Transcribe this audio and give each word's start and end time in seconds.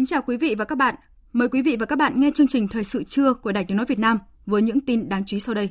Kính 0.00 0.06
chào 0.06 0.22
quý 0.22 0.36
vị 0.36 0.54
và 0.58 0.64
các 0.64 0.78
bạn. 0.78 0.94
Mời 1.32 1.48
quý 1.48 1.62
vị 1.62 1.76
và 1.80 1.86
các 1.86 1.96
bạn 1.96 2.20
nghe 2.20 2.30
chương 2.34 2.46
trình 2.46 2.68
Thời 2.68 2.84
sự 2.84 3.04
trưa 3.04 3.34
của 3.34 3.52
Đài 3.52 3.64
Tiếng 3.64 3.76
Nói 3.76 3.86
Việt 3.86 3.98
Nam 3.98 4.18
với 4.46 4.62
những 4.62 4.80
tin 4.80 5.08
đáng 5.08 5.24
chú 5.26 5.36
ý 5.36 5.40
sau 5.40 5.54
đây. 5.54 5.70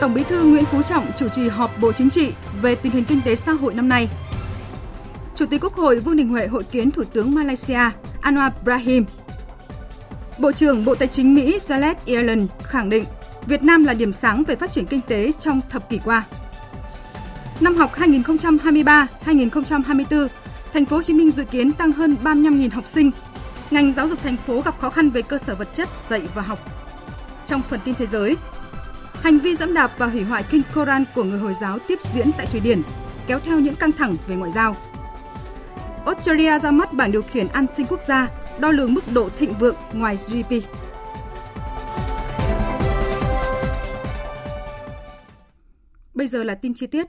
Tổng 0.00 0.14
Bí 0.14 0.24
thư 0.24 0.44
Nguyễn 0.44 0.64
Phú 0.64 0.82
Trọng 0.82 1.06
chủ 1.16 1.28
trì 1.28 1.48
họp 1.48 1.80
Bộ 1.80 1.92
Chính 1.92 2.10
trị 2.10 2.32
về 2.62 2.74
tình 2.74 2.92
hình 2.92 3.04
kinh 3.04 3.20
tế 3.24 3.34
xã 3.34 3.52
hội 3.52 3.74
năm 3.74 3.88
nay. 3.88 4.08
Chủ 5.34 5.46
tịch 5.46 5.64
Quốc 5.64 5.74
hội 5.74 6.00
Vương 6.00 6.16
Đình 6.16 6.28
Huệ 6.28 6.46
hội 6.46 6.64
kiến 6.64 6.90
Thủ 6.90 7.04
tướng 7.04 7.34
Malaysia 7.34 7.90
Anwar 8.22 8.50
Ibrahim. 8.58 9.04
Bộ 10.38 10.52
trưởng 10.52 10.84
Bộ 10.84 10.94
Tài 10.94 11.08
chính 11.08 11.34
Mỹ 11.34 11.58
Janet 11.58 11.94
Yellen 12.06 12.46
khẳng 12.62 12.90
định 12.90 13.04
Việt 13.46 13.62
Nam 13.62 13.84
là 13.84 13.94
điểm 13.94 14.12
sáng 14.12 14.42
về 14.46 14.56
phát 14.56 14.70
triển 14.70 14.86
kinh 14.86 15.00
tế 15.00 15.32
trong 15.38 15.60
thập 15.70 15.90
kỷ 15.90 15.98
qua. 16.04 16.26
Năm 17.60 17.76
học 17.76 17.92
2023-2024, 17.94 20.28
thành 20.72 20.84
phố 20.84 20.96
Hồ 20.96 21.02
Chí 21.02 21.12
Minh 21.12 21.30
dự 21.30 21.44
kiến 21.44 21.72
tăng 21.72 21.92
hơn 21.92 22.16
35.000 22.22 22.70
học 22.70 22.86
sinh. 22.86 23.10
Ngành 23.70 23.92
giáo 23.92 24.08
dục 24.08 24.22
thành 24.22 24.36
phố 24.36 24.60
gặp 24.60 24.80
khó 24.80 24.90
khăn 24.90 25.10
về 25.10 25.22
cơ 25.22 25.38
sở 25.38 25.54
vật 25.54 25.68
chất 25.72 25.88
dạy 26.08 26.22
và 26.34 26.42
học. 26.42 26.58
Trong 27.46 27.62
phần 27.70 27.80
tin 27.84 27.94
thế 27.94 28.06
giới, 28.06 28.36
hành 29.14 29.38
vi 29.38 29.56
dẫm 29.56 29.74
đạp 29.74 29.92
và 29.98 30.06
hủy 30.06 30.22
hoại 30.22 30.44
kinh 30.50 30.62
Koran 30.74 31.04
của 31.14 31.24
người 31.24 31.38
Hồi 31.38 31.54
giáo 31.54 31.78
tiếp 31.78 31.98
diễn 32.12 32.30
tại 32.36 32.46
Thụy 32.46 32.60
Điển, 32.60 32.82
kéo 33.26 33.40
theo 33.40 33.60
những 33.60 33.76
căng 33.76 33.92
thẳng 33.92 34.16
về 34.26 34.36
ngoại 34.36 34.50
giao. 34.50 34.76
Australia 36.06 36.58
ra 36.58 36.70
mắt 36.70 36.92
bảng 36.92 37.12
điều 37.12 37.22
khiển 37.22 37.48
an 37.48 37.66
sinh 37.76 37.86
quốc 37.86 38.02
gia, 38.02 38.28
đo 38.58 38.70
lường 38.70 38.94
mức 38.94 39.12
độ 39.12 39.28
thịnh 39.38 39.54
vượng 39.58 39.76
ngoài 39.92 40.16
GDP. 40.16 40.52
Bây 46.14 46.28
giờ 46.28 46.44
là 46.44 46.54
tin 46.54 46.74
chi 46.74 46.86
tiết. 46.86 47.06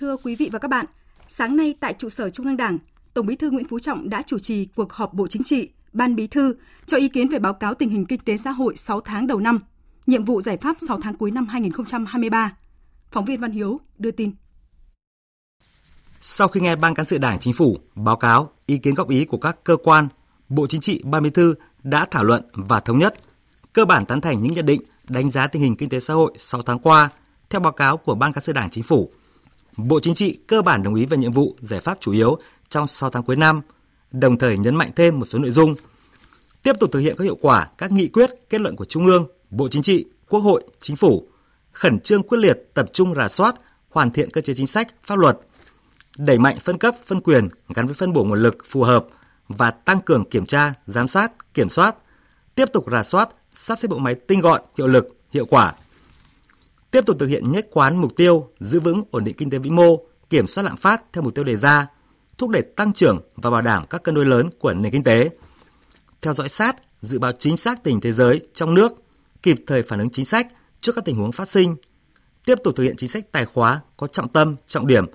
Thưa 0.00 0.16
quý 0.16 0.36
vị 0.36 0.48
và 0.52 0.58
các 0.58 0.68
bạn, 0.68 0.86
sáng 1.28 1.56
nay 1.56 1.74
tại 1.80 1.94
trụ 1.98 2.08
sở 2.08 2.30
Trung 2.30 2.46
ương 2.46 2.56
Đảng, 2.56 2.78
Tổng 3.14 3.26
Bí 3.26 3.36
thư 3.36 3.50
Nguyễn 3.50 3.68
Phú 3.68 3.78
Trọng 3.78 4.08
đã 4.08 4.22
chủ 4.22 4.38
trì 4.38 4.64
cuộc 4.64 4.92
họp 4.92 5.14
Bộ 5.14 5.26
Chính 5.26 5.42
trị, 5.42 5.68
Ban 5.92 6.16
Bí 6.16 6.26
thư 6.26 6.54
cho 6.86 6.96
ý 6.96 7.08
kiến 7.08 7.28
về 7.28 7.38
báo 7.38 7.54
cáo 7.54 7.74
tình 7.74 7.90
hình 7.90 8.06
kinh 8.06 8.20
tế 8.20 8.36
xã 8.36 8.50
hội 8.50 8.76
6 8.76 9.00
tháng 9.00 9.26
đầu 9.26 9.40
năm, 9.40 9.58
nhiệm 10.06 10.24
vụ 10.24 10.40
giải 10.40 10.56
pháp 10.56 10.76
6 10.88 11.00
tháng 11.02 11.16
cuối 11.16 11.30
năm 11.30 11.46
2023. 11.46 12.52
Phóng 13.12 13.24
viên 13.24 13.40
Văn 13.40 13.50
Hiếu 13.50 13.80
đưa 13.98 14.10
tin. 14.10 14.32
Sau 16.20 16.48
khi 16.48 16.60
nghe 16.60 16.76
Ban 16.76 16.94
Cán 16.94 17.06
sự 17.06 17.18
Đảng 17.18 17.38
Chính 17.38 17.54
phủ 17.54 17.78
báo 17.94 18.16
cáo 18.16 18.50
ý 18.66 18.78
kiến 18.78 18.94
góp 18.94 19.08
ý 19.08 19.24
của 19.24 19.38
các 19.38 19.64
cơ 19.64 19.76
quan, 19.76 20.08
Bộ 20.48 20.66
Chính 20.66 20.80
trị 20.80 21.00
Ban 21.04 21.22
Bí 21.22 21.30
thư 21.30 21.54
đã 21.82 22.06
thảo 22.10 22.24
luận 22.24 22.42
và 22.52 22.80
thống 22.80 22.98
nhất 22.98 23.14
cơ 23.72 23.84
bản 23.84 24.06
tán 24.06 24.20
thành 24.20 24.42
những 24.42 24.52
nhận 24.52 24.66
định 24.66 24.82
đánh 25.08 25.30
giá 25.30 25.46
tình 25.46 25.62
hình 25.62 25.76
kinh 25.76 25.88
tế 25.88 26.00
xã 26.00 26.14
hội 26.14 26.32
6 26.36 26.62
tháng 26.62 26.78
qua 26.78 27.10
theo 27.50 27.60
báo 27.60 27.72
cáo 27.72 27.96
của 27.96 28.14
Ban 28.14 28.32
Cán 28.32 28.44
sự 28.44 28.52
Đảng 28.52 28.70
Chính 28.70 28.84
phủ 28.84 29.10
Bộ 29.88 30.00
Chính 30.00 30.14
trị 30.14 30.38
cơ 30.46 30.62
bản 30.62 30.82
đồng 30.82 30.94
ý 30.94 31.06
về 31.06 31.16
nhiệm 31.16 31.32
vụ, 31.32 31.56
giải 31.60 31.80
pháp 31.80 31.98
chủ 32.00 32.12
yếu 32.12 32.38
trong 32.68 32.86
6 32.86 33.10
tháng 33.10 33.22
cuối 33.22 33.36
năm, 33.36 33.60
đồng 34.10 34.38
thời 34.38 34.58
nhấn 34.58 34.74
mạnh 34.74 34.90
thêm 34.96 35.18
một 35.18 35.24
số 35.24 35.38
nội 35.38 35.50
dung. 35.50 35.74
Tiếp 36.62 36.72
tục 36.80 36.90
thực 36.92 36.98
hiện 36.98 37.16
có 37.16 37.24
hiệu 37.24 37.38
quả 37.40 37.68
các 37.78 37.92
nghị 37.92 38.08
quyết, 38.08 38.30
kết 38.50 38.60
luận 38.60 38.76
của 38.76 38.84
Trung 38.84 39.06
ương, 39.06 39.26
Bộ 39.50 39.68
Chính 39.68 39.82
trị, 39.82 40.04
Quốc 40.28 40.40
hội, 40.40 40.62
Chính 40.80 40.96
phủ, 40.96 41.28
khẩn 41.72 42.00
trương 42.00 42.22
quyết 42.22 42.38
liệt 42.38 42.58
tập 42.74 42.86
trung 42.92 43.14
rà 43.14 43.28
soát, 43.28 43.54
hoàn 43.90 44.10
thiện 44.10 44.30
cơ 44.30 44.40
chế 44.40 44.54
chính 44.54 44.66
sách, 44.66 44.88
pháp 45.04 45.18
luật, 45.18 45.38
đẩy 46.18 46.38
mạnh 46.38 46.58
phân 46.60 46.78
cấp, 46.78 46.94
phân 47.06 47.20
quyền 47.20 47.48
gắn 47.74 47.86
với 47.86 47.94
phân 47.94 48.12
bổ 48.12 48.24
nguồn 48.24 48.42
lực 48.42 48.56
phù 48.68 48.82
hợp 48.82 49.06
và 49.48 49.70
tăng 49.70 50.00
cường 50.00 50.24
kiểm 50.24 50.46
tra, 50.46 50.74
giám 50.86 51.08
sát, 51.08 51.54
kiểm 51.54 51.68
soát, 51.68 51.96
tiếp 52.54 52.68
tục 52.72 52.90
rà 52.90 53.02
soát, 53.02 53.28
sắp 53.54 53.78
xếp 53.78 53.88
bộ 53.88 53.98
máy 53.98 54.14
tinh 54.14 54.40
gọn, 54.40 54.60
hiệu 54.78 54.86
lực, 54.86 55.08
hiệu 55.32 55.46
quả, 55.46 55.74
tiếp 56.90 57.06
tục 57.06 57.16
thực 57.20 57.26
hiện 57.26 57.52
nhất 57.52 57.68
quán 57.70 57.96
mục 57.96 58.16
tiêu 58.16 58.48
giữ 58.60 58.80
vững 58.80 59.02
ổn 59.10 59.24
định 59.24 59.36
kinh 59.36 59.50
tế 59.50 59.58
vĩ 59.58 59.70
mô, 59.70 59.96
kiểm 60.30 60.46
soát 60.46 60.64
lạm 60.64 60.76
phát 60.76 61.02
theo 61.12 61.22
mục 61.22 61.34
tiêu 61.34 61.44
đề 61.44 61.56
ra, 61.56 61.86
thúc 62.38 62.50
đẩy 62.50 62.62
tăng 62.62 62.92
trưởng 62.92 63.20
và 63.36 63.50
bảo 63.50 63.62
đảm 63.62 63.84
các 63.90 64.02
cân 64.02 64.14
đối 64.14 64.26
lớn 64.26 64.50
của 64.58 64.74
nền 64.74 64.92
kinh 64.92 65.04
tế. 65.04 65.30
Theo 66.22 66.32
dõi 66.32 66.48
sát, 66.48 66.76
dự 67.02 67.18
báo 67.18 67.32
chính 67.38 67.56
xác 67.56 67.84
tình 67.84 68.00
thế 68.00 68.12
giới 68.12 68.40
trong 68.54 68.74
nước, 68.74 68.92
kịp 69.42 69.56
thời 69.66 69.82
phản 69.82 69.98
ứng 69.98 70.10
chính 70.10 70.24
sách 70.24 70.46
trước 70.80 70.92
các 70.94 71.04
tình 71.04 71.16
huống 71.16 71.32
phát 71.32 71.48
sinh, 71.48 71.76
tiếp 72.44 72.58
tục 72.64 72.76
thực 72.76 72.82
hiện 72.82 72.96
chính 72.96 73.08
sách 73.08 73.32
tài 73.32 73.44
khóa 73.44 73.80
có 73.96 74.06
trọng 74.06 74.28
tâm, 74.28 74.56
trọng 74.66 74.86
điểm, 74.86 75.06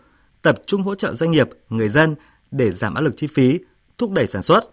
tập 0.41 0.55
trung 0.65 0.81
hỗ 0.81 0.95
trợ 0.95 1.13
doanh 1.13 1.31
nghiệp, 1.31 1.49
người 1.69 1.89
dân 1.89 2.15
để 2.51 2.71
giảm 2.71 2.93
áp 2.93 3.01
lực 3.01 3.17
chi 3.17 3.27
phí, 3.27 3.59
thúc 3.97 4.11
đẩy 4.11 4.27
sản 4.27 4.43
xuất. 4.43 4.69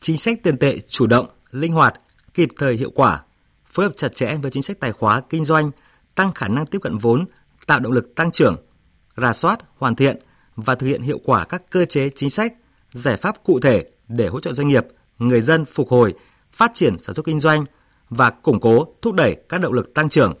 Chính 0.00 0.16
sách 0.16 0.42
tiền 0.42 0.58
tệ 0.58 0.78
chủ 0.88 1.06
động, 1.06 1.26
linh 1.50 1.72
hoạt, 1.72 2.00
kịp 2.34 2.48
thời 2.56 2.74
hiệu 2.74 2.90
quả, 2.94 3.22
phối 3.72 3.86
hợp 3.86 3.92
chặt 3.96 4.14
chẽ 4.14 4.36
với 4.42 4.50
chính 4.50 4.62
sách 4.62 4.80
tài 4.80 4.92
khóa 4.92 5.20
kinh 5.20 5.44
doanh, 5.44 5.70
tăng 6.16 6.32
khả 6.32 6.48
năng 6.48 6.66
tiếp 6.66 6.78
cận 6.82 6.98
vốn, 6.98 7.24
tạo 7.66 7.80
động 7.80 7.92
lực 7.92 8.14
tăng 8.14 8.30
trưởng, 8.30 8.56
rà 9.16 9.32
soát, 9.32 9.58
hoàn 9.76 9.96
thiện 9.96 10.16
và 10.56 10.74
thực 10.74 10.86
hiện 10.86 11.02
hiệu 11.02 11.20
quả 11.24 11.44
các 11.44 11.62
cơ 11.70 11.84
chế 11.84 12.08
chính 12.14 12.30
sách, 12.30 12.54
giải 12.92 13.16
pháp 13.16 13.44
cụ 13.44 13.60
thể 13.60 13.84
để 14.08 14.28
hỗ 14.28 14.40
trợ 14.40 14.52
doanh 14.52 14.68
nghiệp, 14.68 14.86
người 15.18 15.40
dân 15.40 15.64
phục 15.64 15.88
hồi, 15.88 16.14
phát 16.52 16.70
triển 16.74 16.98
sản 16.98 17.14
xuất 17.14 17.26
kinh 17.26 17.40
doanh 17.40 17.64
và 18.08 18.30
củng 18.30 18.60
cố, 18.60 18.86
thúc 19.02 19.14
đẩy 19.14 19.36
các 19.48 19.60
động 19.60 19.72
lực 19.72 19.94
tăng 19.94 20.08
trưởng. 20.08 20.34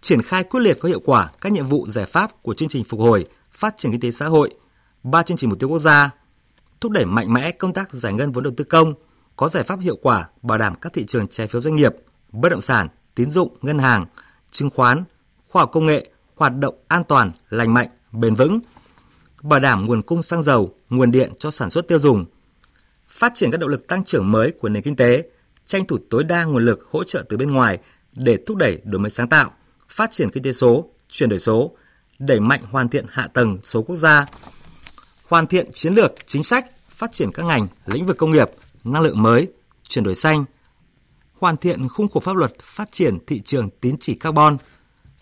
Triển 0.00 0.22
khai 0.22 0.44
quyết 0.44 0.60
liệt 0.60 0.78
có 0.80 0.88
hiệu 0.88 1.00
quả 1.04 1.30
các 1.40 1.52
nhiệm 1.52 1.66
vụ 1.66 1.86
giải 1.88 2.06
pháp 2.06 2.42
của 2.42 2.54
chương 2.54 2.68
trình 2.68 2.84
phục 2.84 3.00
hồi, 3.00 3.26
phát 3.52 3.74
triển 3.76 3.92
kinh 3.92 4.00
tế 4.00 4.10
xã 4.10 4.26
hội, 4.26 4.50
ba 5.02 5.22
chương 5.22 5.36
trình 5.36 5.50
mục 5.50 5.58
tiêu 5.58 5.68
quốc 5.68 5.78
gia, 5.78 6.10
thúc 6.80 6.92
đẩy 6.92 7.04
mạnh 7.04 7.32
mẽ 7.32 7.52
công 7.52 7.72
tác 7.72 7.92
giải 7.92 8.12
ngân 8.12 8.32
vốn 8.32 8.44
đầu 8.44 8.52
tư 8.56 8.64
công, 8.64 8.94
có 9.36 9.48
giải 9.48 9.64
pháp 9.64 9.80
hiệu 9.80 9.96
quả 10.02 10.28
bảo 10.42 10.58
đảm 10.58 10.74
các 10.74 10.92
thị 10.92 11.04
trường 11.06 11.26
trái 11.26 11.46
phiếu 11.46 11.60
doanh 11.60 11.74
nghiệp, 11.74 11.92
bất 12.32 12.48
động 12.48 12.60
sản, 12.60 12.88
tín 13.14 13.30
dụng, 13.30 13.56
ngân 13.62 13.78
hàng, 13.78 14.06
chứng 14.50 14.70
khoán, 14.70 15.04
khoa 15.48 15.62
học 15.62 15.70
công 15.72 15.86
nghệ 15.86 16.10
hoạt 16.36 16.52
động 16.58 16.74
an 16.88 17.04
toàn, 17.04 17.32
lành 17.48 17.74
mạnh, 17.74 17.88
bền 18.12 18.34
vững, 18.34 18.60
bảo 19.42 19.60
đảm 19.60 19.86
nguồn 19.86 20.02
cung 20.02 20.22
xăng 20.22 20.42
dầu, 20.42 20.74
nguồn 20.90 21.10
điện 21.10 21.32
cho 21.38 21.50
sản 21.50 21.70
xuất 21.70 21.88
tiêu 21.88 21.98
dùng, 21.98 22.24
phát 23.08 23.32
triển 23.34 23.50
các 23.50 23.60
động 23.60 23.70
lực 23.70 23.86
tăng 23.86 24.04
trưởng 24.04 24.30
mới 24.32 24.52
của 24.60 24.68
nền 24.68 24.82
kinh 24.82 24.96
tế, 24.96 25.24
tranh 25.66 25.86
thủ 25.86 25.98
tối 26.10 26.24
đa 26.24 26.44
nguồn 26.44 26.64
lực 26.64 26.88
hỗ 26.90 27.04
trợ 27.04 27.24
từ 27.28 27.36
bên 27.36 27.50
ngoài 27.50 27.78
để 28.12 28.38
thúc 28.46 28.56
đẩy 28.56 28.80
đổi 28.84 29.00
mới 29.00 29.10
sáng 29.10 29.28
tạo, 29.28 29.52
phát 29.88 30.10
triển 30.12 30.30
kinh 30.30 30.42
tế 30.42 30.52
số, 30.52 30.90
chuyển 31.08 31.28
đổi 31.28 31.38
số, 31.38 31.76
đẩy 32.18 32.40
mạnh 32.40 32.60
hoàn 32.70 32.88
thiện 32.88 33.04
hạ 33.08 33.26
tầng 33.26 33.58
số 33.64 33.82
quốc 33.82 33.96
gia, 33.96 34.26
hoàn 35.28 35.46
thiện 35.46 35.72
chiến 35.72 35.94
lược, 35.94 36.12
chính 36.26 36.44
sách, 36.44 36.66
phát 36.88 37.12
triển 37.12 37.32
các 37.32 37.46
ngành, 37.46 37.66
lĩnh 37.86 38.06
vực 38.06 38.18
công 38.18 38.30
nghiệp, 38.30 38.50
năng 38.84 39.02
lượng 39.02 39.22
mới, 39.22 39.48
chuyển 39.88 40.04
đổi 40.04 40.14
xanh, 40.14 40.44
hoàn 41.40 41.56
thiện 41.56 41.88
khung 41.88 42.08
khổ 42.08 42.20
pháp 42.20 42.36
luật 42.36 42.58
phát 42.62 42.92
triển 42.92 43.18
thị 43.26 43.40
trường 43.44 43.70
tín 43.80 43.96
chỉ 44.00 44.14
carbon, 44.14 44.56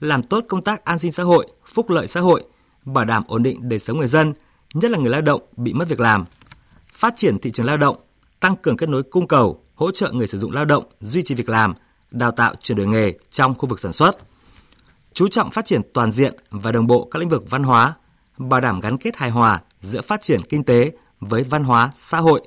làm 0.01 0.23
tốt 0.23 0.45
công 0.49 0.63
tác 0.63 0.85
an 0.85 0.99
sinh 0.99 1.13
xã 1.13 1.23
hội, 1.23 1.47
phúc 1.67 1.91
lợi 1.91 2.09
xã 2.09 2.21
hội, 2.21 2.45
bảo 2.85 3.05
đảm 3.05 3.25
ổn 3.27 3.43
định 3.43 3.69
đời 3.69 3.79
sống 3.79 3.99
người 3.99 4.09
dân, 4.09 4.35
nhất 4.75 4.91
là 4.91 4.99
người 4.99 5.11
lao 5.11 5.21
động 5.21 5.41
bị 5.57 5.73
mất 5.73 5.89
việc 5.89 6.01
làm, 6.01 6.25
phát 6.93 7.15
triển 7.17 7.39
thị 7.39 7.51
trường 7.51 7.67
lao 7.67 7.77
động, 7.77 7.97
tăng 8.41 8.57
cường 8.57 8.77
kết 8.77 8.89
nối 8.89 9.03
cung 9.03 9.29
cầu, 9.29 9.65
hỗ 9.75 9.91
trợ 9.91 10.13
người 10.13 10.27
sử 10.27 10.39
dụng 10.39 10.53
lao 10.53 10.65
động 10.65 10.85
duy 11.01 11.23
trì 11.23 11.35
việc 11.35 11.49
làm, 11.49 11.75
đào 12.11 12.31
tạo 12.31 12.55
chuyển 12.61 12.79
đổi 12.79 12.87
nghề 12.87 13.13
trong 13.31 13.55
khu 13.55 13.69
vực 13.69 13.81
sản 13.81 13.93
xuất. 13.93 14.17
Chú 15.13 15.29
trọng 15.29 15.51
phát 15.51 15.65
triển 15.65 15.81
toàn 15.95 16.13
diện 16.13 16.35
và 16.51 16.73
đồng 16.73 16.87
bộ 16.87 17.09
các 17.11 17.19
lĩnh 17.19 17.29
vực 17.29 17.45
văn 17.51 17.63
hóa, 17.63 17.95
bảo 18.39 18.61
đảm 18.61 18.81
gắn 18.81 18.99
kết 18.99 19.17
hài 19.17 19.31
hòa 19.31 19.63
giữa 19.83 20.01
phát 20.01 20.23
triển 20.23 20.41
kinh 20.49 20.65
tế 20.65 20.93
với 21.21 21.43
văn 21.43 21.65
hóa, 21.65 21.91
xã 21.99 22.19
hội, 22.19 22.41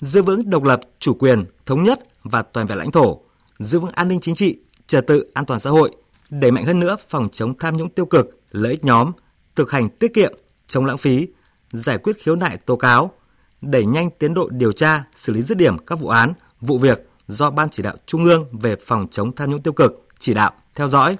giữ 0.00 0.22
vững 0.22 0.50
độc 0.50 0.64
lập, 0.64 0.80
chủ 0.98 1.14
quyền, 1.14 1.44
thống 1.66 1.82
nhất 1.82 2.00
và 2.22 2.42
toàn 2.42 2.66
vẹn 2.66 2.78
lãnh 2.78 2.90
thổ, 2.90 3.20
giữ 3.58 3.80
vững 3.80 3.92
an 3.94 4.08
ninh 4.08 4.20
chính 4.20 4.34
trị, 4.34 4.58
trật 4.86 5.06
tự 5.06 5.30
an 5.34 5.44
toàn 5.44 5.60
xã 5.60 5.70
hội, 5.70 5.90
đẩy 6.30 6.50
mạnh 6.50 6.64
hơn 6.64 6.80
nữa 6.80 6.96
phòng 7.08 7.28
chống 7.32 7.58
tham 7.58 7.76
nhũng 7.76 7.90
tiêu 7.90 8.06
cực, 8.06 8.40
lợi 8.50 8.72
ích 8.72 8.84
nhóm, 8.84 9.12
thực 9.54 9.70
hành 9.70 9.88
tiết 9.88 10.14
kiệm, 10.14 10.32
chống 10.66 10.84
lãng 10.84 10.98
phí, 10.98 11.28
giải 11.72 11.98
quyết 11.98 12.16
khiếu 12.18 12.36
nại 12.36 12.56
tố 12.56 12.76
cáo, 12.76 13.12
đẩy 13.60 13.86
nhanh 13.86 14.10
tiến 14.18 14.34
độ 14.34 14.48
điều 14.48 14.72
tra, 14.72 15.04
xử 15.14 15.32
lý 15.32 15.42
dứt 15.42 15.58
điểm 15.58 15.78
các 15.78 15.98
vụ 15.98 16.08
án, 16.08 16.32
vụ 16.60 16.78
việc 16.78 17.08
do 17.26 17.50
Ban 17.50 17.68
chỉ 17.70 17.82
đạo 17.82 17.94
Trung 18.06 18.24
ương 18.24 18.46
về 18.52 18.76
phòng 18.86 19.06
chống 19.10 19.34
tham 19.34 19.50
nhũng 19.50 19.62
tiêu 19.62 19.72
cực 19.72 20.06
chỉ 20.18 20.34
đạo, 20.34 20.52
theo 20.74 20.88
dõi, 20.88 21.16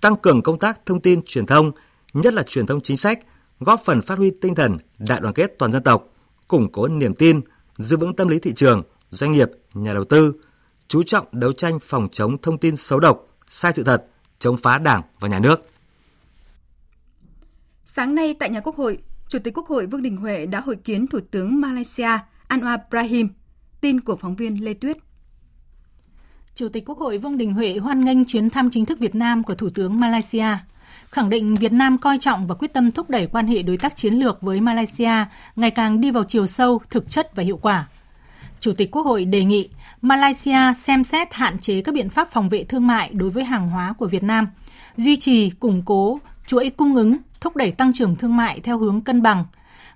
tăng 0.00 0.16
cường 0.16 0.42
công 0.42 0.58
tác 0.58 0.86
thông 0.86 1.00
tin 1.00 1.22
truyền 1.22 1.46
thông, 1.46 1.72
nhất 2.12 2.34
là 2.34 2.42
truyền 2.42 2.66
thông 2.66 2.80
chính 2.80 2.96
sách, 2.96 3.18
góp 3.60 3.82
phần 3.84 4.02
phát 4.02 4.18
huy 4.18 4.30
tinh 4.30 4.54
thần 4.54 4.78
đại 4.98 5.20
đoàn 5.20 5.34
kết 5.34 5.58
toàn 5.58 5.72
dân 5.72 5.82
tộc, 5.82 6.06
củng 6.48 6.72
cố 6.72 6.88
niềm 6.88 7.14
tin, 7.14 7.40
giữ 7.78 7.96
vững 7.96 8.16
tâm 8.16 8.28
lý 8.28 8.38
thị 8.38 8.52
trường, 8.56 8.82
doanh 9.10 9.32
nghiệp, 9.32 9.50
nhà 9.74 9.94
đầu 9.94 10.04
tư, 10.04 10.32
chú 10.90 11.02
trọng 11.02 11.26
đấu 11.32 11.52
tranh 11.52 11.78
phòng 11.82 12.08
chống 12.12 12.38
thông 12.38 12.58
tin 12.58 12.76
xấu 12.76 13.00
độc, 13.00 13.26
sai 13.46 13.72
sự 13.76 13.84
thật, 13.84 14.06
chống 14.38 14.56
phá 14.56 14.78
Đảng 14.78 15.02
và 15.20 15.28
nhà 15.28 15.38
nước. 15.38 15.70
Sáng 17.84 18.14
nay 18.14 18.34
tại 18.38 18.50
nhà 18.50 18.60
Quốc 18.60 18.76
hội, 18.76 18.98
Chủ 19.28 19.38
tịch 19.38 19.54
Quốc 19.56 19.66
hội 19.66 19.86
Vương 19.86 20.02
Đình 20.02 20.16
Huệ 20.16 20.46
đã 20.46 20.60
hội 20.60 20.76
kiến 20.76 21.06
Thủ 21.06 21.18
tướng 21.30 21.60
Malaysia 21.60 22.18
Anwar 22.48 22.78
Ibrahim. 22.84 23.28
Tin 23.80 24.00
của 24.00 24.16
phóng 24.16 24.36
viên 24.36 24.64
Lê 24.64 24.74
Tuyết. 24.74 24.96
Chủ 26.54 26.68
tịch 26.68 26.84
Quốc 26.86 26.98
hội 26.98 27.18
Vương 27.18 27.36
Đình 27.36 27.52
Huệ 27.54 27.78
hoan 27.78 28.04
nghênh 28.04 28.24
chuyến 28.24 28.50
thăm 28.50 28.70
chính 28.70 28.86
thức 28.86 28.98
Việt 28.98 29.14
Nam 29.14 29.44
của 29.44 29.54
Thủ 29.54 29.70
tướng 29.74 30.00
Malaysia, 30.00 30.58
khẳng 31.04 31.30
định 31.30 31.54
Việt 31.54 31.72
Nam 31.72 31.98
coi 31.98 32.18
trọng 32.18 32.46
và 32.46 32.54
quyết 32.54 32.72
tâm 32.72 32.90
thúc 32.90 33.10
đẩy 33.10 33.26
quan 33.26 33.46
hệ 33.46 33.62
đối 33.62 33.76
tác 33.76 33.96
chiến 33.96 34.14
lược 34.14 34.42
với 34.42 34.60
Malaysia 34.60 35.24
ngày 35.56 35.70
càng 35.70 36.00
đi 36.00 36.10
vào 36.10 36.24
chiều 36.24 36.46
sâu, 36.46 36.80
thực 36.90 37.10
chất 37.10 37.36
và 37.36 37.42
hiệu 37.42 37.56
quả. 37.62 37.88
Chủ 38.60 38.72
tịch 38.72 38.90
Quốc 38.90 39.06
hội 39.06 39.24
đề 39.24 39.44
nghị 39.44 39.68
Malaysia 40.02 40.74
xem 40.76 41.04
xét 41.04 41.34
hạn 41.34 41.58
chế 41.58 41.80
các 41.82 41.94
biện 41.94 42.10
pháp 42.10 42.28
phòng 42.30 42.48
vệ 42.48 42.64
thương 42.64 42.86
mại 42.86 43.10
đối 43.12 43.30
với 43.30 43.44
hàng 43.44 43.70
hóa 43.70 43.94
của 43.98 44.06
Việt 44.06 44.22
Nam, 44.22 44.48
duy 44.96 45.16
trì, 45.16 45.50
củng 45.50 45.82
cố 45.84 46.20
chuỗi 46.46 46.70
cung 46.70 46.96
ứng, 46.96 47.16
thúc 47.40 47.56
đẩy 47.56 47.70
tăng 47.70 47.92
trưởng 47.92 48.16
thương 48.16 48.36
mại 48.36 48.60
theo 48.60 48.78
hướng 48.78 49.00
cân 49.00 49.22
bằng. 49.22 49.44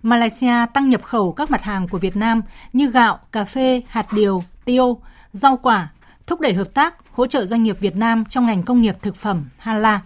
Malaysia 0.02 0.66
tăng 0.74 0.88
nhập 0.88 1.02
khẩu 1.02 1.32
các 1.32 1.50
mặt 1.50 1.62
hàng 1.62 1.88
của 1.88 1.98
Việt 1.98 2.16
Nam 2.16 2.42
như 2.72 2.90
gạo, 2.90 3.18
cà 3.32 3.44
phê, 3.44 3.82
hạt 3.88 4.12
điều, 4.12 4.42
tiêu, 4.64 4.98
rau 5.32 5.56
quả, 5.56 5.88
thúc 6.26 6.40
đẩy 6.40 6.54
hợp 6.54 6.74
tác, 6.74 6.94
hỗ 7.12 7.26
trợ 7.26 7.46
doanh 7.46 7.62
nghiệp 7.62 7.80
Việt 7.80 7.96
Nam 7.96 8.24
trong 8.24 8.46
ngành 8.46 8.62
công 8.62 8.82
nghiệp 8.82 8.96
thực 9.02 9.16
phẩm 9.16 9.44
Hala. 9.58 10.00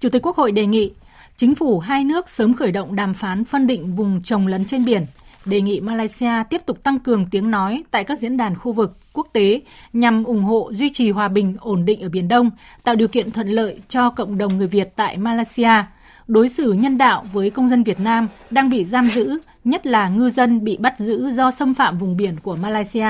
Chủ 0.00 0.08
tịch 0.08 0.22
Quốc 0.22 0.36
hội 0.36 0.52
đề 0.52 0.66
nghị 0.66 0.92
chính 1.36 1.54
phủ 1.54 1.78
hai 1.78 2.04
nước 2.04 2.28
sớm 2.28 2.54
khởi 2.54 2.72
động 2.72 2.96
đàm 2.96 3.14
phán 3.14 3.44
phân 3.44 3.66
định 3.66 3.96
vùng 3.96 4.22
trồng 4.22 4.46
lấn 4.46 4.64
trên 4.64 4.84
biển, 4.84 5.06
đề 5.44 5.60
nghị 5.60 5.80
Malaysia 5.80 6.42
tiếp 6.50 6.66
tục 6.66 6.82
tăng 6.82 6.98
cường 6.98 7.26
tiếng 7.30 7.50
nói 7.50 7.84
tại 7.90 8.04
các 8.04 8.18
diễn 8.18 8.36
đàn 8.36 8.54
khu 8.54 8.72
vực, 8.72 8.96
quốc 9.12 9.28
tế 9.32 9.60
nhằm 9.92 10.24
ủng 10.24 10.42
hộ 10.42 10.70
duy 10.74 10.90
trì 10.92 11.10
hòa 11.10 11.28
bình, 11.28 11.56
ổn 11.60 11.84
định 11.84 12.00
ở 12.00 12.08
Biển 12.08 12.28
Đông, 12.28 12.50
tạo 12.82 12.94
điều 12.94 13.08
kiện 13.08 13.30
thuận 13.30 13.48
lợi 13.48 13.80
cho 13.88 14.10
cộng 14.10 14.38
đồng 14.38 14.58
người 14.58 14.66
Việt 14.66 14.92
tại 14.96 15.16
Malaysia, 15.16 15.84
đối 16.26 16.48
xử 16.48 16.72
nhân 16.72 16.98
đạo 16.98 17.24
với 17.32 17.50
công 17.50 17.68
dân 17.68 17.82
Việt 17.82 18.00
Nam 18.00 18.28
đang 18.50 18.70
bị 18.70 18.84
giam 18.84 19.06
giữ, 19.06 19.38
nhất 19.64 19.86
là 19.86 20.08
ngư 20.08 20.30
dân 20.30 20.64
bị 20.64 20.76
bắt 20.76 20.98
giữ 20.98 21.30
do 21.30 21.50
xâm 21.50 21.74
phạm 21.74 21.98
vùng 21.98 22.16
biển 22.16 22.36
của 22.42 22.56
Malaysia. 22.56 23.08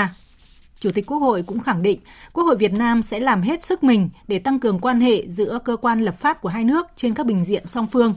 Chủ 0.81 0.91
tịch 0.93 1.07
Quốc 1.07 1.19
hội 1.19 1.43
cũng 1.43 1.61
khẳng 1.61 1.83
định 1.83 2.01
Quốc 2.33 2.45
hội 2.45 2.57
Việt 2.57 2.73
Nam 2.73 3.03
sẽ 3.03 3.21
làm 3.21 3.43
hết 3.43 3.63
sức 3.63 3.85
mình 3.85 4.11
để 4.29 4.39
tăng 4.39 4.61
cường 4.61 4.79
quan 4.79 5.01
hệ 5.01 5.29
giữa 5.29 5.59
cơ 5.65 5.77
quan 5.77 6.01
lập 6.01 6.15
pháp 6.19 6.41
của 6.43 6.49
hai 6.49 6.65
nước 6.65 6.87
trên 6.97 7.15
các 7.15 7.27
bình 7.27 7.45
diện 7.45 7.67
song 7.67 7.87
phương. 7.93 8.15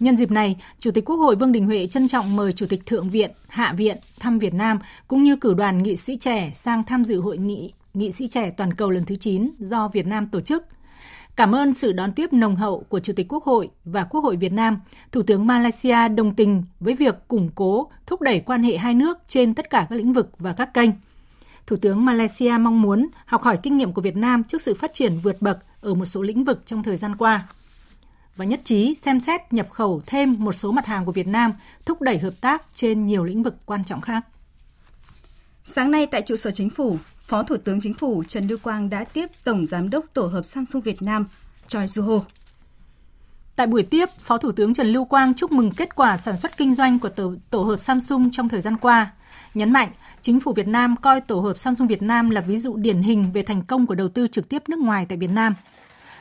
Nhân 0.00 0.16
dịp 0.16 0.30
này, 0.30 0.56
Chủ 0.78 0.90
tịch 0.90 1.04
Quốc 1.04 1.16
hội 1.16 1.36
Vương 1.36 1.52
Đình 1.52 1.66
Huệ 1.66 1.86
trân 1.86 2.08
trọng 2.08 2.36
mời 2.36 2.52
Chủ 2.52 2.66
tịch 2.68 2.86
Thượng 2.86 3.10
viện, 3.10 3.30
Hạ 3.48 3.74
viện 3.76 3.96
thăm 4.20 4.38
Việt 4.38 4.54
Nam 4.54 4.78
cũng 5.08 5.24
như 5.24 5.36
cử 5.36 5.54
đoàn 5.54 5.82
nghị 5.82 5.96
sĩ 5.96 6.16
trẻ 6.16 6.52
sang 6.54 6.84
tham 6.84 7.04
dự 7.04 7.20
hội 7.20 7.38
nghị 7.38 7.72
nghị 7.94 8.12
sĩ 8.12 8.28
trẻ 8.28 8.50
toàn 8.50 8.74
cầu 8.74 8.90
lần 8.90 9.04
thứ 9.04 9.16
9 9.16 9.50
do 9.58 9.88
Việt 9.88 10.06
Nam 10.06 10.26
tổ 10.26 10.40
chức. 10.40 10.64
Cảm 11.36 11.54
ơn 11.54 11.74
sự 11.74 11.92
đón 11.92 12.12
tiếp 12.12 12.32
nồng 12.32 12.56
hậu 12.56 12.84
của 12.88 13.00
Chủ 13.00 13.12
tịch 13.16 13.26
Quốc 13.28 13.44
hội 13.44 13.68
và 13.84 14.04
Quốc 14.04 14.20
hội 14.20 14.36
Việt 14.36 14.52
Nam, 14.52 14.80
Thủ 15.12 15.22
tướng 15.22 15.46
Malaysia 15.46 16.08
đồng 16.08 16.34
tình 16.34 16.64
với 16.80 16.94
việc 16.94 17.14
củng 17.28 17.50
cố, 17.54 17.90
thúc 18.06 18.20
đẩy 18.20 18.40
quan 18.40 18.62
hệ 18.62 18.76
hai 18.76 18.94
nước 18.94 19.18
trên 19.28 19.54
tất 19.54 19.70
cả 19.70 19.86
các 19.90 19.96
lĩnh 19.96 20.12
vực 20.12 20.30
và 20.38 20.52
các 20.52 20.74
kênh. 20.74 20.90
Thủ 21.66 21.76
tướng 21.76 22.04
Malaysia 22.04 22.52
mong 22.60 22.82
muốn 22.82 23.08
học 23.26 23.42
hỏi 23.42 23.58
kinh 23.62 23.76
nghiệm 23.76 23.92
của 23.92 24.02
Việt 24.02 24.16
Nam 24.16 24.44
trước 24.44 24.62
sự 24.62 24.74
phát 24.74 24.94
triển 24.94 25.12
vượt 25.22 25.36
bậc 25.40 25.58
ở 25.80 25.94
một 25.94 26.04
số 26.04 26.22
lĩnh 26.22 26.44
vực 26.44 26.62
trong 26.66 26.82
thời 26.82 26.96
gian 26.96 27.16
qua 27.16 27.48
và 28.38 28.44
nhất 28.44 28.60
trí 28.64 28.94
xem 28.94 29.20
xét 29.20 29.52
nhập 29.52 29.70
khẩu 29.70 30.02
thêm 30.06 30.36
một 30.38 30.52
số 30.52 30.72
mặt 30.72 30.86
hàng 30.86 31.04
của 31.04 31.12
Việt 31.12 31.26
Nam, 31.26 31.52
thúc 31.86 32.02
đẩy 32.02 32.18
hợp 32.18 32.32
tác 32.40 32.62
trên 32.74 33.04
nhiều 33.04 33.24
lĩnh 33.24 33.42
vực 33.42 33.56
quan 33.66 33.84
trọng 33.84 34.00
khác. 34.00 34.26
Sáng 35.64 35.90
nay 35.90 36.06
tại 36.06 36.22
trụ 36.22 36.36
sở 36.36 36.50
chính 36.50 36.70
phủ, 36.70 36.96
Phó 37.22 37.42
Thủ 37.42 37.56
tướng 37.64 37.80
Chính 37.80 37.94
phủ 37.94 38.24
Trần 38.28 38.46
Lưu 38.46 38.58
Quang 38.62 38.90
đã 38.90 39.04
tiếp 39.04 39.26
Tổng 39.44 39.66
Giám 39.66 39.90
đốc 39.90 40.04
Tổ 40.12 40.26
hợp 40.26 40.42
Samsung 40.42 40.82
Việt 40.82 41.02
Nam 41.02 41.24
Choi 41.66 41.86
Su-ho. 41.86 42.22
Tại 43.56 43.66
buổi 43.66 43.82
tiếp, 43.82 44.08
Phó 44.18 44.38
Thủ 44.38 44.52
tướng 44.52 44.74
Trần 44.74 44.86
Lưu 44.86 45.04
Quang 45.04 45.34
chúc 45.34 45.52
mừng 45.52 45.70
kết 45.70 45.96
quả 45.96 46.18
sản 46.18 46.36
xuất 46.36 46.56
kinh 46.56 46.74
doanh 46.74 46.98
của 46.98 47.08
tổ, 47.08 47.34
tổ 47.50 47.62
hợp 47.62 47.80
Samsung 47.80 48.30
trong 48.30 48.48
thời 48.48 48.60
gian 48.60 48.76
qua, 48.76 49.12
nhấn 49.54 49.72
mạnh 49.72 49.90
chính 50.22 50.40
phủ 50.40 50.52
Việt 50.52 50.68
Nam 50.68 50.96
coi 50.96 51.20
tổ 51.20 51.40
hợp 51.40 51.58
Samsung 51.58 51.86
Việt 51.86 52.02
Nam 52.02 52.30
là 52.30 52.40
ví 52.40 52.58
dụ 52.58 52.76
điển 52.76 53.02
hình 53.02 53.32
về 53.32 53.42
thành 53.42 53.62
công 53.62 53.86
của 53.86 53.94
đầu 53.94 54.08
tư 54.08 54.26
trực 54.26 54.48
tiếp 54.48 54.62
nước 54.68 54.78
ngoài 54.78 55.06
tại 55.08 55.18
Việt 55.18 55.30
Nam– 55.30 55.54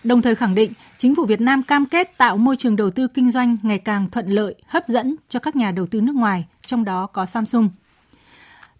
đồng 0.03 0.21
thời 0.21 0.35
khẳng 0.35 0.55
định 0.55 0.71
chính 0.97 1.15
phủ 1.15 1.25
Việt 1.25 1.41
Nam 1.41 1.63
cam 1.63 1.85
kết 1.85 2.17
tạo 2.17 2.37
môi 2.37 2.55
trường 2.55 2.75
đầu 2.75 2.91
tư 2.91 3.07
kinh 3.07 3.31
doanh 3.31 3.57
ngày 3.63 3.79
càng 3.79 4.09
thuận 4.09 4.27
lợi, 4.27 4.55
hấp 4.67 4.87
dẫn 4.87 5.15
cho 5.29 5.39
các 5.39 5.55
nhà 5.55 5.71
đầu 5.71 5.87
tư 5.87 6.01
nước 6.01 6.15
ngoài, 6.15 6.45
trong 6.65 6.85
đó 6.85 7.07
có 7.07 7.25
Samsung. 7.25 7.69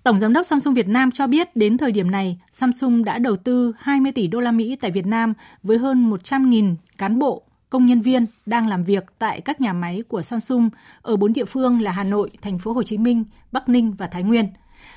Tổng 0.04 0.20
giám 0.20 0.34
đốc 0.34 0.46
Samsung 0.46 0.74
Việt 0.74 0.88
Nam 0.88 1.12
cho 1.12 1.28
biết 1.28 1.56
đến 1.56 1.78
thời 1.78 1.92
điểm 1.92 2.12
này, 2.12 2.40
Samsung 2.52 3.04
đã 3.04 3.18
đầu 3.18 3.36
tư 3.38 3.74
20 3.80 4.12
tỷ 4.12 4.28
đô 4.28 4.40
la 4.40 4.52
Mỹ 4.52 4.76
tại 4.82 4.92
Việt 4.92 5.06
Nam 5.06 5.34
với 5.64 5.78
hơn 5.78 6.12
100.000 6.12 6.76
cán 6.98 7.20
bộ, 7.20 7.42
công 7.70 7.86
nhân 7.86 8.02
viên 8.02 8.26
đang 8.46 8.68
làm 8.68 8.84
việc 8.84 9.06
tại 9.20 9.42
các 9.42 9.62
nhà 9.62 9.74
máy 9.74 10.04
của 10.08 10.22
Samsung 10.22 10.70
ở 11.02 11.16
bốn 11.16 11.34
địa 11.34 11.46
phương 11.46 11.82
là 11.82 11.92
Hà 11.92 12.04
Nội, 12.04 12.30
Thành 12.42 12.60
phố 12.60 12.74
Hồ 12.74 12.84
Chí 12.84 12.98
Minh, 12.98 13.24
Bắc 13.52 13.70
Ninh 13.70 13.94
và 13.98 14.08
Thái 14.08 14.24
Nguyên. 14.24 14.48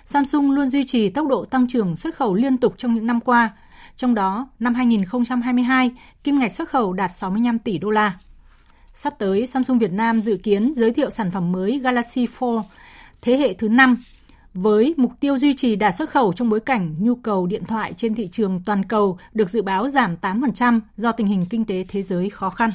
Samsung 0.05 0.51
luôn 0.51 0.69
duy 0.69 0.85
trì 0.87 1.09
tốc 1.09 1.29
độ 1.29 1.45
tăng 1.45 1.69
trưởng 1.69 1.97
xuất 1.97 2.15
khẩu 2.15 2.35
liên 2.35 2.59
tục 2.59 2.75
trong 2.79 2.95
những 2.95 3.07
năm 3.07 3.21
qua, 3.21 3.51
trong 4.01 4.15
đó, 4.15 4.49
năm 4.59 4.75
2022, 4.75 5.91
kim 6.25 6.39
ngạch 6.39 6.53
xuất 6.53 6.69
khẩu 6.69 6.93
đạt 6.93 7.13
65 7.13 7.59
tỷ 7.59 7.79
đô 7.79 7.91
la. 7.91 8.19
Sắp 8.95 9.15
tới, 9.19 9.47
Samsung 9.47 9.79
Việt 9.79 9.93
Nam 9.93 10.21
dự 10.21 10.37
kiến 10.37 10.73
giới 10.77 10.93
thiệu 10.93 11.11
sản 11.11 11.31
phẩm 11.31 11.53
mới 11.53 11.79
Galaxy 11.79 12.27
Fold 12.27 12.63
thế 13.23 13.37
hệ 13.37 13.55
thứ 13.55 13.69
5 13.69 13.97
với 14.55 14.95
mục 14.97 15.13
tiêu 15.21 15.39
duy 15.39 15.55
trì 15.57 15.77
đạt 15.77 15.95
xuất 15.95 16.11
khẩu 16.11 16.33
trong 16.33 16.49
bối 16.49 16.61
cảnh 16.61 16.95
nhu 16.99 17.15
cầu 17.15 17.47
điện 17.47 17.65
thoại 17.65 17.93
trên 17.97 18.15
thị 18.15 18.29
trường 18.33 18.61
toàn 18.67 18.85
cầu 18.85 19.19
được 19.33 19.51
dự 19.51 19.63
báo 19.63 19.91
giảm 19.91 20.17
8% 20.23 20.81
do 20.97 21.13
tình 21.13 21.27
hình 21.27 21.47
kinh 21.51 21.65
tế 21.65 21.85
thế 21.89 22.03
giới 22.03 22.31
khó 22.31 22.51
khăn. 22.51 22.71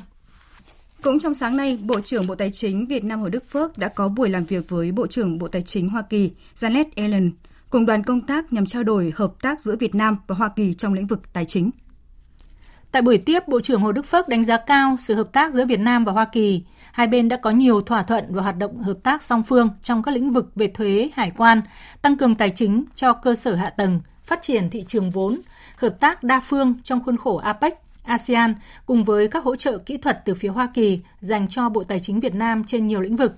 Cũng 1.01 1.19
trong 1.19 1.33
sáng 1.33 1.57
nay, 1.57 1.80
Bộ 1.83 2.01
trưởng 2.01 2.28
Bộ 2.28 2.36
Tài 2.36 2.51
chính 2.51 2.86
Việt 2.86 3.04
Nam 3.04 3.19
Hồ 3.19 3.30
Đức 3.30 3.51
Phước 3.51 3.78
đã 3.78 3.88
có 3.88 4.10
buổi 4.10 4.30
làm 4.30 4.45
việc 4.45 4.69
với 4.69 4.92
Bộ 4.92 5.07
trưởng 5.07 5.38
Bộ 5.38 5.48
Tài 5.48 5.62
chính 5.62 5.89
Hoa 5.89 6.01
Kỳ 6.01 6.31
Janet 6.56 6.86
Yellen 6.95 7.31
cùng 7.69 7.85
đoàn 7.85 8.03
công 8.03 8.21
tác 8.21 8.53
nhằm 8.53 8.65
trao 8.65 8.83
đổi 8.83 9.13
hợp 9.15 9.33
tác 9.41 9.62
giữa 9.62 9.75
Việt 9.79 9.95
Nam 9.95 10.17
và 10.27 10.35
Hoa 10.35 10.50
Kỳ 10.56 10.73
trong 10.73 10.94
lĩnh 10.94 11.07
vực 11.07 11.33
tài 11.33 11.45
chính. 11.45 11.71
Tại 12.91 13.01
buổi 13.01 13.17
tiếp, 13.17 13.47
Bộ 13.47 13.62
trưởng 13.62 13.81
Hồ 13.81 13.91
Đức 13.91 14.06
Phước 14.06 14.27
đánh 14.27 14.45
giá 14.45 14.57
cao 14.57 14.97
sự 15.01 15.16
hợp 15.16 15.33
tác 15.33 15.54
giữa 15.54 15.66
Việt 15.66 15.80
Nam 15.80 16.04
và 16.04 16.11
Hoa 16.11 16.25
Kỳ. 16.25 16.63
Hai 16.92 17.07
bên 17.07 17.30
đã 17.30 17.37
có 17.37 17.51
nhiều 17.51 17.81
thỏa 17.81 18.04
thuận 18.04 18.25
và 18.30 18.44
hoạt 18.44 18.57
động 18.57 18.78
hợp 18.81 18.97
tác 19.04 19.23
song 19.23 19.44
phương 19.44 19.69
trong 19.83 20.04
các 20.04 20.11
lĩnh 20.11 20.31
vực 20.31 20.51
về 20.56 20.68
thuế, 20.68 21.09
hải 21.13 21.31
quan, 21.37 21.61
tăng 22.01 22.18
cường 22.18 22.35
tài 22.35 22.49
chính 22.49 22.85
cho 22.95 23.13
cơ 23.13 23.35
sở 23.35 23.56
hạ 23.56 23.69
tầng, 23.69 24.01
phát 24.23 24.42
triển 24.42 24.69
thị 24.69 24.83
trường 24.87 25.11
vốn, 25.11 25.42
hợp 25.75 25.99
tác 25.99 26.23
đa 26.23 26.40
phương 26.40 26.73
trong 26.83 27.04
khuôn 27.04 27.18
khổ 27.18 27.37
APEC, 27.37 27.73
ASEAN 28.04 28.56
cùng 28.85 29.04
với 29.04 29.28
các 29.28 29.44
hỗ 29.44 29.56
trợ 29.56 29.78
kỹ 29.78 29.97
thuật 29.97 30.21
từ 30.25 30.35
phía 30.35 30.49
Hoa 30.49 30.69
Kỳ 30.73 30.99
dành 31.19 31.47
cho 31.47 31.69
Bộ 31.69 31.83
Tài 31.83 31.99
chính 31.99 32.19
Việt 32.19 32.33
Nam 32.33 32.63
trên 32.63 32.87
nhiều 32.87 33.01
lĩnh 33.01 33.16
vực. 33.16 33.35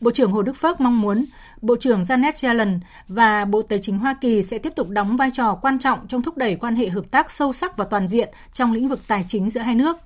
Bộ 0.00 0.10
trưởng 0.10 0.32
Hồ 0.32 0.42
Đức 0.42 0.56
Phước 0.56 0.80
mong 0.80 1.00
muốn 1.00 1.24
Bộ 1.62 1.76
trưởng 1.76 2.02
Janet 2.02 2.48
Yellen 2.48 2.80
và 3.08 3.44
Bộ 3.44 3.62
Tài 3.62 3.78
chính 3.78 3.98
Hoa 3.98 4.16
Kỳ 4.20 4.42
sẽ 4.42 4.58
tiếp 4.58 4.72
tục 4.76 4.88
đóng 4.90 5.16
vai 5.16 5.30
trò 5.34 5.54
quan 5.62 5.78
trọng 5.78 6.06
trong 6.08 6.22
thúc 6.22 6.36
đẩy 6.36 6.56
quan 6.56 6.76
hệ 6.76 6.88
hợp 6.88 7.04
tác 7.10 7.30
sâu 7.30 7.52
sắc 7.52 7.76
và 7.76 7.84
toàn 7.84 8.08
diện 8.08 8.28
trong 8.52 8.72
lĩnh 8.72 8.88
vực 8.88 9.00
tài 9.08 9.24
chính 9.28 9.50
giữa 9.50 9.60
hai 9.60 9.74
nước. 9.74 9.96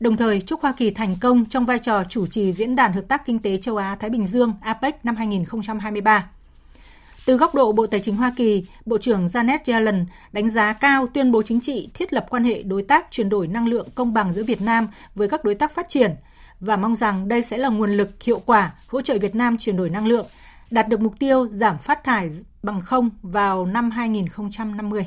Đồng 0.00 0.16
thời, 0.16 0.40
chúc 0.40 0.60
Hoa 0.62 0.72
Kỳ 0.76 0.90
thành 0.90 1.16
công 1.20 1.44
trong 1.44 1.66
vai 1.66 1.78
trò 1.78 2.04
chủ 2.04 2.26
trì 2.26 2.52
Diễn 2.52 2.76
đàn 2.76 2.92
Hợp 2.92 3.04
tác 3.08 3.26
Kinh 3.26 3.38
tế 3.38 3.56
Châu 3.56 3.76
Á-Thái 3.76 4.10
Bình 4.10 4.26
Dương 4.26 4.54
APEC 4.60 5.04
năm 5.04 5.16
2023. 5.16 6.30
Từ 7.26 7.36
góc 7.36 7.54
độ 7.54 7.72
Bộ 7.72 7.86
Tài 7.86 8.00
chính 8.00 8.16
Hoa 8.16 8.32
Kỳ, 8.36 8.64
Bộ 8.86 8.98
trưởng 8.98 9.26
Janet 9.26 9.58
Yellen 9.66 10.06
đánh 10.32 10.50
giá 10.50 10.72
cao 10.72 11.06
tuyên 11.06 11.32
bố 11.32 11.42
chính 11.42 11.60
trị 11.60 11.88
thiết 11.94 12.12
lập 12.12 12.26
quan 12.30 12.44
hệ 12.44 12.62
đối 12.62 12.82
tác 12.82 13.06
chuyển 13.10 13.28
đổi 13.28 13.46
năng 13.46 13.68
lượng 13.68 13.88
công 13.94 14.14
bằng 14.14 14.32
giữa 14.32 14.42
Việt 14.42 14.60
Nam 14.60 14.88
với 15.14 15.28
các 15.28 15.44
đối 15.44 15.54
tác 15.54 15.74
phát 15.74 15.88
triển 15.88 16.14
và 16.60 16.76
mong 16.76 16.96
rằng 16.96 17.28
đây 17.28 17.42
sẽ 17.42 17.56
là 17.56 17.68
nguồn 17.68 17.90
lực 17.90 18.22
hiệu 18.22 18.42
quả 18.46 18.74
hỗ 18.86 19.00
trợ 19.00 19.18
Việt 19.18 19.34
Nam 19.34 19.56
chuyển 19.58 19.76
đổi 19.76 19.90
năng 19.90 20.06
lượng, 20.06 20.26
đạt 20.70 20.88
được 20.88 21.00
mục 21.00 21.18
tiêu 21.18 21.48
giảm 21.52 21.78
phát 21.78 22.04
thải 22.04 22.30
bằng 22.62 22.80
không 22.80 23.10
vào 23.22 23.66
năm 23.66 23.90
2050. 23.90 25.06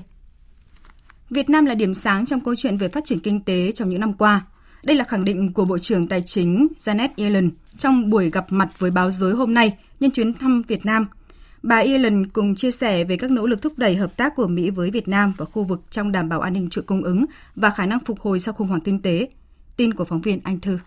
Việt 1.29 1.49
Nam 1.49 1.65
là 1.65 1.75
điểm 1.75 1.93
sáng 1.93 2.25
trong 2.25 2.41
câu 2.41 2.55
chuyện 2.57 2.77
về 2.77 2.89
phát 2.89 3.05
triển 3.05 3.19
kinh 3.19 3.41
tế 3.41 3.71
trong 3.71 3.89
những 3.89 3.99
năm 3.99 4.13
qua. 4.13 4.45
Đây 4.83 4.95
là 4.95 5.03
khẳng 5.03 5.25
định 5.25 5.53
của 5.53 5.65
Bộ 5.65 5.77
trưởng 5.77 6.07
Tài 6.07 6.21
chính 6.21 6.67
Janet 6.79 7.09
Yellen 7.17 7.51
trong 7.77 8.09
buổi 8.09 8.29
gặp 8.29 8.45
mặt 8.49 8.79
với 8.79 8.91
báo 8.91 9.09
giới 9.09 9.33
hôm 9.33 9.53
nay 9.53 9.77
nhân 9.99 10.11
chuyến 10.11 10.33
thăm 10.33 10.61
Việt 10.67 10.85
Nam. 10.85 11.05
Bà 11.63 11.77
Yellen 11.77 12.27
cùng 12.27 12.55
chia 12.55 12.71
sẻ 12.71 13.03
về 13.03 13.17
các 13.17 13.31
nỗ 13.31 13.47
lực 13.47 13.61
thúc 13.61 13.73
đẩy 13.77 13.95
hợp 13.95 14.17
tác 14.17 14.35
của 14.35 14.47
Mỹ 14.47 14.69
với 14.69 14.91
Việt 14.91 15.07
Nam 15.07 15.33
và 15.37 15.45
khu 15.45 15.63
vực 15.63 15.81
trong 15.89 16.11
đảm 16.11 16.29
bảo 16.29 16.39
an 16.41 16.53
ninh 16.53 16.69
chuỗi 16.69 16.83
cung 16.83 17.03
ứng 17.03 17.25
và 17.55 17.69
khả 17.69 17.85
năng 17.85 17.99
phục 17.99 18.19
hồi 18.19 18.39
sau 18.39 18.53
khủng 18.53 18.67
hoảng 18.67 18.81
kinh 18.81 19.01
tế. 19.01 19.29
Tin 19.77 19.93
của 19.93 20.05
phóng 20.05 20.21
viên 20.21 20.39
Anh 20.43 20.59
Thư. 20.59 20.77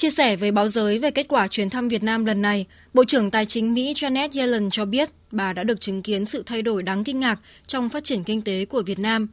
Chia 0.00 0.10
sẻ 0.10 0.36
với 0.36 0.50
báo 0.50 0.68
giới 0.68 0.98
về 0.98 1.10
kết 1.10 1.28
quả 1.28 1.48
chuyến 1.48 1.70
thăm 1.70 1.88
Việt 1.88 2.02
Nam 2.02 2.24
lần 2.24 2.42
này, 2.42 2.66
Bộ 2.94 3.04
trưởng 3.04 3.30
Tài 3.30 3.46
chính 3.46 3.74
Mỹ 3.74 3.92
Janet 3.94 4.28
Yellen 4.34 4.70
cho 4.70 4.84
biết 4.84 5.10
bà 5.30 5.52
đã 5.52 5.64
được 5.64 5.80
chứng 5.80 6.02
kiến 6.02 6.26
sự 6.26 6.42
thay 6.46 6.62
đổi 6.62 6.82
đáng 6.82 7.04
kinh 7.04 7.20
ngạc 7.20 7.40
trong 7.66 7.88
phát 7.88 8.04
triển 8.04 8.24
kinh 8.24 8.42
tế 8.42 8.64
của 8.64 8.82
Việt 8.82 8.98
Nam. 8.98 9.28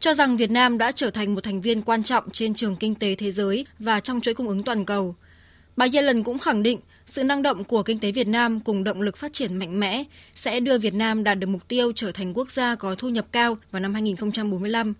cho 0.00 0.12
rằng 0.12 0.36
Việt 0.36 0.50
Nam 0.50 0.78
đã 0.78 0.92
trở 0.92 1.10
thành 1.10 1.34
một 1.34 1.44
thành 1.44 1.60
viên 1.60 1.82
quan 1.82 2.02
trọng 2.02 2.30
trên 2.30 2.54
trường 2.54 2.76
kinh 2.76 2.94
tế 2.94 3.14
thế 3.14 3.30
giới 3.30 3.66
và 3.78 4.00
trong 4.00 4.20
chuỗi 4.20 4.34
cung 4.34 4.48
ứng 4.48 4.62
toàn 4.62 4.84
cầu. 4.84 5.14
Bà 5.76 5.86
Yellen 5.92 6.22
cũng 6.22 6.38
khẳng 6.38 6.62
định 6.62 6.80
sự 7.06 7.24
năng 7.24 7.42
động 7.42 7.64
của 7.64 7.82
kinh 7.82 7.98
tế 7.98 8.12
Việt 8.12 8.28
Nam 8.28 8.60
cùng 8.60 8.84
động 8.84 9.00
lực 9.00 9.16
phát 9.16 9.32
triển 9.32 9.56
mạnh 9.56 9.80
mẽ 9.80 10.04
sẽ 10.34 10.60
đưa 10.60 10.78
Việt 10.78 10.94
Nam 10.94 11.24
đạt 11.24 11.38
được 11.38 11.46
mục 11.46 11.68
tiêu 11.68 11.92
trở 11.92 12.12
thành 12.12 12.34
quốc 12.34 12.50
gia 12.50 12.74
có 12.74 12.94
thu 12.94 13.08
nhập 13.08 13.26
cao 13.32 13.56
vào 13.70 13.80
năm 13.80 13.94
2045. 13.94 14.94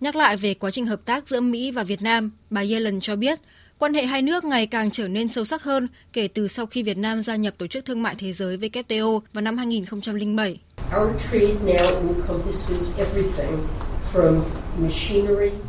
Nhắc 0.00 0.16
lại 0.16 0.36
về 0.36 0.54
quá 0.54 0.70
trình 0.70 0.86
hợp 0.86 1.00
tác 1.04 1.28
giữa 1.28 1.40
Mỹ 1.40 1.70
và 1.70 1.82
Việt 1.82 2.02
Nam, 2.02 2.30
bà 2.50 2.60
Yellen 2.60 3.00
cho 3.00 3.16
biết 3.16 3.38
quan 3.84 3.94
hệ 3.94 4.06
hai 4.06 4.22
nước 4.22 4.44
ngày 4.44 4.66
càng 4.66 4.90
trở 4.90 5.08
nên 5.08 5.28
sâu 5.28 5.44
sắc 5.44 5.62
hơn 5.62 5.88
kể 6.12 6.28
từ 6.28 6.48
sau 6.48 6.66
khi 6.66 6.82
Việt 6.82 6.98
Nam 6.98 7.20
gia 7.20 7.36
nhập 7.36 7.54
Tổ 7.58 7.66
chức 7.66 7.84
Thương 7.84 8.02
mại 8.02 8.14
Thế 8.18 8.32
giới 8.32 8.56
WTO 8.56 9.20
vào 9.32 9.42
năm 9.42 9.56
2007. 9.56 10.58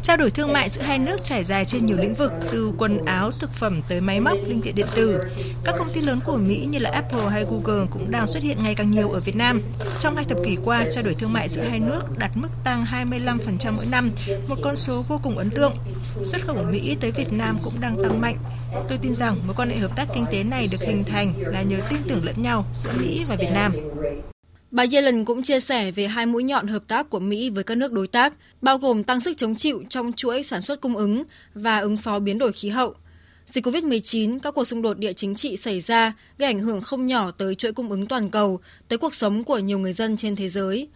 Trao 0.01 0.17
đổi 0.17 0.31
thương 0.31 0.53
mại 0.53 0.69
giữa 0.69 0.81
hai 0.81 0.99
nước 0.99 1.23
trải 1.23 1.43
dài 1.43 1.65
trên 1.65 1.85
nhiều 1.85 1.97
lĩnh 1.97 2.15
vực, 2.15 2.31
từ 2.51 2.71
quần 2.77 3.05
áo, 3.05 3.31
thực 3.39 3.53
phẩm 3.53 3.81
tới 3.89 4.01
máy 4.01 4.19
móc, 4.19 4.37
linh 4.47 4.61
kiện 4.61 4.75
điện 4.75 4.87
tử. 4.95 5.19
Các 5.63 5.75
công 5.77 5.93
ty 5.93 6.01
lớn 6.01 6.19
của 6.25 6.37
Mỹ 6.37 6.67
như 6.69 6.79
là 6.79 6.89
Apple 6.89 7.29
hay 7.29 7.45
Google 7.49 7.85
cũng 7.91 8.11
đang 8.11 8.27
xuất 8.27 8.43
hiện 8.43 8.63
ngày 8.63 8.75
càng 8.75 8.91
nhiều 8.91 9.09
ở 9.09 9.19
Việt 9.19 9.35
Nam. 9.35 9.61
Trong 9.99 10.15
hai 10.15 10.25
thập 10.25 10.37
kỷ 10.45 10.57
qua, 10.63 10.85
trao 10.91 11.03
đổi 11.03 11.13
thương 11.13 11.33
mại 11.33 11.49
giữa 11.49 11.61
hai 11.61 11.79
nước 11.79 12.01
đạt 12.17 12.31
mức 12.35 12.49
tăng 12.63 12.85
25% 12.85 13.71
mỗi 13.75 13.85
năm, 13.85 14.11
một 14.47 14.55
con 14.63 14.75
số 14.75 15.03
vô 15.07 15.19
cùng 15.23 15.37
ấn 15.37 15.49
tượng. 15.49 15.73
Xuất 16.23 16.45
khẩu 16.45 16.55
của 16.55 16.71
Mỹ 16.71 16.97
tới 17.01 17.11
Việt 17.11 17.33
Nam 17.33 17.57
cũng 17.63 17.73
đang 17.79 18.03
tăng 18.03 18.21
mạnh. 18.21 18.37
Tôi 18.89 18.97
tin 19.01 19.15
rằng 19.15 19.37
mối 19.45 19.55
quan 19.57 19.69
hệ 19.69 19.77
hợp 19.77 19.95
tác 19.95 20.07
kinh 20.15 20.25
tế 20.31 20.43
này 20.43 20.67
được 20.71 20.81
hình 20.81 21.03
thành 21.03 21.33
là 21.37 21.61
nhờ 21.61 21.77
tin 21.89 21.99
tưởng 22.07 22.25
lẫn 22.25 22.41
nhau 22.41 22.65
giữa 22.73 22.91
Mỹ 22.99 23.25
và 23.29 23.35
Việt 23.35 23.51
Nam. 23.53 23.73
Bà 24.75 24.85
Yellen 24.91 25.25
cũng 25.25 25.43
chia 25.43 25.59
sẻ 25.59 25.91
về 25.91 26.07
hai 26.07 26.25
mũi 26.25 26.43
nhọn 26.43 26.67
hợp 26.67 26.83
tác 26.87 27.09
của 27.09 27.19
Mỹ 27.19 27.49
với 27.49 27.63
các 27.63 27.77
nước 27.77 27.91
đối 27.91 28.07
tác, 28.07 28.33
bao 28.61 28.77
gồm 28.77 29.03
tăng 29.03 29.21
sức 29.21 29.37
chống 29.37 29.55
chịu 29.55 29.83
trong 29.89 30.13
chuỗi 30.13 30.43
sản 30.43 30.61
xuất 30.61 30.81
cung 30.81 30.97
ứng 30.97 31.23
và 31.53 31.79
ứng 31.79 31.97
phó 31.97 32.19
biến 32.19 32.37
đổi 32.37 32.51
khí 32.51 32.69
hậu. 32.69 32.95
Dịch 33.45 33.65
COVID-19, 33.65 34.39
các 34.39 34.53
cuộc 34.53 34.65
xung 34.65 34.81
đột 34.81 34.97
địa 34.97 35.13
chính 35.13 35.35
trị 35.35 35.55
xảy 35.55 35.81
ra 35.81 36.13
gây 36.37 36.49
ảnh 36.49 36.59
hưởng 36.59 36.81
không 36.81 37.05
nhỏ 37.05 37.31
tới 37.31 37.55
chuỗi 37.55 37.71
cung 37.71 37.89
ứng 37.89 38.07
toàn 38.07 38.29
cầu, 38.29 38.59
tới 38.87 38.97
cuộc 38.97 39.15
sống 39.15 39.43
của 39.43 39.59
nhiều 39.59 39.79
người 39.79 39.93
dân 39.93 40.17
trên 40.17 40.35
thế 40.35 40.49
giới. 40.49 40.87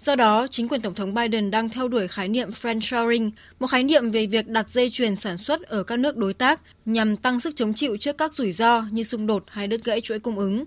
Do 0.00 0.16
đó, 0.16 0.46
chính 0.50 0.68
quyền 0.68 0.82
Tổng 0.82 0.94
thống 0.94 1.14
Biden 1.14 1.50
đang 1.50 1.68
theo 1.68 1.88
đuổi 1.88 2.08
khái 2.08 2.28
niệm 2.28 2.50
friendshoring, 2.50 3.30
một 3.60 3.66
khái 3.66 3.82
niệm 3.82 4.10
về 4.10 4.26
việc 4.26 4.48
đặt 4.48 4.70
dây 4.70 4.90
chuyền 4.90 5.16
sản 5.16 5.38
xuất 5.38 5.62
ở 5.62 5.82
các 5.82 5.98
nước 5.98 6.16
đối 6.16 6.34
tác 6.34 6.60
nhằm 6.86 7.16
tăng 7.16 7.40
sức 7.40 7.56
chống 7.56 7.74
chịu 7.74 7.96
trước 7.96 8.18
các 8.18 8.34
rủi 8.34 8.52
ro 8.52 8.84
như 8.90 9.02
xung 9.02 9.26
đột 9.26 9.44
hay 9.48 9.66
đứt 9.66 9.84
gãy 9.84 10.00
chuỗi 10.00 10.18
cung 10.18 10.38
ứng. 10.38 10.64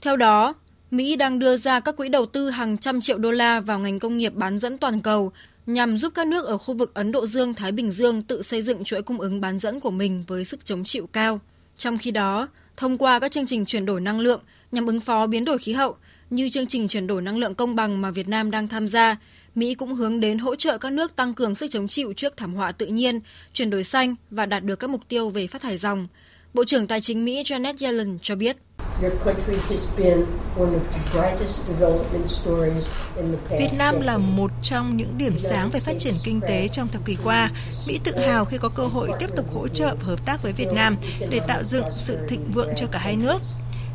Theo 0.00 0.16
đó, 0.16 0.54
Mỹ 0.96 1.16
đang 1.16 1.38
đưa 1.38 1.56
ra 1.56 1.80
các 1.80 1.96
quỹ 1.96 2.08
đầu 2.08 2.26
tư 2.26 2.50
hàng 2.50 2.78
trăm 2.78 3.00
triệu 3.00 3.18
đô 3.18 3.30
la 3.30 3.60
vào 3.60 3.78
ngành 3.78 3.98
công 3.98 4.18
nghiệp 4.18 4.34
bán 4.34 4.58
dẫn 4.58 4.78
toàn 4.78 5.00
cầu 5.00 5.32
nhằm 5.66 5.98
giúp 5.98 6.12
các 6.14 6.26
nước 6.26 6.44
ở 6.44 6.58
khu 6.58 6.74
vực 6.74 6.94
Ấn 6.94 7.12
Độ 7.12 7.26
Dương-Thái 7.26 7.72
Bình 7.72 7.92
Dương 7.92 8.22
tự 8.22 8.42
xây 8.42 8.62
dựng 8.62 8.84
chuỗi 8.84 9.02
cung 9.02 9.20
ứng 9.20 9.40
bán 9.40 9.58
dẫn 9.58 9.80
của 9.80 9.90
mình 9.90 10.24
với 10.26 10.44
sức 10.44 10.64
chống 10.64 10.84
chịu 10.84 11.06
cao. 11.12 11.40
Trong 11.78 11.98
khi 11.98 12.10
đó, 12.10 12.48
thông 12.76 12.98
qua 12.98 13.18
các 13.18 13.32
chương 13.32 13.46
trình 13.46 13.64
chuyển 13.64 13.86
đổi 13.86 14.00
năng 14.00 14.20
lượng 14.20 14.40
nhằm 14.72 14.86
ứng 14.86 15.00
phó 15.00 15.26
biến 15.26 15.44
đổi 15.44 15.58
khí 15.58 15.72
hậu, 15.72 15.96
như 16.30 16.50
chương 16.50 16.66
trình 16.66 16.88
chuyển 16.88 17.06
đổi 17.06 17.22
năng 17.22 17.38
lượng 17.38 17.54
công 17.54 17.76
bằng 17.76 18.00
mà 18.00 18.10
Việt 18.10 18.28
Nam 18.28 18.50
đang 18.50 18.68
tham 18.68 18.88
gia, 18.88 19.16
Mỹ 19.54 19.74
cũng 19.74 19.94
hướng 19.94 20.20
đến 20.20 20.38
hỗ 20.38 20.56
trợ 20.56 20.78
các 20.78 20.92
nước 20.92 21.16
tăng 21.16 21.34
cường 21.34 21.54
sức 21.54 21.70
chống 21.70 21.88
chịu 21.88 22.12
trước 22.12 22.36
thảm 22.36 22.54
họa 22.54 22.72
tự 22.72 22.86
nhiên, 22.86 23.20
chuyển 23.52 23.70
đổi 23.70 23.84
xanh 23.84 24.14
và 24.30 24.46
đạt 24.46 24.64
được 24.64 24.76
các 24.76 24.90
mục 24.90 25.00
tiêu 25.08 25.30
về 25.30 25.46
phát 25.46 25.62
thải 25.62 25.76
ròng. 25.76 26.08
Bộ 26.54 26.64
trưởng 26.64 26.86
Tài 26.86 27.00
chính 27.00 27.24
Mỹ 27.24 27.42
Janet 27.42 27.74
Yellen 27.80 28.18
cho 28.22 28.34
biết. 28.34 28.56
Việt 33.50 33.72
Nam 33.78 34.00
là 34.00 34.18
một 34.18 34.50
trong 34.62 34.96
những 34.96 35.18
điểm 35.18 35.38
sáng 35.38 35.70
về 35.70 35.80
phát 35.80 35.98
triển 35.98 36.14
kinh 36.24 36.40
tế 36.40 36.68
trong 36.68 36.88
thập 36.88 37.04
kỷ 37.04 37.16
qua. 37.24 37.50
Mỹ 37.86 38.00
tự 38.04 38.18
hào 38.18 38.44
khi 38.44 38.58
có 38.58 38.68
cơ 38.68 38.86
hội 38.86 39.10
tiếp 39.18 39.30
tục 39.36 39.54
hỗ 39.54 39.68
trợ 39.68 39.94
và 40.00 40.06
hợp 40.06 40.26
tác 40.26 40.42
với 40.42 40.52
Việt 40.52 40.72
Nam 40.72 40.96
để 41.30 41.40
tạo 41.48 41.64
dựng 41.64 41.84
sự 41.96 42.18
thịnh 42.28 42.50
vượng 42.50 42.70
cho 42.76 42.86
cả 42.92 42.98
hai 42.98 43.16
nước. 43.16 43.38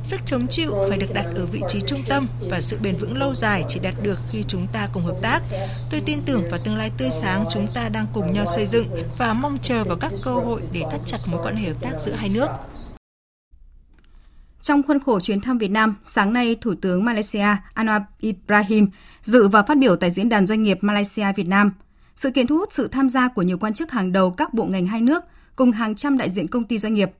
Sức 0.03 0.21
chống 0.25 0.47
chịu 0.47 0.75
phải 0.89 0.97
được 0.97 1.13
đặt 1.13 1.25
ở 1.35 1.45
vị 1.45 1.61
trí 1.67 1.81
trung 1.81 2.03
tâm 2.09 2.27
và 2.49 2.61
sự 2.61 2.77
bền 2.81 2.95
vững 2.95 3.17
lâu 3.17 3.35
dài 3.35 3.63
chỉ 3.67 3.79
đạt 3.79 3.93
được 4.03 4.19
khi 4.29 4.43
chúng 4.47 4.67
ta 4.67 4.89
cùng 4.93 5.03
hợp 5.03 5.17
tác. 5.21 5.41
Tôi 5.91 6.01
tin 6.05 6.21
tưởng 6.25 6.43
vào 6.49 6.59
tương 6.63 6.77
lai 6.77 6.91
tươi 6.97 7.09
sáng 7.11 7.45
chúng 7.51 7.67
ta 7.73 7.89
đang 7.89 8.07
cùng 8.13 8.33
nhau 8.33 8.45
xây 8.55 8.67
dựng 8.67 8.87
và 9.17 9.33
mong 9.33 9.57
chờ 9.61 9.83
vào 9.83 9.97
các 9.97 10.11
cơ 10.23 10.33
hội 10.33 10.61
để 10.71 10.81
thắt 10.91 11.01
chặt 11.05 11.17
mối 11.25 11.41
quan 11.43 11.55
hệ 11.55 11.67
hợp 11.67 11.81
tác 11.81 11.91
giữa 11.99 12.13
hai 12.13 12.29
nước. 12.29 12.47
Trong 14.61 14.83
khuôn 14.83 14.99
khổ 14.99 15.19
chuyến 15.19 15.41
thăm 15.41 15.57
Việt 15.57 15.71
Nam, 15.71 15.95
sáng 16.03 16.33
nay 16.33 16.55
Thủ 16.61 16.75
tướng 16.81 17.05
Malaysia 17.05 17.47
Anwar 17.75 18.01
Ibrahim 18.19 18.87
dự 19.21 19.47
và 19.47 19.63
phát 19.63 19.77
biểu 19.77 19.95
tại 19.95 20.11
Diễn 20.11 20.29
đàn 20.29 20.47
Doanh 20.47 20.63
nghiệp 20.63 20.77
Malaysia 20.81 21.33
Việt 21.35 21.47
Nam. 21.47 21.71
Sự 22.15 22.31
kiện 22.31 22.47
thu 22.47 22.57
hút 22.57 22.73
sự 22.73 22.87
tham 22.87 23.09
gia 23.09 23.27
của 23.27 23.41
nhiều 23.41 23.57
quan 23.57 23.73
chức 23.73 23.91
hàng 23.91 24.11
đầu 24.11 24.31
các 24.31 24.53
bộ 24.53 24.65
ngành 24.65 24.87
hai 24.87 25.01
nước 25.01 25.23
cùng 25.55 25.71
hàng 25.71 25.95
trăm 25.95 26.17
đại 26.17 26.29
diện 26.29 26.47
công 26.47 26.63
ty 26.63 26.77
doanh 26.77 26.93
nghiệp. 26.93 27.11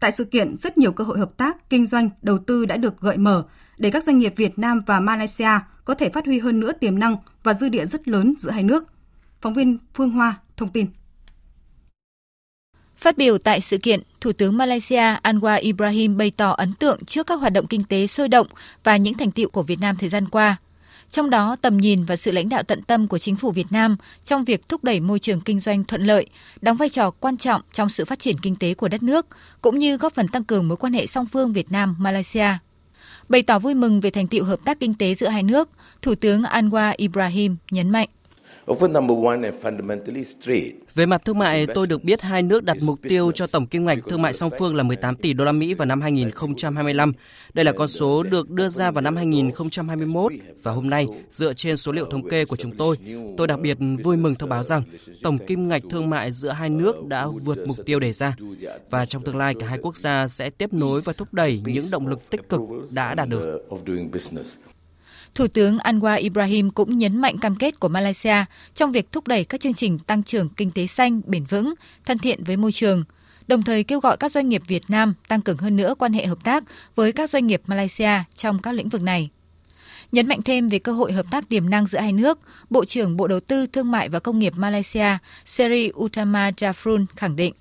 Tại 0.00 0.12
sự 0.12 0.24
kiện, 0.24 0.56
rất 0.56 0.78
nhiều 0.78 0.92
cơ 0.92 1.04
hội 1.04 1.18
hợp 1.18 1.36
tác, 1.36 1.70
kinh 1.70 1.86
doanh, 1.86 2.08
đầu 2.22 2.38
tư 2.38 2.66
đã 2.66 2.76
được 2.76 3.00
gợi 3.00 3.16
mở 3.16 3.44
để 3.78 3.90
các 3.90 4.04
doanh 4.04 4.18
nghiệp 4.18 4.32
Việt 4.36 4.58
Nam 4.58 4.80
và 4.86 5.00
Malaysia 5.00 5.50
có 5.84 5.94
thể 5.94 6.08
phát 6.08 6.26
huy 6.26 6.38
hơn 6.38 6.60
nữa 6.60 6.72
tiềm 6.72 6.98
năng 6.98 7.16
và 7.42 7.54
dư 7.54 7.68
địa 7.68 7.86
rất 7.86 8.08
lớn 8.08 8.34
giữa 8.38 8.50
hai 8.50 8.62
nước. 8.62 8.84
Phóng 9.40 9.54
viên 9.54 9.78
Phương 9.94 10.10
Hoa 10.10 10.34
thông 10.56 10.72
tin. 10.72 10.86
Phát 12.96 13.18
biểu 13.18 13.38
tại 13.38 13.60
sự 13.60 13.78
kiện, 13.78 14.02
Thủ 14.20 14.32
tướng 14.32 14.56
Malaysia 14.56 15.14
Anwar 15.22 15.60
Ibrahim 15.62 16.16
bày 16.16 16.32
tỏ 16.36 16.50
ấn 16.50 16.72
tượng 16.74 17.04
trước 17.04 17.26
các 17.26 17.40
hoạt 17.40 17.52
động 17.52 17.66
kinh 17.66 17.84
tế 17.84 18.06
sôi 18.06 18.28
động 18.28 18.46
và 18.84 18.96
những 18.96 19.14
thành 19.14 19.30
tiệu 19.30 19.48
của 19.50 19.62
Việt 19.62 19.80
Nam 19.80 19.96
thời 19.96 20.08
gian 20.08 20.28
qua. 20.28 20.56
Trong 21.10 21.30
đó, 21.30 21.56
tầm 21.62 21.76
nhìn 21.76 22.04
và 22.04 22.16
sự 22.16 22.30
lãnh 22.32 22.48
đạo 22.48 22.62
tận 22.62 22.82
tâm 22.82 23.08
của 23.08 23.18
chính 23.18 23.36
phủ 23.36 23.50
Việt 23.50 23.66
Nam 23.70 23.96
trong 24.24 24.44
việc 24.44 24.68
thúc 24.68 24.84
đẩy 24.84 25.00
môi 25.00 25.18
trường 25.18 25.40
kinh 25.40 25.60
doanh 25.60 25.84
thuận 25.84 26.02
lợi, 26.02 26.26
đóng 26.60 26.76
vai 26.76 26.88
trò 26.88 27.10
quan 27.10 27.36
trọng 27.36 27.60
trong 27.72 27.88
sự 27.88 28.04
phát 28.04 28.18
triển 28.18 28.38
kinh 28.38 28.56
tế 28.56 28.74
của 28.74 28.88
đất 28.88 29.02
nước, 29.02 29.26
cũng 29.62 29.78
như 29.78 29.96
góp 29.96 30.12
phần 30.12 30.28
tăng 30.28 30.44
cường 30.44 30.68
mối 30.68 30.76
quan 30.76 30.92
hệ 30.92 31.06
song 31.06 31.26
phương 31.26 31.52
Việt 31.52 31.72
Nam-Malaysia. 31.72 32.48
Bày 33.28 33.42
tỏ 33.42 33.58
vui 33.58 33.74
mừng 33.74 34.00
về 34.00 34.10
thành 34.10 34.28
tiệu 34.28 34.44
hợp 34.44 34.60
tác 34.64 34.80
kinh 34.80 34.94
tế 34.94 35.14
giữa 35.14 35.28
hai 35.28 35.42
nước, 35.42 35.68
Thủ 36.02 36.14
tướng 36.14 36.42
Anwar 36.42 36.94
Ibrahim 36.96 37.56
nhấn 37.70 37.90
mạnh. 37.90 38.08
Về 40.94 41.06
mặt 41.06 41.24
thương 41.24 41.38
mại, 41.38 41.66
tôi 41.74 41.86
được 41.86 42.04
biết 42.04 42.20
hai 42.20 42.42
nước 42.42 42.64
đặt 42.64 42.76
mục 42.80 42.98
tiêu 43.08 43.32
cho 43.32 43.46
tổng 43.46 43.66
kim 43.66 43.84
ngạch 43.84 43.98
thương 44.08 44.22
mại 44.22 44.32
song 44.32 44.50
phương 44.58 44.76
là 44.76 44.82
18 44.82 45.16
tỷ 45.16 45.32
đô 45.32 45.44
la 45.44 45.52
Mỹ 45.52 45.74
vào 45.74 45.86
năm 45.86 46.00
2025. 46.00 47.12
Đây 47.54 47.64
là 47.64 47.72
con 47.72 47.88
số 47.88 48.22
được 48.22 48.50
đưa 48.50 48.68
ra 48.68 48.90
vào 48.90 49.02
năm 49.02 49.16
2021 49.16 50.32
và 50.62 50.72
hôm 50.72 50.90
nay, 50.90 51.06
dựa 51.30 51.52
trên 51.54 51.76
số 51.76 51.92
liệu 51.92 52.06
thống 52.10 52.28
kê 52.28 52.44
của 52.44 52.56
chúng 52.56 52.76
tôi, 52.76 52.96
tôi 53.36 53.46
đặc 53.46 53.60
biệt 53.60 53.78
vui 54.04 54.16
mừng 54.16 54.34
thông 54.34 54.48
báo 54.48 54.62
rằng 54.64 54.82
tổng 55.22 55.38
kim 55.38 55.68
ngạch 55.68 55.82
thương 55.90 56.10
mại 56.10 56.32
giữa 56.32 56.50
hai 56.50 56.70
nước 56.70 57.06
đã 57.06 57.26
vượt 57.26 57.58
mục 57.66 57.76
tiêu 57.86 58.00
đề 58.00 58.12
ra 58.12 58.36
và 58.90 59.06
trong 59.06 59.24
tương 59.24 59.36
lai 59.36 59.54
cả 59.60 59.66
hai 59.66 59.78
quốc 59.82 59.96
gia 59.96 60.28
sẽ 60.28 60.50
tiếp 60.50 60.72
nối 60.72 61.00
và 61.04 61.12
thúc 61.12 61.34
đẩy 61.34 61.62
những 61.64 61.90
động 61.90 62.06
lực 62.06 62.30
tích 62.30 62.48
cực 62.48 62.60
đã 62.94 63.14
đạt 63.14 63.28
được. 63.28 63.68
Thủ 65.36 65.46
tướng 65.48 65.78
Anwar 65.78 66.20
Ibrahim 66.20 66.70
cũng 66.70 66.98
nhấn 66.98 67.20
mạnh 67.20 67.38
cam 67.38 67.56
kết 67.56 67.80
của 67.80 67.88
Malaysia 67.88 68.44
trong 68.74 68.92
việc 68.92 69.12
thúc 69.12 69.28
đẩy 69.28 69.44
các 69.44 69.60
chương 69.60 69.74
trình 69.74 69.98
tăng 69.98 70.22
trưởng 70.22 70.48
kinh 70.48 70.70
tế 70.70 70.86
xanh, 70.86 71.20
bền 71.26 71.44
vững, 71.44 71.74
thân 72.04 72.18
thiện 72.18 72.44
với 72.44 72.56
môi 72.56 72.72
trường, 72.72 73.04
đồng 73.48 73.62
thời 73.62 73.84
kêu 73.84 74.00
gọi 74.00 74.16
các 74.16 74.32
doanh 74.32 74.48
nghiệp 74.48 74.62
Việt 74.66 74.82
Nam 74.88 75.14
tăng 75.28 75.40
cường 75.40 75.56
hơn 75.56 75.76
nữa 75.76 75.94
quan 75.98 76.12
hệ 76.12 76.26
hợp 76.26 76.44
tác 76.44 76.64
với 76.94 77.12
các 77.12 77.30
doanh 77.30 77.46
nghiệp 77.46 77.62
Malaysia 77.66 78.10
trong 78.34 78.62
các 78.62 78.72
lĩnh 78.72 78.88
vực 78.88 79.02
này. 79.02 79.30
Nhấn 80.12 80.26
mạnh 80.26 80.42
thêm 80.42 80.68
về 80.68 80.78
cơ 80.78 80.92
hội 80.92 81.12
hợp 81.12 81.26
tác 81.30 81.48
tiềm 81.48 81.70
năng 81.70 81.86
giữa 81.86 81.98
hai 81.98 82.12
nước, 82.12 82.38
Bộ 82.70 82.84
trưởng 82.84 83.16
Bộ 83.16 83.26
Đầu 83.26 83.40
tư 83.40 83.66
Thương 83.66 83.90
mại 83.90 84.08
và 84.08 84.20
Công 84.20 84.38
nghiệp 84.38 84.52
Malaysia 84.56 85.18
Seri 85.44 85.90
Utama 85.96 86.50
Jafrun 86.50 87.06
khẳng 87.16 87.36
định. 87.36 87.54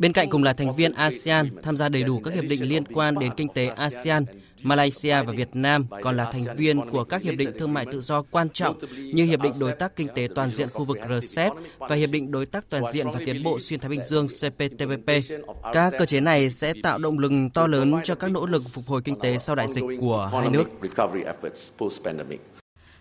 Bên 0.00 0.12
cạnh 0.12 0.30
cùng 0.30 0.42
là 0.42 0.52
thành 0.52 0.76
viên 0.76 0.92
ASEAN, 0.92 1.48
tham 1.62 1.76
gia 1.76 1.88
đầy 1.88 2.02
đủ 2.02 2.20
các 2.20 2.34
hiệp 2.34 2.44
định 2.44 2.68
liên 2.68 2.84
quan 2.84 3.18
đến 3.18 3.32
kinh 3.36 3.48
tế 3.48 3.66
ASEAN, 3.66 4.24
Malaysia 4.62 5.22
và 5.22 5.32
Việt 5.32 5.48
Nam 5.52 5.84
còn 6.02 6.16
là 6.16 6.32
thành 6.32 6.56
viên 6.56 6.90
của 6.90 7.04
các 7.04 7.22
hiệp 7.22 7.34
định 7.34 7.50
thương 7.58 7.74
mại 7.74 7.86
tự 7.92 8.00
do 8.00 8.22
quan 8.22 8.48
trọng 8.48 8.78
như 8.96 9.24
Hiệp 9.24 9.40
định 9.40 9.52
Đối 9.60 9.72
tác 9.72 9.96
Kinh 9.96 10.08
tế 10.14 10.28
Toàn 10.34 10.50
diện 10.50 10.68
khu 10.68 10.84
vực 10.84 10.98
RCEP 11.10 11.52
và 11.78 11.96
Hiệp 11.96 12.10
định 12.10 12.30
Đối 12.30 12.46
tác 12.46 12.70
Toàn 12.70 12.82
diện 12.92 13.06
và 13.10 13.20
Tiến 13.26 13.42
bộ 13.42 13.58
Xuyên 13.60 13.80
Thái 13.80 13.88
Bình 13.88 14.02
Dương 14.02 14.26
CPTPP. 14.26 15.10
Các 15.72 15.92
cơ 15.98 16.06
chế 16.06 16.20
này 16.20 16.50
sẽ 16.50 16.72
tạo 16.82 16.98
động 16.98 17.18
lực 17.18 17.32
to 17.54 17.66
lớn 17.66 17.94
cho 18.04 18.14
các 18.14 18.30
nỗ 18.30 18.46
lực 18.46 18.62
phục 18.68 18.86
hồi 18.86 19.00
kinh 19.04 19.16
tế 19.16 19.38
sau 19.38 19.56
đại 19.56 19.68
dịch 19.68 19.84
của 20.00 20.30
hai 20.32 20.48
nước. 20.48 20.70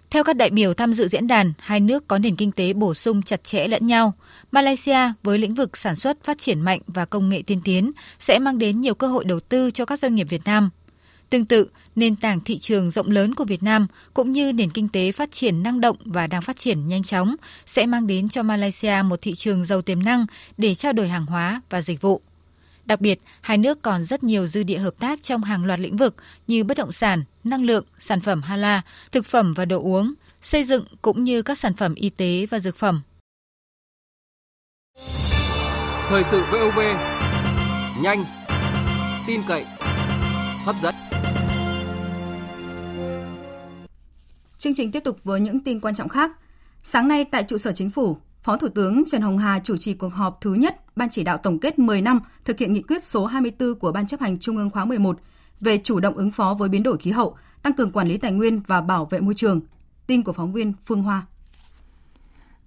Theo 0.10 0.24
các 0.24 0.36
đại 0.36 0.50
biểu 0.50 0.74
tham 0.74 0.94
dự 0.94 1.08
diễn 1.08 1.28
đàn, 1.28 1.54
hai 1.60 1.80
nước 1.80 2.08
có 2.08 2.18
nền 2.18 2.36
kinh 2.36 2.52
tế 2.52 2.74
bổ 2.74 2.94
sung 2.94 3.22
chặt 3.22 3.44
chẽ 3.44 3.68
lẫn 3.68 3.88
nhau. 3.88 4.14
Malaysia 4.52 5.00
với 5.24 5.38
lĩnh 5.38 5.54
vực 5.54 5.78
sản 5.78 5.96
xuất 5.96 6.24
phát 6.24 6.38
triển 6.38 6.62
mạnh 6.62 6.80
và 6.88 7.06
công 7.06 7.30
nghệ 7.30 7.42
tiên 7.48 7.62
tiến 7.64 7.92
sẽ 8.20 8.40
mang 8.40 8.58
đến 8.58 8.82
nhiều 8.82 8.96
cơ 8.96 9.08
hội 9.08 9.26
đầu 9.26 9.40
tư 9.40 9.72
cho 9.72 9.86
các 9.86 10.00
doanh 10.00 10.16
nghiệp 10.16 10.28
Việt 10.30 10.42
Nam. 10.46 10.70
Tương 11.30 11.46
tự, 11.46 11.70
nền 11.96 12.16
tảng 12.16 12.40
thị 12.40 12.58
trường 12.58 12.92
rộng 12.92 13.08
lớn 13.08 13.36
của 13.36 13.44
Việt 13.44 13.64
Nam 13.64 13.88
cũng 14.14 14.32
như 14.32 14.54
nền 14.54 14.72
kinh 14.72 14.90
tế 14.90 15.12
phát 15.12 15.32
triển 15.32 15.64
năng 15.64 15.82
động 15.82 15.98
và 16.06 16.28
đang 16.28 16.42
phát 16.42 16.60
triển 16.60 16.88
nhanh 16.88 17.04
chóng 17.04 17.36
sẽ 17.66 17.86
mang 17.86 18.08
đến 18.08 18.30
cho 18.30 18.44
Malaysia 18.44 18.96
một 19.06 19.22
thị 19.22 19.36
trường 19.36 19.66
giàu 19.66 19.82
tiềm 19.82 20.04
năng 20.04 20.26
để 20.58 20.76
trao 20.76 20.94
đổi 20.94 21.08
hàng 21.08 21.26
hóa 21.26 21.62
và 21.70 21.82
dịch 21.82 22.02
vụ. 22.02 22.22
Đặc 22.86 23.02
biệt, 23.02 23.20
hai 23.42 23.58
nước 23.58 23.82
còn 23.82 24.06
rất 24.06 24.24
nhiều 24.24 24.48
dư 24.48 24.64
địa 24.64 24.78
hợp 24.78 24.94
tác 25.00 25.24
trong 25.24 25.44
hàng 25.44 25.66
loạt 25.66 25.80
lĩnh 25.80 25.98
vực 25.98 26.16
như 26.48 26.64
bất 26.64 26.78
động 26.78 26.92
sản, 26.92 27.24
năng 27.44 27.66
lượng, 27.66 27.86
sản 28.00 28.22
phẩm 28.22 28.42
hala, 28.42 28.82
thực 29.12 29.26
phẩm 29.26 29.54
và 29.54 29.66
đồ 29.66 29.82
uống, 29.82 30.14
xây 30.42 30.64
dựng 30.64 30.86
cũng 31.02 31.24
như 31.24 31.42
các 31.42 31.60
sản 31.60 31.74
phẩm 31.74 31.96
y 31.96 32.10
tế 32.10 32.46
và 32.50 32.60
dược 32.60 32.76
phẩm. 32.76 33.02
Thời 36.10 36.24
sự 36.24 36.44
VOV 36.52 36.80
nhanh, 38.02 38.26
tin 39.28 39.42
cậy, 39.48 39.66
hấp 40.66 40.76
dẫn. 40.82 41.07
Chương 44.58 44.74
trình 44.76 44.92
tiếp 44.92 45.04
tục 45.04 45.18
với 45.24 45.40
những 45.40 45.60
tin 45.60 45.80
quan 45.80 45.96
trọng 45.96 46.10
khác. 46.10 46.32
Sáng 46.84 47.08
nay 47.08 47.26
tại 47.26 47.44
trụ 47.44 47.58
sở 47.58 47.72
chính 47.72 47.90
phủ, 47.90 48.18
Phó 48.44 48.58
Thủ 48.58 48.68
tướng 48.68 49.04
Trần 49.08 49.22
Hồng 49.22 49.38
Hà 49.38 49.60
chủ 49.60 49.78
trì 49.78 49.94
cuộc 49.94 50.14
họp 50.14 50.42
thứ 50.42 50.54
nhất 50.54 50.76
Ban 50.98 51.10
chỉ 51.10 51.24
đạo 51.24 51.38
tổng 51.38 51.60
kết 51.60 51.80
10 51.80 52.02
năm 52.02 52.20
thực 52.46 52.60
hiện 52.60 52.74
nghị 52.74 52.82
quyết 52.82 53.04
số 53.04 53.26
24 53.26 53.76
của 53.76 53.92
Ban 53.92 54.08
chấp 54.08 54.20
hành 54.20 54.40
Trung 54.40 54.58
ương 54.58 54.70
khóa 54.70 54.86
11 54.86 55.20
về 55.62 55.78
chủ 55.84 56.00
động 56.00 56.16
ứng 56.18 56.32
phó 56.32 56.54
với 56.54 56.70
biến 56.70 56.84
đổi 56.84 56.98
khí 56.98 57.12
hậu, 57.12 57.36
tăng 57.64 57.74
cường 57.74 57.92
quản 57.92 58.08
lý 58.08 58.18
tài 58.18 58.32
nguyên 58.32 58.62
và 58.68 58.82
bảo 58.82 59.06
vệ 59.06 59.20
môi 59.20 59.34
trường. 59.34 59.62
Tin 60.08 60.24
của 60.24 60.34
phóng 60.34 60.54
viên 60.54 60.74
Phương 60.86 61.04
Hoa. 61.04 61.26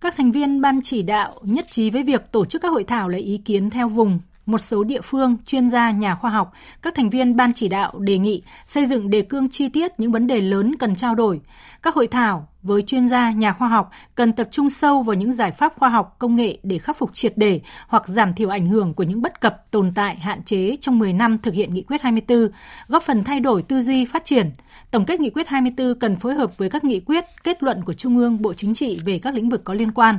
Các 0.00 0.14
thành 0.16 0.32
viên 0.32 0.61
ban 0.61 0.80
chỉ 0.82 1.02
đạo 1.02 1.32
nhất 1.42 1.66
trí 1.70 1.90
với 1.90 2.02
việc 2.02 2.32
tổ 2.32 2.44
chức 2.44 2.62
các 2.62 2.68
hội 2.68 2.85
thảo 2.85 3.09
lấy 3.09 3.20
ý 3.20 3.38
kiến 3.38 3.70
theo 3.70 3.88
vùng, 3.88 4.20
một 4.50 4.59
số 4.59 4.85
địa 4.85 5.00
phương, 5.00 5.37
chuyên 5.47 5.71
gia, 5.71 5.90
nhà 5.90 6.14
khoa 6.14 6.30
học, 6.30 6.52
các 6.83 6.95
thành 6.95 7.11
viên 7.11 7.37
ban 7.37 7.52
chỉ 7.54 7.69
đạo 7.69 7.99
đề 7.99 8.19
nghị 8.19 8.42
xây 8.66 8.87
dựng 8.87 9.11
đề 9.11 9.23
cương 9.23 9.49
chi 9.49 9.69
tiết 9.69 10.00
những 10.00 10.12
vấn 10.12 10.26
đề 10.26 10.40
lớn 10.40 10.75
cần 10.78 10.95
trao 10.95 11.14
đổi. 11.14 11.40
Các 11.83 11.95
hội 11.95 12.07
thảo 12.07 12.49
với 12.62 12.83
chuyên 12.83 13.09
gia, 13.09 13.30
nhà 13.30 13.52
khoa 13.52 13.69
học 13.69 13.90
cần 14.14 14.33
tập 14.33 14.49
trung 14.50 14.71
sâu 14.71 15.02
vào 15.02 15.14
những 15.14 15.33
giải 15.33 15.50
pháp 15.50 15.75
khoa 15.78 15.88
học, 15.88 16.16
công 16.19 16.37
nghệ 16.37 16.59
để 16.62 16.78
khắc 16.78 16.97
phục 16.99 17.14
triệt 17.14 17.37
đề 17.37 17.61
hoặc 17.88 18.09
giảm 18.09 18.35
thiểu 18.35 18.49
ảnh 18.49 18.66
hưởng 18.66 18.95
của 18.95 19.02
những 19.02 19.23
bất 19.23 19.40
cập 19.40 19.71
tồn 19.71 19.92
tại 19.95 20.16
hạn 20.16 20.42
chế 20.42 20.76
trong 20.80 20.99
10 20.99 21.12
năm 21.12 21.38
thực 21.38 21.54
hiện 21.54 21.75
nghị 21.75 21.83
quyết 21.83 22.02
24, 22.02 22.49
góp 22.88 23.02
phần 23.02 23.25
thay 23.25 23.40
đổi 23.40 23.62
tư 23.62 23.83
duy 23.83 24.04
phát 24.04 24.25
triển. 24.25 24.50
Tổng 24.90 25.04
kết 25.07 25.21
nghị 25.21 25.30
quyết 25.30 25.49
24 25.49 25.99
cần 25.99 26.16
phối 26.16 26.35
hợp 26.35 26.59
với 26.59 26.71
các 26.71 26.85
nghị 26.85 27.00
quyết, 27.00 27.25
kết 27.45 27.62
luận 27.62 27.85
của 27.85 27.92
Trung 27.92 28.19
ương, 28.19 28.42
Bộ 28.42 28.54
Chính 28.54 28.75
trị 28.75 28.99
về 29.04 29.19
các 29.19 29.35
lĩnh 29.35 29.49
vực 29.49 29.64
có 29.64 29.75
liên 29.75 29.92
quan. 29.92 30.16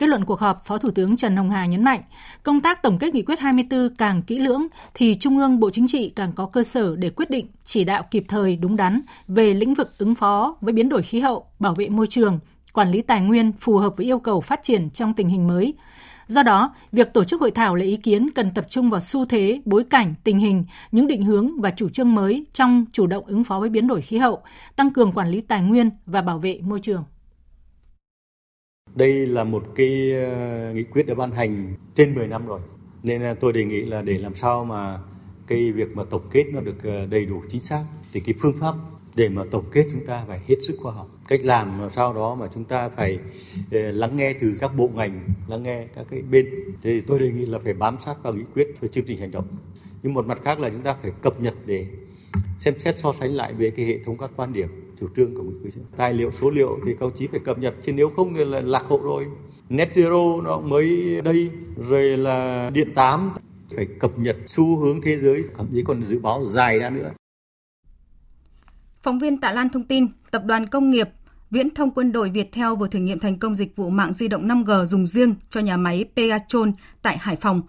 Kết 0.00 0.06
luận 0.06 0.24
cuộc 0.24 0.40
họp, 0.40 0.64
Phó 0.64 0.78
Thủ 0.78 0.90
tướng 0.90 1.16
Trần 1.16 1.36
Hồng 1.36 1.50
Hà 1.50 1.66
nhấn 1.66 1.84
mạnh, 1.84 2.00
công 2.42 2.60
tác 2.60 2.82
tổng 2.82 2.98
kết 2.98 3.14
nghị 3.14 3.22
quyết 3.22 3.40
24 3.40 3.94
càng 3.98 4.22
kỹ 4.22 4.38
lưỡng 4.38 4.66
thì 4.94 5.16
Trung 5.20 5.38
ương 5.38 5.60
Bộ 5.60 5.70
Chính 5.70 5.86
trị 5.88 6.12
càng 6.16 6.32
có 6.32 6.46
cơ 6.46 6.62
sở 6.62 6.96
để 6.96 7.10
quyết 7.10 7.30
định 7.30 7.46
chỉ 7.64 7.84
đạo 7.84 8.02
kịp 8.10 8.24
thời 8.28 8.56
đúng 8.56 8.76
đắn 8.76 9.00
về 9.28 9.54
lĩnh 9.54 9.74
vực 9.74 9.98
ứng 9.98 10.14
phó 10.14 10.56
với 10.60 10.72
biến 10.72 10.88
đổi 10.88 11.02
khí 11.02 11.20
hậu, 11.20 11.46
bảo 11.58 11.74
vệ 11.74 11.88
môi 11.88 12.06
trường, 12.06 12.38
quản 12.72 12.90
lý 12.90 13.02
tài 13.02 13.20
nguyên 13.20 13.52
phù 13.52 13.76
hợp 13.76 13.96
với 13.96 14.06
yêu 14.06 14.18
cầu 14.18 14.40
phát 14.40 14.60
triển 14.62 14.90
trong 14.90 15.14
tình 15.14 15.28
hình 15.28 15.46
mới. 15.46 15.74
Do 16.26 16.42
đó, 16.42 16.74
việc 16.92 17.12
tổ 17.12 17.24
chức 17.24 17.40
hội 17.40 17.50
thảo 17.50 17.74
lấy 17.74 17.88
ý 17.88 17.96
kiến 17.96 18.30
cần 18.34 18.50
tập 18.50 18.64
trung 18.68 18.90
vào 18.90 19.00
xu 19.00 19.24
thế, 19.26 19.60
bối 19.64 19.84
cảnh, 19.90 20.14
tình 20.24 20.38
hình, 20.38 20.64
những 20.92 21.06
định 21.06 21.24
hướng 21.24 21.60
và 21.60 21.70
chủ 21.70 21.88
trương 21.88 22.14
mới 22.14 22.46
trong 22.52 22.84
chủ 22.92 23.06
động 23.06 23.24
ứng 23.26 23.44
phó 23.44 23.60
với 23.60 23.68
biến 23.68 23.86
đổi 23.86 24.02
khí 24.02 24.18
hậu, 24.18 24.42
tăng 24.76 24.90
cường 24.90 25.12
quản 25.12 25.28
lý 25.28 25.40
tài 25.40 25.62
nguyên 25.62 25.90
và 26.06 26.22
bảo 26.22 26.38
vệ 26.38 26.60
môi 26.62 26.80
trường. 26.80 27.04
Đây 28.94 29.26
là 29.26 29.44
một 29.44 29.64
cái 29.74 30.12
ờ, 30.12 30.72
nghị 30.74 30.82
quyết 30.82 31.06
đã 31.06 31.14
ban 31.14 31.30
hành 31.30 31.74
trên 31.94 32.14
10 32.14 32.26
năm 32.26 32.46
rồi. 32.46 32.60
Nên 33.02 33.22
ờ, 33.22 33.34
tôi 33.34 33.52
đề 33.52 33.64
nghị 33.64 33.82
là 33.82 34.02
để 34.02 34.18
làm 34.18 34.34
sao 34.34 34.64
mà 34.64 34.98
cái 35.46 35.72
việc 35.72 35.96
mà 35.96 36.04
tổng 36.10 36.22
kết 36.30 36.44
nó 36.52 36.60
được 36.60 36.82
ờ, 36.82 37.06
đầy 37.06 37.26
đủ 37.26 37.42
chính 37.48 37.60
xác 37.60 37.84
thì 38.12 38.20
cái 38.20 38.34
phương 38.40 38.58
pháp 38.60 38.74
để 39.14 39.28
mà 39.28 39.42
tổng 39.50 39.64
kết 39.72 39.86
chúng 39.92 40.06
ta 40.06 40.24
phải 40.28 40.40
hết 40.48 40.56
sức 40.62 40.76
khoa 40.80 40.92
học. 40.92 41.08
Cách 41.28 41.40
làm 41.44 41.80
làm 41.80 41.90
sao 41.90 42.12
đó 42.12 42.34
mà 42.34 42.48
chúng 42.54 42.64
ta 42.64 42.88
phải 42.88 43.18
lắng 43.70 44.16
nghe 44.16 44.32
từ 44.32 44.52
các 44.60 44.76
bộ 44.76 44.90
ngành, 44.94 45.20
lắng 45.48 45.62
nghe 45.62 45.86
các 45.94 46.06
cái 46.10 46.22
bên. 46.22 46.46
Thì 46.82 47.00
tôi 47.00 47.18
đề 47.18 47.30
nghị 47.30 47.46
là 47.46 47.58
phải 47.58 47.72
bám 47.72 47.98
sát 47.98 48.22
vào 48.22 48.34
nghị 48.34 48.44
quyết 48.54 48.76
và 48.80 48.88
chương 48.88 49.04
trình 49.04 49.20
hành 49.20 49.30
động. 49.30 49.46
Nhưng 50.02 50.14
một 50.14 50.26
mặt 50.26 50.40
khác 50.44 50.60
là 50.60 50.70
chúng 50.70 50.82
ta 50.82 50.96
phải 51.02 51.12
cập 51.22 51.40
nhật 51.40 51.54
để 51.66 51.86
xem 52.56 52.80
xét 52.80 52.98
so 52.98 53.12
sánh 53.12 53.34
lại 53.34 53.52
về 53.54 53.70
cái 53.70 53.86
hệ 53.86 53.98
thống 54.04 54.18
các 54.18 54.30
quan 54.36 54.52
điểm 54.52 54.68
chủ 55.00 55.08
trương 55.16 55.34
của 55.34 55.42
nghị 55.42 55.54
quyết. 55.62 55.70
Tài 55.96 56.14
liệu 56.14 56.32
số 56.32 56.50
liệu 56.50 56.78
thì 56.86 56.94
công 57.00 57.12
chí 57.16 57.26
phải 57.26 57.40
cập 57.44 57.58
nhật 57.58 57.74
chứ 57.86 57.92
nếu 57.92 58.10
không 58.16 58.34
thì 58.34 58.44
là 58.44 58.60
lạc 58.60 58.84
hậu 58.88 59.02
rồi. 59.02 59.26
Net 59.68 59.88
zero 59.92 60.42
nó 60.42 60.60
mới 60.60 61.20
đây 61.24 61.50
rồi 61.76 62.16
là 62.16 62.70
điện 62.74 62.92
8 62.94 63.30
phải 63.76 63.86
cập 64.00 64.18
nhật 64.18 64.36
xu 64.46 64.76
hướng 64.76 65.00
thế 65.00 65.16
giới 65.16 65.44
thậm 65.56 65.66
chí 65.74 65.82
còn 65.86 66.04
dự 66.04 66.18
báo 66.18 66.46
dài 66.46 66.78
ra 66.78 66.90
nữa. 66.90 67.10
Phóng 69.02 69.18
viên 69.18 69.40
Tạ 69.40 69.52
Lan 69.52 69.68
thông 69.68 69.84
tin, 69.84 70.06
Tập 70.30 70.42
đoàn 70.44 70.66
Công 70.66 70.90
nghiệp 70.90 71.08
Viễn 71.50 71.74
thông 71.74 71.90
quân 71.90 72.12
đội 72.12 72.30
Việt 72.30 72.52
Theo 72.52 72.76
vừa 72.76 72.88
thử 72.88 72.98
nghiệm 72.98 73.18
thành 73.18 73.38
công 73.38 73.54
dịch 73.54 73.76
vụ 73.76 73.90
mạng 73.90 74.12
di 74.12 74.28
động 74.28 74.48
5G 74.48 74.84
dùng 74.84 75.06
riêng 75.06 75.34
cho 75.50 75.60
nhà 75.60 75.76
máy 75.76 76.04
Pegatron 76.16 76.72
tại 77.02 77.18
Hải 77.18 77.36
Phòng. 77.36 77.62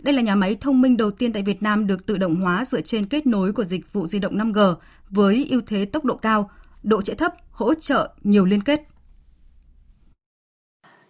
Đây 0.00 0.14
là 0.14 0.22
nhà 0.22 0.34
máy 0.34 0.56
thông 0.60 0.80
minh 0.80 0.96
đầu 0.96 1.10
tiên 1.10 1.32
tại 1.32 1.42
Việt 1.42 1.62
Nam 1.62 1.86
được 1.86 2.06
tự 2.06 2.18
động 2.18 2.36
hóa 2.36 2.64
dựa 2.64 2.80
trên 2.80 3.06
kết 3.06 3.26
nối 3.26 3.52
của 3.52 3.64
dịch 3.64 3.92
vụ 3.92 4.06
di 4.06 4.18
động 4.18 4.38
5G 4.38 4.74
với 5.10 5.46
ưu 5.50 5.60
thế 5.66 5.84
tốc 5.84 6.04
độ 6.04 6.16
cao, 6.16 6.50
độ 6.82 7.02
trễ 7.02 7.14
thấp, 7.14 7.32
hỗ 7.50 7.74
trợ 7.74 8.10
nhiều 8.22 8.44
liên 8.44 8.60
kết. 8.60 8.82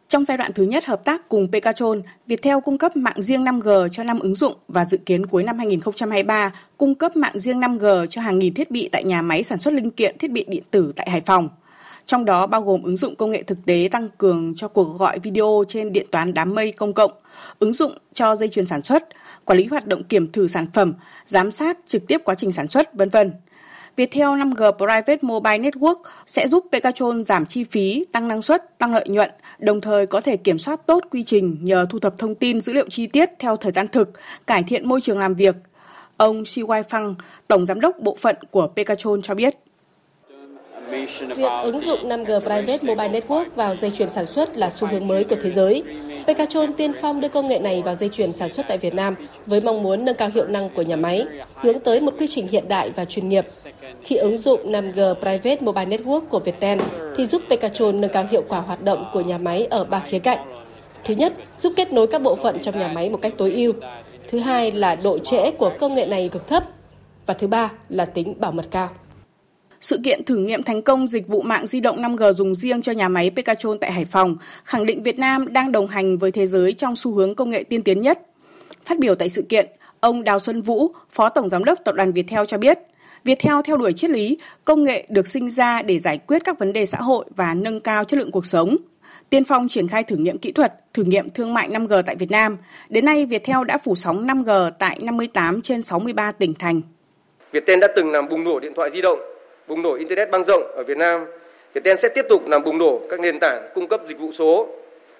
Trong 0.08 0.24
giai 0.24 0.36
đoạn 0.36 0.52
thứ 0.54 0.62
nhất 0.62 0.86
hợp 0.86 1.04
tác 1.04 1.28
cùng 1.28 1.52
Pekatron, 1.52 2.02
Viettel 2.26 2.58
cung 2.64 2.78
cấp 2.78 2.96
mạng 2.96 3.22
riêng 3.22 3.44
5G 3.44 3.88
cho 3.88 4.04
5 4.04 4.18
ứng 4.18 4.34
dụng 4.34 4.54
và 4.68 4.84
dự 4.84 4.98
kiến 5.06 5.26
cuối 5.26 5.44
năm 5.44 5.58
2023 5.58 6.52
cung 6.76 6.94
cấp 6.94 7.16
mạng 7.16 7.38
riêng 7.38 7.60
5G 7.60 8.06
cho 8.06 8.20
hàng 8.20 8.38
nghìn 8.38 8.54
thiết 8.54 8.70
bị 8.70 8.88
tại 8.92 9.04
nhà 9.04 9.22
máy 9.22 9.42
sản 9.42 9.58
xuất 9.58 9.74
linh 9.74 9.90
kiện 9.90 10.18
thiết 10.18 10.30
bị 10.30 10.44
điện 10.48 10.62
tử 10.70 10.92
tại 10.96 11.10
Hải 11.10 11.20
Phòng. 11.20 11.48
Trong 12.08 12.24
đó 12.24 12.46
bao 12.46 12.62
gồm 12.62 12.82
ứng 12.82 12.96
dụng 12.96 13.16
công 13.16 13.30
nghệ 13.30 13.42
thực 13.42 13.58
tế 13.66 13.88
tăng 13.92 14.08
cường 14.18 14.54
cho 14.56 14.68
cuộc 14.68 14.98
gọi 14.98 15.18
video 15.18 15.64
trên 15.68 15.92
điện 15.92 16.06
toán 16.10 16.34
đám 16.34 16.54
mây 16.54 16.72
công 16.72 16.94
cộng, 16.94 17.10
ứng 17.58 17.72
dụng 17.72 17.92
cho 18.12 18.36
dây 18.36 18.48
chuyền 18.48 18.66
sản 18.66 18.82
xuất, 18.82 19.08
quản 19.44 19.58
lý 19.58 19.64
hoạt 19.64 19.86
động 19.86 20.04
kiểm 20.04 20.32
thử 20.32 20.48
sản 20.48 20.66
phẩm, 20.74 20.94
giám 21.26 21.50
sát 21.50 21.78
trực 21.86 22.06
tiếp 22.06 22.20
quá 22.24 22.34
trình 22.34 22.52
sản 22.52 22.68
xuất, 22.68 22.94
vân 22.94 23.08
vân. 23.08 23.32
Viettel 23.96 24.22
5G 24.22 24.72
Private 24.72 25.18
Mobile 25.22 25.58
Network 25.58 26.02
sẽ 26.26 26.48
giúp 26.48 26.66
Pegatron 26.72 27.24
giảm 27.24 27.46
chi 27.46 27.64
phí, 27.64 28.04
tăng 28.12 28.28
năng 28.28 28.42
suất, 28.42 28.78
tăng 28.78 28.94
lợi 28.94 29.08
nhuận, 29.08 29.30
đồng 29.58 29.80
thời 29.80 30.06
có 30.06 30.20
thể 30.20 30.36
kiểm 30.36 30.58
soát 30.58 30.86
tốt 30.86 31.04
quy 31.10 31.24
trình 31.24 31.58
nhờ 31.62 31.86
thu 31.90 31.98
thập 31.98 32.18
thông 32.18 32.34
tin 32.34 32.60
dữ 32.60 32.72
liệu 32.72 32.88
chi 32.88 33.06
tiết 33.06 33.30
theo 33.38 33.56
thời 33.56 33.72
gian 33.72 33.88
thực, 33.88 34.10
cải 34.46 34.62
thiện 34.62 34.88
môi 34.88 35.00
trường 35.00 35.18
làm 35.18 35.34
việc. 35.34 35.56
Ông 36.16 36.44
Shi 36.44 36.62
Wai 36.62 36.82
Fang, 36.82 37.14
Tổng 37.48 37.66
Giám 37.66 37.80
đốc 37.80 37.98
Bộ 38.00 38.16
phận 38.20 38.36
của 38.50 38.68
Pegatron 38.76 39.22
cho 39.22 39.34
biết. 39.34 39.54
Việc 41.36 41.52
ứng 41.62 41.80
dụng 41.80 42.08
5G 42.08 42.40
Private 42.40 42.78
Mobile 42.82 43.20
Network 43.20 43.44
vào 43.54 43.74
dây 43.74 43.90
chuyền 43.90 44.10
sản 44.10 44.26
xuất 44.26 44.56
là 44.56 44.70
xu 44.70 44.88
hướng 44.88 45.06
mới 45.06 45.24
của 45.24 45.36
thế 45.42 45.50
giới. 45.50 45.82
Pegatron 46.26 46.72
tiên 46.72 46.92
phong 47.00 47.20
đưa 47.20 47.28
công 47.28 47.48
nghệ 47.48 47.58
này 47.58 47.82
vào 47.82 47.94
dây 47.94 48.08
chuyền 48.08 48.32
sản 48.32 48.48
xuất 48.48 48.66
tại 48.68 48.78
Việt 48.78 48.94
Nam 48.94 49.14
với 49.46 49.60
mong 49.64 49.82
muốn 49.82 50.04
nâng 50.04 50.16
cao 50.16 50.30
hiệu 50.34 50.46
năng 50.46 50.68
của 50.70 50.82
nhà 50.82 50.96
máy, 50.96 51.26
hướng 51.54 51.80
tới 51.80 52.00
một 52.00 52.14
quy 52.18 52.26
trình 52.28 52.46
hiện 52.46 52.68
đại 52.68 52.90
và 52.90 53.04
chuyên 53.04 53.28
nghiệp. 53.28 53.46
Khi 54.02 54.16
ứng 54.16 54.38
dụng 54.38 54.72
5G 54.72 55.14
Private 55.14 55.56
Mobile 55.60 55.96
Network 55.96 56.20
của 56.20 56.38
Viettel 56.38 56.80
thì 57.16 57.26
giúp 57.26 57.42
Pegatron 57.50 58.00
nâng 58.00 58.12
cao 58.12 58.26
hiệu 58.30 58.42
quả 58.48 58.60
hoạt 58.60 58.82
động 58.82 59.04
của 59.12 59.20
nhà 59.20 59.38
máy 59.38 59.66
ở 59.70 59.84
ba 59.84 60.00
khía 60.00 60.18
cạnh. 60.18 60.38
Thứ 61.04 61.14
nhất, 61.14 61.32
giúp 61.60 61.72
kết 61.76 61.92
nối 61.92 62.06
các 62.06 62.22
bộ 62.22 62.36
phận 62.36 62.58
trong 62.62 62.78
nhà 62.78 62.88
máy 62.88 63.10
một 63.10 63.18
cách 63.22 63.32
tối 63.38 63.52
ưu. 63.52 63.72
Thứ 64.28 64.38
hai 64.38 64.72
là 64.72 64.96
độ 64.96 65.18
trễ 65.18 65.50
của 65.50 65.70
công 65.78 65.94
nghệ 65.94 66.06
này 66.06 66.28
cực 66.28 66.48
thấp. 66.48 66.64
Và 67.26 67.34
thứ 67.34 67.46
ba 67.46 67.70
là 67.88 68.04
tính 68.04 68.34
bảo 68.38 68.52
mật 68.52 68.66
cao. 68.70 68.88
Sự 69.80 70.00
kiện 70.04 70.24
thử 70.24 70.36
nghiệm 70.36 70.62
thành 70.62 70.82
công 70.82 71.06
dịch 71.06 71.28
vụ 71.28 71.42
mạng 71.42 71.66
di 71.66 71.80
động 71.80 72.02
5G 72.02 72.32
dùng 72.32 72.54
riêng 72.54 72.82
cho 72.82 72.92
nhà 72.92 73.08
máy 73.08 73.30
Pekatron 73.36 73.78
tại 73.78 73.92
Hải 73.92 74.04
Phòng 74.04 74.36
khẳng 74.64 74.86
định 74.86 75.02
Việt 75.02 75.18
Nam 75.18 75.52
đang 75.52 75.72
đồng 75.72 75.86
hành 75.86 76.18
với 76.18 76.30
thế 76.30 76.46
giới 76.46 76.72
trong 76.72 76.96
xu 76.96 77.14
hướng 77.14 77.34
công 77.34 77.50
nghệ 77.50 77.62
tiên 77.62 77.82
tiến 77.82 78.00
nhất. 78.00 78.20
Phát 78.84 78.98
biểu 78.98 79.14
tại 79.14 79.28
sự 79.28 79.42
kiện, 79.42 79.66
ông 80.00 80.24
Đào 80.24 80.38
Xuân 80.38 80.62
Vũ, 80.62 80.90
Phó 81.10 81.28
Tổng 81.28 81.48
Giám 81.48 81.64
đốc 81.64 81.78
Tập 81.84 81.94
đoàn 81.94 82.12
Viettel 82.12 82.44
cho 82.48 82.58
biết, 82.58 82.78
Viettel 83.24 83.54
theo 83.64 83.76
đuổi 83.76 83.92
triết 83.92 84.10
lý 84.10 84.38
công 84.64 84.84
nghệ 84.84 85.06
được 85.08 85.26
sinh 85.26 85.50
ra 85.50 85.82
để 85.82 85.98
giải 85.98 86.18
quyết 86.18 86.44
các 86.44 86.58
vấn 86.58 86.72
đề 86.72 86.86
xã 86.86 86.98
hội 86.98 87.24
và 87.36 87.54
nâng 87.54 87.80
cao 87.80 88.04
chất 88.04 88.18
lượng 88.18 88.30
cuộc 88.30 88.46
sống. 88.46 88.76
Tiên 89.30 89.44
phong 89.44 89.68
triển 89.68 89.88
khai 89.88 90.04
thử 90.04 90.16
nghiệm 90.16 90.38
kỹ 90.38 90.52
thuật, 90.52 90.94
thử 90.94 91.02
nghiệm 91.04 91.30
thương 91.30 91.54
mại 91.54 91.68
5G 91.68 92.02
tại 92.02 92.16
Việt 92.16 92.30
Nam. 92.30 92.56
Đến 92.88 93.04
nay, 93.04 93.26
Viettel 93.26 93.64
đã 93.66 93.78
phủ 93.78 93.94
sóng 93.94 94.26
5G 94.26 94.70
tại 94.78 94.98
58 95.02 95.62
trên 95.62 95.82
63 95.82 96.32
tỉnh 96.32 96.54
thành. 96.54 96.80
Viettel 97.52 97.80
đã 97.80 97.88
từng 97.96 98.10
làm 98.10 98.28
bùng 98.28 98.44
nổ 98.44 98.60
điện 98.60 98.72
thoại 98.76 98.90
di 98.90 99.00
động 99.00 99.18
bùng 99.68 99.82
nổ 99.82 99.94
Internet 99.94 100.30
băng 100.30 100.44
rộng 100.44 100.62
ở 100.76 100.82
Việt 100.82 100.98
Nam, 100.98 101.26
Viettel 101.74 101.96
sẽ 101.96 102.08
tiếp 102.08 102.26
tục 102.28 102.48
làm 102.48 102.64
bùng 102.64 102.78
nổ 102.78 103.00
các 103.08 103.20
nền 103.20 103.38
tảng 103.38 103.68
cung 103.74 103.88
cấp 103.88 104.00
dịch 104.08 104.18
vụ 104.18 104.32
số. 104.32 104.68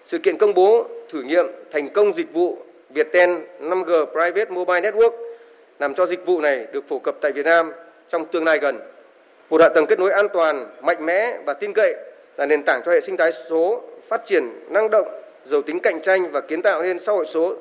Sự 0.04 0.18
kiện 0.18 0.36
công 0.36 0.54
bố 0.54 0.86
thử 1.08 1.22
nghiệm 1.22 1.46
thành 1.72 1.88
công 1.88 2.12
dịch 2.12 2.32
vụ 2.32 2.58
Viettel 2.90 3.30
5G 3.60 4.06
Private 4.06 4.50
Mobile 4.50 4.90
Network 4.90 5.10
làm 5.78 5.94
cho 5.94 6.06
dịch 6.06 6.26
vụ 6.26 6.40
này 6.40 6.66
được 6.72 6.88
phổ 6.88 6.98
cập 6.98 7.16
tại 7.20 7.32
Việt 7.32 7.46
Nam 7.46 7.72
trong 8.08 8.24
tương 8.24 8.44
lai 8.44 8.58
gần. 8.58 8.80
Một 9.50 9.60
hạ 9.60 9.68
tầng 9.68 9.86
kết 9.86 9.98
nối 9.98 10.12
an 10.12 10.28
toàn, 10.28 10.66
mạnh 10.82 11.06
mẽ 11.06 11.38
và 11.46 11.54
tin 11.54 11.72
cậy 11.72 11.94
là 12.36 12.46
nền 12.46 12.62
tảng 12.62 12.82
cho 12.84 12.92
hệ 12.92 13.00
sinh 13.00 13.16
thái 13.16 13.32
số 13.32 13.82
phát 14.08 14.24
triển 14.24 14.50
năng 14.68 14.90
động, 14.90 15.08
giàu 15.44 15.62
tính 15.62 15.80
cạnh 15.80 16.02
tranh 16.02 16.30
và 16.30 16.40
kiến 16.40 16.62
tạo 16.62 16.82
nên 16.82 16.98
xã 16.98 17.12
hội 17.12 17.26
số 17.26 17.54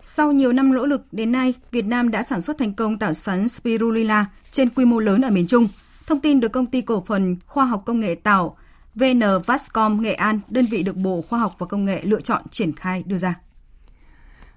sau 0.00 0.32
nhiều 0.32 0.52
năm 0.52 0.74
nỗ 0.74 0.86
lực, 0.86 1.06
đến 1.12 1.32
nay, 1.32 1.54
Việt 1.70 1.84
Nam 1.84 2.10
đã 2.10 2.22
sản 2.22 2.42
xuất 2.42 2.58
thành 2.58 2.74
công 2.74 2.98
tảo 2.98 3.12
xoắn 3.12 3.48
spirulina 3.48 4.26
trên 4.50 4.70
quy 4.70 4.84
mô 4.84 4.98
lớn 4.98 5.20
ở 5.20 5.30
miền 5.30 5.46
Trung. 5.46 5.68
Thông 6.06 6.20
tin 6.20 6.40
được 6.40 6.48
công 6.48 6.66
ty 6.66 6.80
cổ 6.80 7.04
phần 7.06 7.36
khoa 7.46 7.64
học 7.64 7.82
công 7.86 8.00
nghệ 8.00 8.14
tảo 8.14 8.56
VN 8.94 9.20
Vascom 9.46 10.02
Nghệ 10.02 10.12
An, 10.12 10.40
đơn 10.48 10.66
vị 10.70 10.82
được 10.82 10.96
Bộ 10.96 11.22
Khoa 11.28 11.38
học 11.38 11.54
và 11.58 11.66
Công 11.66 11.84
nghệ 11.84 12.00
lựa 12.02 12.20
chọn 12.20 12.42
triển 12.50 12.72
khai 12.72 13.02
đưa 13.06 13.16
ra. 13.16 13.34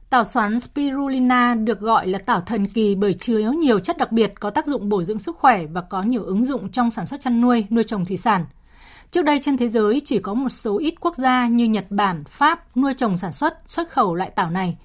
Tảo 0.10 0.23
xoắn 0.23 0.60
spirulina 0.60 1.56
được 1.56 1.80
gọi 1.80 2.08
là 2.08 2.19
tảo 2.19 2.41
thần 2.41 2.67
kỳ 2.67 2.95
bởi 2.95 3.13
chứa 3.13 3.51
nhiều 3.60 3.80
chất 3.80 3.97
đặc 3.97 4.12
biệt 4.12 4.34
có 4.39 4.49
tác 4.49 4.65
dụng 4.65 4.89
bổ 4.89 5.04
dưỡng 5.04 5.19
sức 5.19 5.38
khỏe 5.38 5.65
và 5.65 5.82
có 5.82 6.04
nhiều 6.04 6.23
ứng 6.23 6.45
dụng 6.45 6.71
trong 6.71 6.91
sản 6.91 7.08
xuất 7.08 7.21
chăn 7.21 7.41
nuôi, 7.41 7.65
nuôi 7.69 7.84
trồng 7.84 8.06
thủy 8.06 8.17
sản. 8.17 8.45
Trước 9.12 9.21
đây 9.21 9.39
trên 9.41 9.58
thế 9.58 9.69
giới 9.69 10.01
chỉ 10.06 10.19
có 10.19 10.34
một 10.34 10.49
số 10.49 10.80
ít 10.80 10.93
quốc 10.99 11.15
gia 11.17 11.47
như 11.47 11.65
Nhật 11.65 11.86
Bản, 11.89 12.23
Pháp 12.23 12.77
nuôi 12.77 12.93
trồng 12.97 13.17
sản 13.17 13.32
xuất, 13.32 13.62
xuất 13.67 13.89
khẩu 13.89 14.15
loại 14.15 14.30
tảo 14.30 14.49
này. 14.49 14.77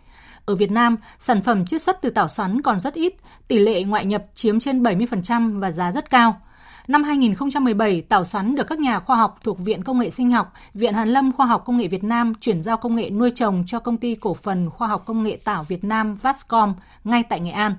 Ở 0.47 0.55
Việt 0.55 0.71
Nam, 0.71 0.97
sản 1.19 1.43
phẩm 1.43 1.67
chiết 1.67 1.83
xuất 1.83 2.03
từ 2.03 2.11
tảo 2.11 2.29
xoắn 2.29 2.63
còn 2.63 2.81
rất 2.81 2.95
ít, 2.95 3.15
tỷ 3.49 3.59
lệ 3.59 3.83
ngoại 3.83 4.07
nhập 4.07 4.25
chiếm 4.35 4.61
trên 4.61 4.83
70% 4.83 5.61
và 5.61 5.71
giá 5.73 5.93
rất 5.93 6.11
cao. 6.11 6.41
Năm 6.89 7.05
2017, 7.05 8.01
tảo 8.01 8.25
xoắn 8.25 8.55
được 8.55 8.67
các 8.67 8.79
nhà 8.79 9.01
khoa 9.01 9.17
học 9.17 9.39
thuộc 9.45 9.59
Viện 9.59 9.85
Công 9.85 9.99
nghệ 9.99 10.11
Sinh 10.11 10.31
học, 10.31 10.53
Viện 10.75 10.95
Hàn 10.95 11.09
lâm 11.09 11.33
Khoa 11.33 11.47
học 11.47 11.63
Công 11.67 11.77
nghệ 11.77 11.89
Việt 11.89 12.05
Nam 12.05 12.33
chuyển 12.41 12.63
giao 12.63 12.77
công 12.77 12.97
nghệ 12.97 13.11
nuôi 13.11 13.31
trồng 13.35 13.65
cho 13.67 13.81
công 13.81 13.97
ty 13.97 14.15
cổ 14.15 14.35
phần 14.35 14.71
khoa 14.71 14.89
học 14.89 15.03
công 15.07 15.23
nghệ 15.23 15.39
tảo 15.45 15.65
Việt 15.65 15.85
Nam 15.85 16.15
Vascom 16.15 16.75
ngay 17.05 17.23
tại 17.29 17.41
Nghệ 17.41 17.51
An. 17.51 17.75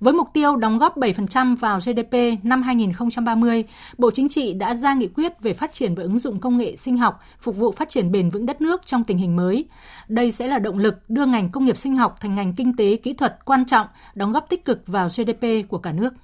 Với 0.00 0.12
mục 0.12 0.28
tiêu 0.34 0.56
đóng 0.56 0.78
góp 0.78 0.96
7% 0.96 1.56
vào 1.56 1.78
GDP 1.78 2.44
năm 2.44 2.62
2030, 2.62 3.64
Bộ 3.98 4.10
Chính 4.10 4.28
trị 4.28 4.54
đã 4.54 4.74
ra 4.74 4.94
nghị 4.94 5.08
quyết 5.08 5.32
về 5.40 5.52
phát 5.52 5.72
triển 5.72 5.94
và 5.94 6.02
ứng 6.02 6.18
dụng 6.18 6.40
công 6.40 6.58
nghệ 6.58 6.76
sinh 6.76 6.96
học 6.98 7.20
phục 7.40 7.56
vụ 7.56 7.72
phát 7.72 7.88
triển 7.88 8.12
bền 8.12 8.28
vững 8.28 8.46
đất 8.46 8.60
nước 8.60 8.86
trong 8.86 9.04
tình 9.04 9.18
hình 9.18 9.36
mới. 9.36 9.64
Đây 10.08 10.32
sẽ 10.32 10.46
là 10.46 10.58
động 10.58 10.78
lực 10.78 11.10
đưa 11.10 11.26
ngành 11.26 11.50
công 11.50 11.64
nghiệp 11.64 11.76
sinh 11.76 11.96
học 11.96 12.16
thành 12.20 12.34
ngành 12.34 12.54
kinh 12.54 12.76
tế 12.76 12.96
kỹ 12.96 13.14
thuật 13.14 13.38
quan 13.44 13.66
trọng, 13.66 13.86
đóng 14.14 14.32
góp 14.32 14.46
tích 14.48 14.64
cực 14.64 14.86
vào 14.86 15.08
GDP 15.08 15.68
của 15.68 15.78
cả 15.78 15.92
nước. 15.92 16.14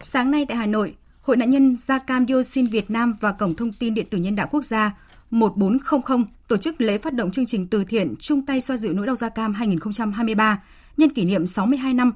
Sáng 0.00 0.30
nay 0.30 0.46
tại 0.48 0.56
Hà 0.56 0.66
Nội, 0.66 0.94
Hội 1.22 1.36
nạn 1.36 1.50
nhân 1.50 1.76
da 1.76 1.98
cam 1.98 2.26
dioxin 2.26 2.66
Việt 2.66 2.90
Nam 2.90 3.14
và 3.20 3.32
Cổng 3.32 3.54
thông 3.54 3.72
tin 3.72 3.94
điện 3.94 4.06
tử 4.10 4.18
nhân 4.18 4.36
đạo 4.36 4.46
quốc 4.50 4.64
gia 4.64 4.92
1400 5.30 6.24
tổ 6.48 6.56
chức 6.56 6.80
lễ 6.80 6.98
phát 6.98 7.14
động 7.14 7.30
chương 7.30 7.46
trình 7.46 7.66
từ 7.66 7.84
thiện 7.84 8.14
chung 8.20 8.46
tay 8.46 8.60
xoa 8.60 8.76
dịu 8.76 8.92
nỗi 8.92 9.06
đau 9.06 9.14
da 9.14 9.28
cam 9.28 9.54
2023 9.54 10.62
nhân 10.96 11.10
kỷ 11.10 11.24
niệm 11.24 11.46
62 11.46 11.94
năm 11.94 12.12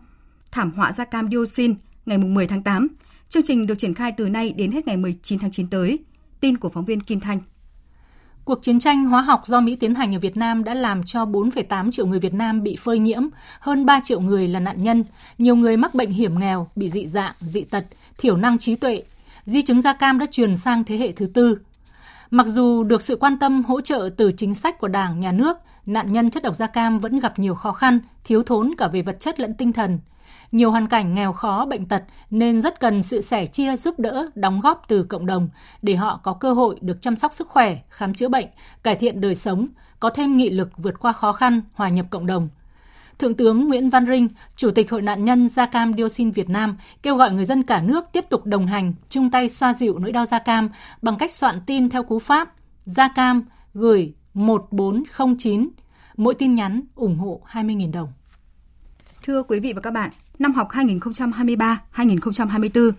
thảm 0.52 0.72
họa 0.76 0.92
da 0.92 1.04
cam 1.04 1.30
dioxin 1.30 1.74
ngày 2.06 2.18
10 2.18 2.46
tháng 2.46 2.62
8. 2.62 2.88
Chương 3.28 3.42
trình 3.42 3.66
được 3.66 3.78
triển 3.78 3.94
khai 3.94 4.12
từ 4.12 4.28
nay 4.28 4.52
đến 4.52 4.72
hết 4.72 4.86
ngày 4.86 4.96
19 4.96 5.38
tháng 5.38 5.50
9 5.50 5.68
tới. 5.68 5.98
Tin 6.40 6.58
của 6.58 6.68
phóng 6.68 6.84
viên 6.84 7.00
Kim 7.00 7.20
Thanh. 7.20 7.40
Cuộc 8.44 8.62
chiến 8.62 8.78
tranh 8.78 9.04
hóa 9.04 9.22
học 9.22 9.42
do 9.46 9.60
Mỹ 9.60 9.76
tiến 9.76 9.94
hành 9.94 10.14
ở 10.14 10.18
Việt 10.18 10.36
Nam 10.36 10.64
đã 10.64 10.74
làm 10.74 11.02
cho 11.02 11.24
4,8 11.24 11.90
triệu 11.90 12.06
người 12.06 12.18
Việt 12.18 12.34
Nam 12.34 12.62
bị 12.62 12.76
phơi 12.76 12.98
nhiễm, 12.98 13.22
hơn 13.60 13.86
3 13.86 14.00
triệu 14.04 14.20
người 14.20 14.48
là 14.48 14.60
nạn 14.60 14.82
nhân, 14.82 15.04
nhiều 15.38 15.56
người 15.56 15.76
mắc 15.76 15.94
bệnh 15.94 16.10
hiểm 16.10 16.38
nghèo, 16.38 16.68
bị 16.76 16.90
dị 16.90 17.06
dạng, 17.06 17.34
dị 17.40 17.62
tật, 17.62 17.84
thiểu 18.18 18.36
năng 18.36 18.58
trí 18.58 18.76
tuệ. 18.76 19.02
Di 19.44 19.62
chứng 19.62 19.82
da 19.82 19.92
cam 19.92 20.18
đã 20.18 20.26
truyền 20.30 20.56
sang 20.56 20.84
thế 20.84 20.96
hệ 20.96 21.12
thứ 21.12 21.26
tư. 21.26 21.58
Mặc 22.30 22.46
dù 22.46 22.84
được 22.84 23.02
sự 23.02 23.16
quan 23.16 23.38
tâm 23.38 23.62
hỗ 23.64 23.80
trợ 23.80 24.10
từ 24.16 24.32
chính 24.36 24.54
sách 24.54 24.78
của 24.78 24.88
Đảng, 24.88 25.20
Nhà 25.20 25.32
nước, 25.32 25.56
nạn 25.86 26.12
nhân 26.12 26.30
chất 26.30 26.42
độc 26.42 26.56
da 26.56 26.66
cam 26.66 26.98
vẫn 26.98 27.18
gặp 27.18 27.38
nhiều 27.38 27.54
khó 27.54 27.72
khăn, 27.72 28.00
thiếu 28.24 28.42
thốn 28.42 28.74
cả 28.78 28.88
về 28.88 29.02
vật 29.02 29.20
chất 29.20 29.40
lẫn 29.40 29.54
tinh 29.54 29.72
thần 29.72 29.98
nhiều 30.52 30.70
hoàn 30.70 30.88
cảnh 30.88 31.14
nghèo 31.14 31.32
khó, 31.32 31.66
bệnh 31.66 31.86
tật 31.86 32.02
nên 32.30 32.60
rất 32.60 32.80
cần 32.80 33.02
sự 33.02 33.20
sẻ 33.20 33.46
chia 33.46 33.76
giúp 33.76 33.98
đỡ, 33.98 34.26
đóng 34.34 34.60
góp 34.60 34.82
từ 34.88 35.02
cộng 35.02 35.26
đồng 35.26 35.48
để 35.82 35.96
họ 35.96 36.20
có 36.22 36.32
cơ 36.32 36.52
hội 36.52 36.76
được 36.80 37.02
chăm 37.02 37.16
sóc 37.16 37.34
sức 37.34 37.48
khỏe, 37.48 37.78
khám 37.88 38.14
chữa 38.14 38.28
bệnh, 38.28 38.46
cải 38.82 38.94
thiện 38.94 39.20
đời 39.20 39.34
sống, 39.34 39.68
có 40.00 40.10
thêm 40.10 40.36
nghị 40.36 40.50
lực 40.50 40.70
vượt 40.76 41.00
qua 41.00 41.12
khó 41.12 41.32
khăn, 41.32 41.62
hòa 41.72 41.88
nhập 41.88 42.06
cộng 42.10 42.26
đồng. 42.26 42.48
Thượng 43.18 43.34
tướng 43.34 43.68
Nguyễn 43.68 43.90
Văn 43.90 44.06
Rinh, 44.06 44.28
Chủ 44.56 44.70
tịch 44.70 44.90
Hội 44.90 45.02
nạn 45.02 45.24
nhân 45.24 45.48
da 45.48 45.66
cam 45.66 45.92
dioxin 45.92 46.30
Việt 46.30 46.48
Nam 46.48 46.76
kêu 47.02 47.16
gọi 47.16 47.32
người 47.32 47.44
dân 47.44 47.62
cả 47.62 47.82
nước 47.82 48.04
tiếp 48.12 48.24
tục 48.30 48.46
đồng 48.46 48.66
hành, 48.66 48.94
chung 49.08 49.30
tay 49.30 49.48
xoa 49.48 49.74
dịu 49.74 49.98
nỗi 49.98 50.12
đau 50.12 50.26
da 50.26 50.38
cam 50.38 50.68
bằng 51.02 51.18
cách 51.18 51.32
soạn 51.32 51.60
tin 51.66 51.88
theo 51.88 52.02
cú 52.02 52.18
pháp 52.18 52.54
da 52.84 53.08
cam 53.08 53.44
gửi 53.74 54.14
1409, 54.34 55.68
mỗi 56.16 56.34
tin 56.34 56.54
nhắn 56.54 56.82
ủng 56.94 57.16
hộ 57.16 57.40
20.000 57.52 57.92
đồng. 57.92 58.08
Thưa 59.22 59.42
quý 59.42 59.60
vị 59.60 59.72
và 59.72 59.80
các 59.80 59.90
bạn, 59.90 60.10
năm 60.38 60.52
học 60.52 60.68
2023-2024, 60.70 62.90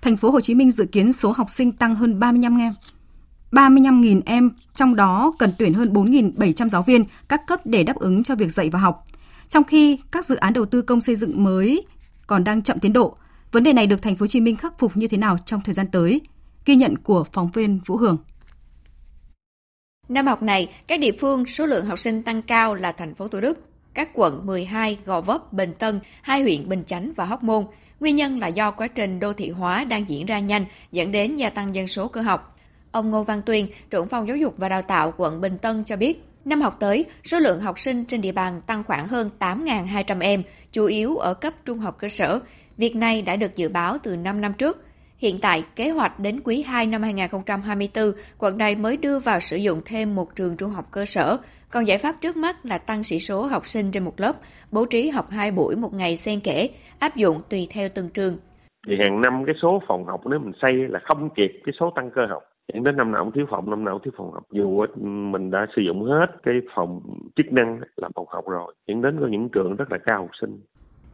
thành 0.00 0.16
phố 0.16 0.30
Hồ 0.30 0.40
Chí 0.40 0.54
Minh 0.54 0.70
dự 0.70 0.86
kiến 0.92 1.12
số 1.12 1.32
học 1.32 1.50
sinh 1.50 1.72
tăng 1.72 1.94
hơn 1.94 2.20
35 2.20 2.58
em. 2.58 2.72
35.000 3.52 4.20
em, 4.26 4.50
trong 4.74 4.96
đó 4.96 5.32
cần 5.38 5.52
tuyển 5.58 5.74
hơn 5.74 5.92
4.700 5.92 6.68
giáo 6.68 6.82
viên 6.82 7.04
các 7.28 7.46
cấp 7.46 7.60
để 7.64 7.82
đáp 7.82 7.96
ứng 7.96 8.22
cho 8.22 8.34
việc 8.34 8.48
dạy 8.48 8.70
và 8.70 8.78
học. 8.78 9.04
Trong 9.48 9.64
khi 9.64 9.98
các 10.10 10.24
dự 10.24 10.36
án 10.36 10.52
đầu 10.52 10.66
tư 10.66 10.82
công 10.82 11.00
xây 11.00 11.14
dựng 11.14 11.44
mới 11.44 11.86
còn 12.26 12.44
đang 12.44 12.62
chậm 12.62 12.78
tiến 12.78 12.92
độ, 12.92 13.16
vấn 13.52 13.62
đề 13.62 13.72
này 13.72 13.86
được 13.86 14.02
thành 14.02 14.16
phố 14.16 14.22
Hồ 14.22 14.26
Chí 14.26 14.40
Minh 14.40 14.56
khắc 14.56 14.78
phục 14.78 14.96
như 14.96 15.06
thế 15.06 15.18
nào 15.18 15.38
trong 15.46 15.60
thời 15.60 15.74
gian 15.74 15.86
tới? 15.92 16.20
Ghi 16.64 16.74
nhận 16.74 16.98
của 16.98 17.24
phóng 17.32 17.50
viên 17.50 17.80
Vũ 17.86 17.96
Hường. 17.96 18.16
Năm 20.08 20.26
học 20.26 20.42
này, 20.42 20.68
các 20.86 21.00
địa 21.00 21.12
phương 21.20 21.46
số 21.46 21.66
lượng 21.66 21.86
học 21.86 21.98
sinh 21.98 22.22
tăng 22.22 22.42
cao 22.42 22.74
là 22.74 22.92
thành 22.92 23.14
phố 23.14 23.28
Thủ 23.28 23.40
Đức, 23.40 23.69
các 23.94 24.08
quận 24.14 24.46
12, 24.46 24.98
Gò 25.04 25.20
Vấp, 25.20 25.52
Bình 25.52 25.72
Tân, 25.78 26.00
hai 26.22 26.42
huyện 26.42 26.68
Bình 26.68 26.84
Chánh 26.86 27.12
và 27.16 27.24
Hóc 27.24 27.42
Môn. 27.42 27.64
Nguyên 28.00 28.16
nhân 28.16 28.38
là 28.38 28.46
do 28.46 28.70
quá 28.70 28.86
trình 28.86 29.20
đô 29.20 29.32
thị 29.32 29.50
hóa 29.50 29.84
đang 29.84 30.08
diễn 30.08 30.26
ra 30.26 30.38
nhanh, 30.38 30.64
dẫn 30.92 31.12
đến 31.12 31.36
gia 31.36 31.50
tăng 31.50 31.74
dân 31.74 31.86
số 31.86 32.08
cơ 32.08 32.20
học. 32.20 32.58
Ông 32.92 33.10
Ngô 33.10 33.24
Văn 33.24 33.42
Tuyên, 33.46 33.68
trưởng 33.90 34.08
phòng 34.08 34.28
giáo 34.28 34.36
dục 34.36 34.54
và 34.56 34.68
đào 34.68 34.82
tạo 34.82 35.14
quận 35.16 35.40
Bình 35.40 35.58
Tân 35.58 35.84
cho 35.84 35.96
biết, 35.96 36.24
năm 36.44 36.60
học 36.60 36.76
tới, 36.80 37.04
số 37.24 37.38
lượng 37.38 37.60
học 37.60 37.78
sinh 37.78 38.04
trên 38.04 38.20
địa 38.20 38.32
bàn 38.32 38.60
tăng 38.66 38.84
khoảng 38.84 39.08
hơn 39.08 39.30
8.200 39.38 40.20
em, 40.20 40.42
chủ 40.72 40.84
yếu 40.84 41.16
ở 41.16 41.34
cấp 41.34 41.54
trung 41.64 41.78
học 41.78 41.98
cơ 41.98 42.08
sở. 42.08 42.40
Việc 42.76 42.96
này 42.96 43.22
đã 43.22 43.36
được 43.36 43.56
dự 43.56 43.68
báo 43.68 43.98
từ 44.02 44.16
5 44.16 44.40
năm 44.40 44.52
trước. 44.52 44.84
Hiện 45.18 45.38
tại, 45.38 45.64
kế 45.76 45.90
hoạch 45.90 46.20
đến 46.20 46.40
quý 46.44 46.62
2 46.62 46.86
năm 46.86 47.02
2024, 47.02 48.12
quận 48.38 48.58
này 48.58 48.76
mới 48.76 48.96
đưa 48.96 49.18
vào 49.18 49.40
sử 49.40 49.56
dụng 49.56 49.80
thêm 49.84 50.14
một 50.14 50.36
trường 50.36 50.56
trung 50.56 50.70
học 50.70 50.88
cơ 50.90 51.04
sở, 51.04 51.38
còn 51.70 51.86
giải 51.88 51.98
pháp 51.98 52.14
trước 52.20 52.36
mắt 52.36 52.56
là 52.64 52.78
tăng 52.78 53.02
sĩ 53.02 53.18
số 53.18 53.46
học 53.46 53.66
sinh 53.66 53.90
trên 53.90 54.04
một 54.04 54.20
lớp, 54.20 54.32
bố 54.72 54.84
trí 54.84 55.08
học 55.08 55.26
hai 55.30 55.50
buổi 55.50 55.76
một 55.76 55.94
ngày 55.94 56.16
xen 56.16 56.40
kẽ, 56.40 56.68
áp 56.98 57.16
dụng 57.16 57.42
tùy 57.50 57.68
theo 57.74 57.88
từng 57.94 58.10
trường. 58.14 58.36
Thì 58.86 58.94
hàng 59.00 59.20
năm 59.20 59.42
cái 59.46 59.54
số 59.62 59.82
phòng 59.88 60.04
học 60.06 60.20
nếu 60.30 60.38
mình 60.38 60.52
xây 60.62 60.72
là 60.88 61.00
không 61.04 61.30
kịp 61.36 61.60
cái 61.64 61.72
số 61.80 61.92
tăng 61.96 62.10
cơ 62.14 62.22
học. 62.30 62.42
Hiện 62.74 62.84
đến 62.84 62.96
năm 62.96 63.12
nào 63.12 63.24
cũng 63.24 63.32
thiếu 63.32 63.46
phòng, 63.50 63.70
năm 63.70 63.84
nào 63.84 63.94
cũng 63.94 64.02
thiếu 64.04 64.12
phòng 64.16 64.32
học. 64.32 64.42
Dù 64.52 64.86
mình 65.32 65.50
đã 65.50 65.66
sử 65.76 65.82
dụng 65.86 66.04
hết 66.04 66.26
cái 66.42 66.54
phòng 66.76 67.00
chức 67.36 67.52
năng 67.52 67.80
làm 67.96 68.10
phòng 68.14 68.26
học 68.28 68.44
rồi, 68.48 68.74
hiện 68.88 69.02
đến 69.02 69.16
có 69.20 69.26
những 69.30 69.48
trường 69.48 69.76
rất 69.76 69.92
là 69.92 69.98
cao 70.06 70.18
học 70.20 70.30
sinh. 70.40 70.60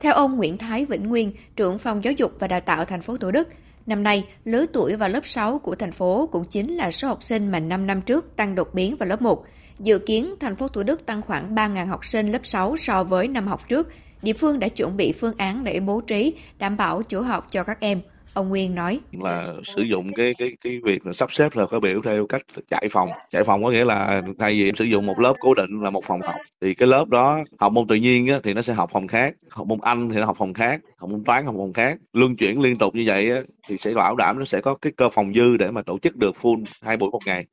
Theo 0.01 0.15
ông 0.15 0.37
Nguyễn 0.37 0.59
Thái 0.59 0.85
Vĩnh 0.85 1.09
Nguyên, 1.09 1.33
trưởng 1.57 1.79
phòng 1.79 2.05
giáo 2.05 2.13
dục 2.13 2.31
và 2.41 2.47
đào 2.47 2.61
tạo 2.61 2.85
thành 2.85 3.01
phố 3.01 3.17
Thủ 3.17 3.31
Đức, 3.31 3.49
Năm 3.87 4.03
nay, 4.03 4.25
lứa 4.45 4.67
tuổi 4.73 4.97
vào 4.97 5.09
lớp 5.09 5.21
6 5.25 5.59
của 5.59 5.75
thành 5.75 5.93
phố 5.93 6.29
cũng 6.33 6.45
chính 6.45 6.71
là 6.71 6.91
số 6.91 7.09
học 7.09 7.23
sinh 7.23 7.49
mà 7.51 7.61
5 7.61 7.87
năm 7.87 8.01
trước 8.01 8.37
tăng 8.37 8.55
đột 8.55 8.75
biến 8.75 8.97
vào 8.97 9.09
lớp 9.09 9.23
1. 9.23 9.45
Dự 9.79 9.99
kiến 9.99 10.35
thành 10.41 10.57
phố 10.57 10.69
Thủ 10.69 10.83
Đức 10.83 11.07
tăng 11.07 11.23
khoảng 11.23 11.55
3.000 11.55 11.87
học 11.87 12.05
sinh 12.05 12.29
lớp 12.29 12.41
6 12.43 12.77
so 12.77 13.05
với 13.05 13.29
năm 13.29 13.47
học 13.47 13.69
trước. 13.69 13.89
Địa 14.23 14.33
phương 14.33 14.59
đã 14.59 14.69
chuẩn 14.69 14.97
bị 14.97 15.13
phương 15.13 15.35
án 15.39 15.65
để 15.65 15.81
bố 15.81 16.01
trí, 16.01 16.35
đảm 16.59 16.77
bảo 16.77 17.03
chỗ 17.09 17.21
học 17.21 17.47
cho 17.51 17.65
các 17.65 17.81
em. 17.81 18.01
Ông 18.35 18.49
Nguyên 18.49 18.75
nói 18.75 19.01
là 19.13 19.55
sử 19.65 19.83
dụng 19.83 20.13
cái 20.13 20.35
cái 20.39 20.53
cái 20.65 20.81
việc 20.85 21.07
là 21.07 21.13
sắp 21.13 21.33
xếp 21.33 21.57
là 21.57 21.67
các 21.71 21.83
biểu 21.83 22.01
theo 22.05 22.27
cách 22.27 22.43
chạy 22.69 22.89
phòng. 22.91 23.09
Chạy 23.31 23.45
phòng 23.45 23.65
có 23.65 23.71
nghĩa 23.71 23.85
là 23.85 24.23
thay 24.39 24.53
vì 24.53 24.69
em 24.69 24.75
sử 24.75 24.85
dụng 24.85 25.07
một 25.07 25.19
lớp 25.19 25.35
cố 25.41 25.55
định 25.55 25.81
là 25.83 25.91
một 25.91 26.05
phòng 26.05 26.21
học 26.21 26.35
thì 26.61 26.75
cái 26.75 26.89
lớp 26.89 27.09
đó 27.09 27.39
học 27.59 27.73
môn 27.73 27.87
tự 27.87 27.95
nhiên 27.95 28.27
á, 28.27 28.41
thì 28.43 28.55
nó 28.55 28.63
sẽ 28.63 28.73
học 28.73 28.91
phòng 28.93 29.09
khác, 29.09 29.35
học 29.51 29.67
môn 29.67 29.79
Anh 29.83 30.11
thì 30.11 30.17
nó 30.17 30.27
học 30.27 30.37
phòng 30.39 30.55
khác, 30.55 30.81
học 30.97 31.11
môn 31.11 31.25
toán 31.25 31.47
học 31.47 31.55
phòng 31.59 31.73
khác. 31.73 31.99
Luân 32.13 32.37
chuyển 32.37 32.61
liên 32.61 32.79
tục 32.79 32.95
như 32.95 33.05
vậy 33.07 33.31
á, 33.31 33.41
thì 33.69 33.79
sẽ 33.79 33.95
bảo 33.95 34.17
đảm 34.17 34.39
nó 34.39 34.45
sẽ 34.45 34.61
có 34.61 34.75
cái 34.75 34.93
cơ 34.97 35.09
phòng 35.09 35.33
dư 35.35 35.57
để 35.57 35.71
mà 35.71 35.83
tổ 35.83 35.99
chức 35.99 36.17
được 36.17 36.35
full 36.43 36.65
hai 36.83 36.97
buổi 36.97 37.11
một 37.11 37.21
ngày. 37.27 37.47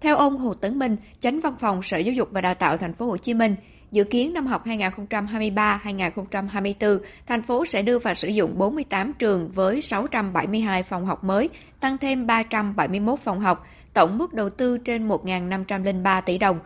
Theo 0.00 0.16
ông 0.16 0.36
Hồ 0.36 0.54
Tấn 0.54 0.78
Minh, 0.78 0.96
Chánh 1.20 1.40
Văn 1.40 1.54
phòng 1.60 1.82
Sở 1.82 1.98
Giáo 1.98 2.12
dục 2.12 2.28
và 2.32 2.40
Đào 2.40 2.54
tạo 2.54 2.76
Thành 2.76 2.94
phố 2.94 3.06
Hồ 3.06 3.16
Chí 3.16 3.34
Minh, 3.34 3.56
dự 3.92 4.04
kiến 4.04 4.32
năm 4.32 4.46
học 4.46 4.66
2023-2024, 4.66 6.98
thành 7.26 7.42
phố 7.42 7.64
sẽ 7.64 7.82
đưa 7.82 7.98
vào 7.98 8.14
sử 8.14 8.28
dụng 8.28 8.58
48 8.58 9.12
trường 9.12 9.50
với 9.54 9.80
672 9.80 10.82
phòng 10.82 11.06
học 11.06 11.24
mới, 11.24 11.48
tăng 11.80 11.98
thêm 11.98 12.26
371 12.26 13.20
phòng 13.20 13.40
học, 13.40 13.66
tổng 13.94 14.18
mức 14.18 14.34
đầu 14.34 14.50
tư 14.50 14.78
trên 14.78 15.08
1.503 15.08 16.22
tỷ 16.22 16.38
đồng. 16.38 16.58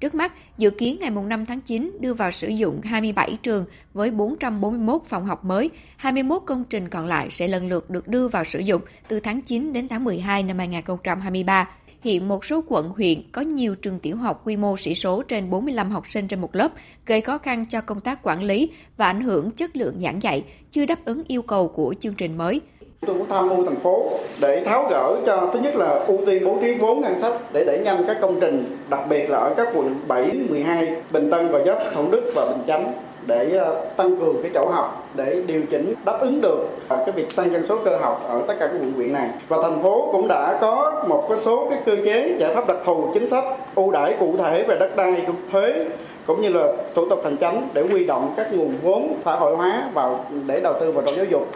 Trước 0.00 0.14
mắt, 0.14 0.32
dự 0.58 0.70
kiến 0.70 0.96
ngày 1.00 1.10
5 1.10 1.46
tháng 1.46 1.60
9 1.60 1.96
đưa 2.00 2.14
vào 2.14 2.30
sử 2.30 2.48
dụng 2.48 2.80
27 2.84 3.38
trường 3.42 3.64
với 3.94 4.10
441 4.10 5.02
phòng 5.06 5.26
học 5.26 5.44
mới, 5.44 5.70
21 5.96 6.42
công 6.46 6.64
trình 6.64 6.88
còn 6.88 7.06
lại 7.06 7.28
sẽ 7.30 7.48
lần 7.48 7.68
lượt 7.68 7.90
được 7.90 8.08
đưa 8.08 8.28
vào 8.28 8.44
sử 8.44 8.58
dụng 8.58 8.82
từ 9.08 9.20
tháng 9.20 9.42
9 9.42 9.72
đến 9.72 9.88
tháng 9.88 10.04
12 10.04 10.42
năm 10.42 10.58
2023 10.58 11.68
hiện 12.00 12.28
một 12.28 12.44
số 12.44 12.64
quận 12.68 12.88
huyện 12.88 13.22
có 13.32 13.42
nhiều 13.42 13.74
trường 13.74 13.98
tiểu 13.98 14.16
học 14.16 14.42
quy 14.44 14.56
mô 14.56 14.76
sĩ 14.76 14.94
số 14.94 15.22
trên 15.22 15.50
45 15.50 15.90
học 15.90 16.04
sinh 16.08 16.28
trên 16.28 16.40
một 16.40 16.56
lớp, 16.56 16.68
gây 17.06 17.20
khó 17.20 17.38
khăn 17.38 17.66
cho 17.68 17.80
công 17.80 18.00
tác 18.00 18.22
quản 18.22 18.42
lý 18.42 18.70
và 18.96 19.06
ảnh 19.06 19.20
hưởng 19.20 19.50
chất 19.50 19.76
lượng 19.76 19.94
giảng 20.00 20.22
dạy, 20.22 20.44
chưa 20.70 20.86
đáp 20.86 21.04
ứng 21.04 21.22
yêu 21.26 21.42
cầu 21.42 21.68
của 21.68 21.94
chương 22.00 22.14
trình 22.14 22.38
mới. 22.38 22.60
Tôi 23.06 23.18
cũng 23.18 23.28
tham 23.28 23.48
mưu 23.48 23.64
thành 23.64 23.80
phố 23.80 24.10
để 24.40 24.64
tháo 24.64 24.88
gỡ 24.90 25.20
cho 25.26 25.50
thứ 25.54 25.60
nhất 25.60 25.76
là 25.76 26.04
ưu 26.06 26.26
tiên 26.26 26.42
bố 26.44 26.58
trí 26.62 26.74
vốn 26.74 27.00
ngân 27.00 27.20
sách 27.20 27.52
để 27.52 27.64
đẩy 27.64 27.78
nhanh 27.84 28.04
các 28.06 28.16
công 28.20 28.40
trình, 28.40 28.76
đặc 28.88 29.00
biệt 29.08 29.30
là 29.30 29.38
ở 29.38 29.54
các 29.56 29.68
quận 29.74 29.94
7, 30.08 30.32
12, 30.48 30.96
Bình 31.12 31.30
Tân 31.30 31.48
và 31.48 31.64
giáp, 31.66 31.78
Thủ 31.94 32.10
Đức 32.10 32.32
và 32.34 32.46
Bình 32.46 32.66
Chánh 32.66 32.92
để 33.26 33.50
ờ, 33.50 33.84
tăng 33.96 34.16
cường 34.16 34.36
cái 34.42 34.50
chỗ 34.54 34.70
học 34.70 35.08
để 35.14 35.42
điều 35.46 35.62
chỉnh 35.70 35.94
đáp 36.04 36.18
ứng 36.20 36.40
được 36.40 36.66
à, 36.88 36.96
cái 36.96 37.12
việc 37.12 37.36
tăng 37.36 37.52
dân 37.52 37.64
số 37.64 37.78
cơ 37.84 37.96
học 37.96 38.24
ở 38.28 38.42
tất 38.48 38.54
cả 38.58 38.66
các 38.66 38.78
quận 38.80 38.92
huyện 38.92 39.12
này. 39.12 39.28
Và 39.48 39.56
thành 39.62 39.82
phố 39.82 40.08
cũng 40.12 40.28
đã 40.28 40.58
có 40.60 41.04
một 41.08 41.26
cái 41.28 41.38
số 41.38 41.66
cái 41.70 41.78
cơ 41.86 41.96
chế 42.04 42.36
giải 42.38 42.54
pháp 42.54 42.68
đặc 42.68 42.76
thù 42.84 43.10
chính 43.14 43.28
sách 43.28 43.44
ưu 43.74 43.90
đãi 43.90 44.16
cụ 44.20 44.36
thể 44.38 44.64
về 44.68 44.76
đất 44.80 44.96
đai 44.96 45.26
thuế 45.52 45.86
cũng 46.26 46.42
như 46.42 46.48
là 46.48 46.66
thủ 46.94 47.08
tục 47.08 47.20
hành 47.24 47.36
chính 47.36 47.68
để 47.74 47.82
huy 47.82 48.04
động 48.04 48.34
các 48.36 48.54
nguồn 48.54 48.74
vốn 48.82 49.14
xã 49.24 49.36
hội 49.36 49.56
hóa 49.56 49.90
vào 49.94 50.26
để 50.46 50.60
đầu 50.60 50.74
tư 50.80 50.92
vào 50.92 51.02
trong 51.06 51.16
giáo 51.16 51.24
dục. 51.24 51.52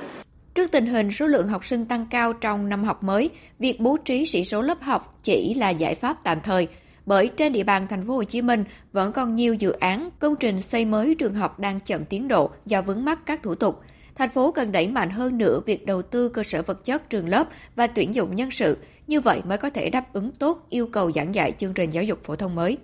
Trước 0.54 0.72
tình 0.72 0.86
hình 0.86 1.10
số 1.10 1.26
lượng 1.26 1.48
học 1.48 1.64
sinh 1.64 1.84
tăng 1.86 2.06
cao 2.10 2.32
trong 2.32 2.68
năm 2.68 2.84
học 2.84 3.02
mới, 3.02 3.30
việc 3.58 3.80
bố 3.80 3.96
trí 4.04 4.26
sĩ 4.26 4.44
số 4.44 4.62
lớp 4.62 4.82
học 4.82 5.14
chỉ 5.22 5.54
là 5.54 5.70
giải 5.70 5.94
pháp 5.94 6.16
tạm 6.24 6.38
thời, 6.40 6.68
bởi 7.06 7.30
trên 7.36 7.52
địa 7.52 7.64
bàn 7.64 7.86
thành 7.88 8.06
phố 8.06 8.14
Hồ 8.14 8.24
Chí 8.24 8.42
Minh 8.42 8.64
vẫn 8.92 9.12
còn 9.12 9.34
nhiều 9.34 9.54
dự 9.54 9.72
án, 9.72 10.08
công 10.18 10.36
trình 10.36 10.60
xây 10.60 10.84
mới 10.84 11.14
trường 11.14 11.34
học 11.34 11.58
đang 11.58 11.80
chậm 11.80 12.04
tiến 12.04 12.28
độ 12.28 12.50
do 12.66 12.82
vướng 12.82 13.04
mắc 13.04 13.26
các 13.26 13.42
thủ 13.42 13.54
tục. 13.54 13.80
Thành 14.14 14.30
phố 14.30 14.52
cần 14.52 14.72
đẩy 14.72 14.88
mạnh 14.88 15.10
hơn 15.10 15.38
nữa 15.38 15.60
việc 15.66 15.86
đầu 15.86 16.02
tư 16.02 16.28
cơ 16.28 16.42
sở 16.42 16.62
vật 16.62 16.84
chất 16.84 17.10
trường 17.10 17.28
lớp 17.28 17.48
và 17.76 17.86
tuyển 17.86 18.14
dụng 18.14 18.36
nhân 18.36 18.50
sự, 18.50 18.78
như 19.06 19.20
vậy 19.20 19.42
mới 19.48 19.58
có 19.58 19.70
thể 19.70 19.90
đáp 19.90 20.12
ứng 20.12 20.32
tốt 20.32 20.66
yêu 20.70 20.88
cầu 20.92 21.12
giảng 21.12 21.34
dạy 21.34 21.52
chương 21.58 21.74
trình 21.74 21.90
giáo 21.90 22.04
dục 22.04 22.24
phổ 22.24 22.36
thông 22.36 22.54
mới. 22.54 22.78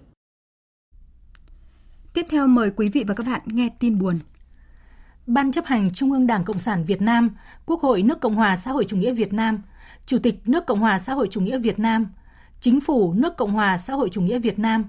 Tiếp 2.15 2.27
theo 2.31 2.47
mời 2.47 2.71
quý 2.77 2.89
vị 2.89 3.05
và 3.07 3.15
các 3.15 3.27
bạn 3.27 3.41
nghe 3.47 3.69
tin 3.79 3.99
buồn. 3.99 4.19
Ban 5.27 5.53
chấp 5.53 5.65
hành 5.65 5.91
Trung 5.95 6.13
ương 6.13 6.27
Đảng 6.27 6.45
Cộng 6.45 6.59
sản 6.59 6.85
Việt 6.85 7.03
Nam, 7.03 7.31
Quốc 7.67 7.81
hội 7.81 8.03
nước 8.03 8.21
Cộng 8.21 8.35
hòa 8.35 8.57
xã 8.57 8.73
hội 8.73 8.85
chủ 8.85 8.97
nghĩa 8.97 9.13
Việt 9.13 9.33
Nam, 9.33 9.63
Chủ 10.07 10.19
tịch 10.19 10.35
nước 10.45 10.67
Cộng 10.67 10.81
hòa 10.81 10.99
xã 10.99 11.15
hội 11.15 11.29
chủ 11.31 11.41
nghĩa 11.41 11.59
Việt 11.59 11.79
Nam, 11.79 12.07
Chính 12.61 12.81
phủ 12.81 13.13
nước 13.13 13.37
Cộng 13.37 13.53
hòa 13.53 13.79
xã 13.79 13.95
hội 13.95 14.09
chủ 14.13 14.21
nghĩa 14.21 14.39
Việt 14.39 14.59
Nam, 14.59 14.85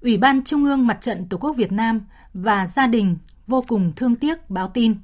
Ủy 0.00 0.16
ban 0.16 0.44
Trung 0.44 0.64
ương 0.64 0.86
Mặt 0.86 0.98
trận 1.00 1.26
Tổ 1.28 1.38
quốc 1.38 1.56
Việt 1.56 1.72
Nam 1.72 2.00
và 2.34 2.66
gia 2.66 2.86
đình 2.86 3.16
vô 3.46 3.64
cùng 3.68 3.92
thương 3.96 4.14
tiếc 4.14 4.50
báo 4.50 4.68
tin. 4.68 4.94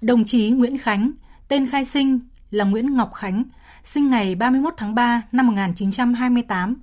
Đồng 0.00 0.24
chí 0.24 0.50
Nguyễn 0.50 0.78
Khánh, 0.78 1.12
tên 1.48 1.66
khai 1.70 1.84
sinh 1.84 2.20
là 2.50 2.64
Nguyễn 2.64 2.96
Ngọc 2.96 3.14
Khánh, 3.14 3.44
sinh 3.84 4.10
ngày 4.10 4.34
31 4.34 4.74
tháng 4.76 4.94
3 4.94 5.22
năm 5.32 5.46
1928, 5.46 6.76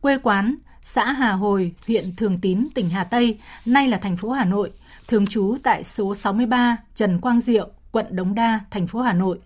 quê 0.00 0.18
quán 0.18 0.56
xã 0.82 1.12
Hà 1.12 1.32
Hồi, 1.32 1.74
huyện 1.86 2.16
Thường 2.16 2.38
Tín, 2.40 2.68
tỉnh 2.74 2.90
Hà 2.90 3.04
Tây, 3.04 3.38
nay 3.66 3.88
là 3.88 3.98
thành 3.98 4.16
phố 4.16 4.30
Hà 4.30 4.44
Nội, 4.44 4.72
thường 5.08 5.26
trú 5.26 5.56
tại 5.62 5.84
số 5.84 6.14
63 6.14 6.76
Trần 6.94 7.20
Quang 7.20 7.40
Diệu, 7.40 7.68
quận 7.92 8.06
Đống 8.10 8.34
Đa, 8.34 8.60
thành 8.70 8.86
phố 8.86 9.00
Hà 9.00 9.12
Nội, 9.12 9.38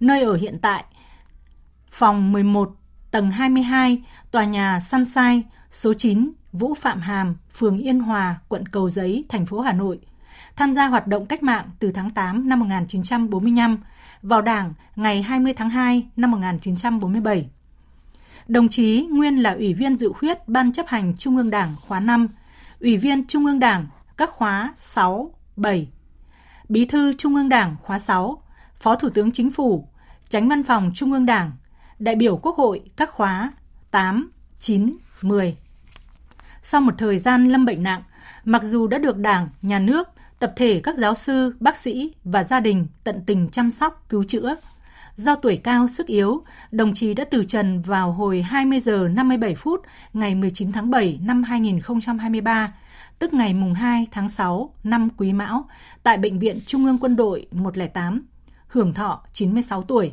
nơi 0.00 0.22
ở 0.22 0.36
hiện 0.36 0.58
tại 0.62 0.84
phòng 1.90 2.32
11, 2.32 2.74
tầng 3.12 3.30
22, 3.30 4.02
tòa 4.30 4.44
nhà 4.44 4.80
Sunshine, 4.80 5.40
số 5.70 5.94
9, 5.94 6.32
Vũ 6.52 6.74
Phạm 6.74 7.00
Hàm, 7.00 7.36
phường 7.52 7.78
Yên 7.78 8.00
Hòa, 8.00 8.36
quận 8.48 8.66
Cầu 8.66 8.88
Giấy, 8.88 9.24
thành 9.28 9.46
phố 9.46 9.60
Hà 9.60 9.72
Nội. 9.72 9.98
Tham 10.56 10.74
gia 10.74 10.86
hoạt 10.86 11.06
động 11.06 11.26
cách 11.26 11.42
mạng 11.42 11.70
từ 11.78 11.92
tháng 11.92 12.10
8 12.10 12.48
năm 12.48 12.60
1945, 12.60 13.78
vào 14.22 14.42
Đảng 14.42 14.72
ngày 14.96 15.22
20 15.22 15.54
tháng 15.54 15.70
2 15.70 16.06
năm 16.16 16.30
1947. 16.30 17.50
Đồng 18.48 18.68
chí 18.68 19.06
nguyên 19.10 19.36
là 19.36 19.50
Ủy 19.50 19.74
viên 19.74 19.96
dự 19.96 20.12
khuyết 20.12 20.48
Ban 20.48 20.72
chấp 20.72 20.86
hành 20.88 21.16
Trung 21.16 21.36
ương 21.36 21.50
Đảng 21.50 21.74
khóa 21.80 22.00
5, 22.00 22.28
Ủy 22.80 22.96
viên 22.96 23.26
Trung 23.26 23.46
ương 23.46 23.58
Đảng 23.58 23.86
các 24.16 24.30
khóa 24.30 24.72
6, 24.76 25.30
7, 25.56 25.88
Bí 26.68 26.86
thư 26.86 27.12
Trung 27.12 27.34
ương 27.34 27.48
Đảng 27.48 27.76
khóa 27.82 27.98
6, 27.98 28.42
Phó 28.80 28.94
Thủ 28.94 29.08
tướng 29.08 29.32
Chính 29.32 29.50
phủ, 29.50 29.88
Tránh 30.28 30.48
Văn 30.48 30.62
phòng 30.62 30.90
Trung 30.94 31.12
ương 31.12 31.26
Đảng, 31.26 31.52
đại 32.02 32.14
biểu 32.14 32.36
Quốc 32.36 32.56
hội 32.56 32.80
các 32.96 33.10
khóa 33.10 33.52
8, 33.90 34.30
9, 34.58 34.96
10. 35.22 35.56
Sau 36.62 36.80
một 36.80 36.94
thời 36.98 37.18
gian 37.18 37.44
lâm 37.44 37.64
bệnh 37.64 37.82
nặng, 37.82 38.02
mặc 38.44 38.62
dù 38.62 38.86
đã 38.86 38.98
được 38.98 39.16
Đảng, 39.16 39.48
Nhà 39.62 39.78
nước, 39.78 40.08
tập 40.38 40.52
thể 40.56 40.80
các 40.84 40.96
giáo 40.98 41.14
sư, 41.14 41.54
bác 41.60 41.76
sĩ 41.76 42.12
và 42.24 42.44
gia 42.44 42.60
đình 42.60 42.86
tận 43.04 43.22
tình 43.26 43.48
chăm 43.48 43.70
sóc, 43.70 44.04
cứu 44.08 44.24
chữa, 44.24 44.56
Do 45.16 45.34
tuổi 45.34 45.56
cao, 45.56 45.88
sức 45.88 46.06
yếu, 46.06 46.44
đồng 46.70 46.94
chí 46.94 47.14
đã 47.14 47.24
từ 47.24 47.44
trần 47.44 47.82
vào 47.82 48.12
hồi 48.12 48.42
20 48.42 48.80
giờ 48.80 49.08
57 49.12 49.54
phút 49.54 49.82
ngày 50.12 50.34
19 50.34 50.72
tháng 50.72 50.90
7 50.90 51.18
năm 51.22 51.42
2023, 51.42 52.74
tức 53.18 53.34
ngày 53.34 53.54
mùng 53.54 53.74
2 53.74 54.06
tháng 54.10 54.28
6 54.28 54.74
năm 54.84 55.08
Quý 55.16 55.32
Mão, 55.32 55.68
tại 56.02 56.18
Bệnh 56.18 56.38
viện 56.38 56.58
Trung 56.66 56.86
ương 56.86 56.98
Quân 56.98 57.16
đội 57.16 57.46
108, 57.50 58.26
hưởng 58.66 58.94
thọ 58.94 59.22
96 59.32 59.82
tuổi. 59.82 60.12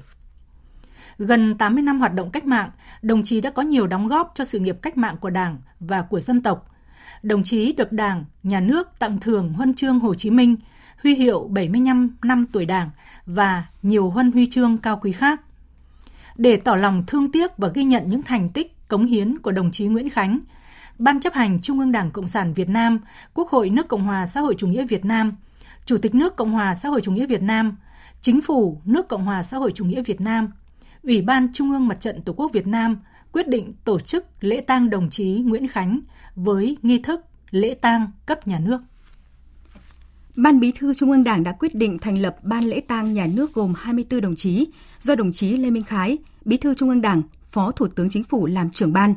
Gần 1.20 1.56
80 1.58 1.84
năm 1.84 2.00
hoạt 2.00 2.14
động 2.14 2.32
cách 2.32 2.46
mạng, 2.46 2.70
đồng 3.02 3.24
chí 3.24 3.42
đã 3.42 3.52
có 3.52 3.62
nhiều 3.62 3.88
đóng 3.88 4.08
góp 4.08 4.32
cho 4.36 4.46
sự 4.46 4.60
nghiệp 4.60 4.78
cách 4.82 4.98
mạng 4.98 5.18
của 5.18 5.30
Đảng 5.30 5.58
và 5.80 6.02
của 6.02 6.20
dân 6.20 6.42
tộc. 6.42 6.72
Đồng 7.24 7.44
chí 7.44 7.74
được 7.74 7.92
Đảng, 7.92 8.26
Nhà 8.44 8.60
nước 8.60 9.00
tặng 9.00 9.20
thưởng 9.20 9.54
huân 9.54 9.74
chương 9.74 10.00
Hồ 10.00 10.14
Chí 10.14 10.30
Minh, 10.30 10.56
huy 11.04 11.16
hiệu 11.16 11.48
75 11.52 12.18
năm 12.24 12.46
tuổi 12.52 12.66
Đảng 12.66 12.90
và 13.26 13.64
nhiều 13.82 14.10
huân 14.10 14.32
huy 14.32 14.46
chương 14.50 14.78
cao 14.78 15.00
quý 15.02 15.12
khác. 15.12 15.42
Để 16.38 16.58
tỏ 16.58 16.76
lòng 16.76 17.04
thương 17.08 17.32
tiếc 17.32 17.58
và 17.58 17.68
ghi 17.74 17.84
nhận 17.84 18.10
những 18.10 18.24
thành 18.24 18.50
tích, 18.50 18.88
cống 18.88 19.06
hiến 19.06 19.40
của 19.40 19.52
đồng 19.52 19.72
chí 19.72 19.88
Nguyễn 19.88 20.10
Khánh, 20.10 20.40
Ban 21.00 21.20
chấp 21.20 21.34
hành 21.34 21.62
Trung 21.62 21.80
ương 21.80 21.92
Đảng 21.92 22.12
Cộng 22.12 22.28
sản 22.28 22.54
Việt 22.54 22.70
Nam, 22.70 23.00
Quốc 23.34 23.50
hội 23.50 23.70
nước 23.70 23.88
Cộng 23.88 24.04
hòa 24.04 24.26
xã 24.26 24.42
hội 24.42 24.56
chủ 24.58 24.68
nghĩa 24.68 24.86
Việt 24.86 25.06
Nam, 25.06 25.36
Chủ 25.86 25.98
tịch 25.98 26.16
nước 26.16 26.36
Cộng 26.36 26.52
hòa 26.52 26.76
xã 26.76 26.90
hội 26.90 27.02
chủ 27.02 27.12
nghĩa 27.12 27.26
Việt 27.26 27.42
Nam, 27.42 27.78
Chính 28.22 28.42
phủ 28.42 28.82
nước 28.86 29.08
Cộng 29.08 29.26
hòa 29.26 29.44
xã 29.44 29.58
hội 29.58 29.72
chủ 29.72 29.86
nghĩa 29.86 30.02
Việt 30.02 30.22
Nam, 30.22 30.52
Ủy 31.04 31.22
ban 31.22 31.54
Trung 31.54 31.72
ương 31.72 31.88
Mặt 31.88 32.00
trận 32.00 32.22
Tổ 32.22 32.34
quốc 32.34 32.52
Việt 32.54 32.68
Nam 32.68 33.00
quyết 33.32 33.48
định 33.48 33.74
tổ 33.84 34.00
chức 34.00 34.26
lễ 34.40 34.62
tang 34.62 34.90
đồng 34.90 35.10
chí 35.10 35.26
Nguyễn 35.26 35.68
Khánh 35.68 36.00
với 36.36 36.78
nghi 36.82 37.00
thức 37.00 37.22
lễ 37.52 37.74
tang 37.74 38.12
cấp 38.26 38.48
nhà 38.48 38.60
nước. 38.60 38.82
Ban 40.36 40.60
Bí 40.60 40.72
thư 40.72 40.94
Trung 40.94 41.12
ương 41.12 41.24
Đảng 41.24 41.44
đã 41.44 41.52
quyết 41.52 41.76
định 41.76 42.00
thành 42.00 42.22
lập 42.22 42.38
Ban 42.44 42.64
lễ 42.64 42.82
tang 42.88 43.14
nhà 43.14 43.28
nước 43.34 43.54
gồm 43.54 43.74
24 43.78 44.22
đồng 44.22 44.36
chí, 44.36 44.68
do 45.02 45.16
đồng 45.16 45.32
chí 45.32 45.58
Lê 45.58 45.70
Minh 45.70 45.84
Khái, 45.84 46.18
Bí 46.46 46.58
thư 46.58 46.74
Trung 46.74 46.90
ương 46.90 47.02
Đảng, 47.02 47.22
Phó 47.46 47.72
Thủ 47.72 47.88
tướng 47.88 48.10
Chính 48.10 48.24
phủ 48.24 48.46
làm 48.46 48.70
trưởng 48.70 48.94
ban. 48.94 49.14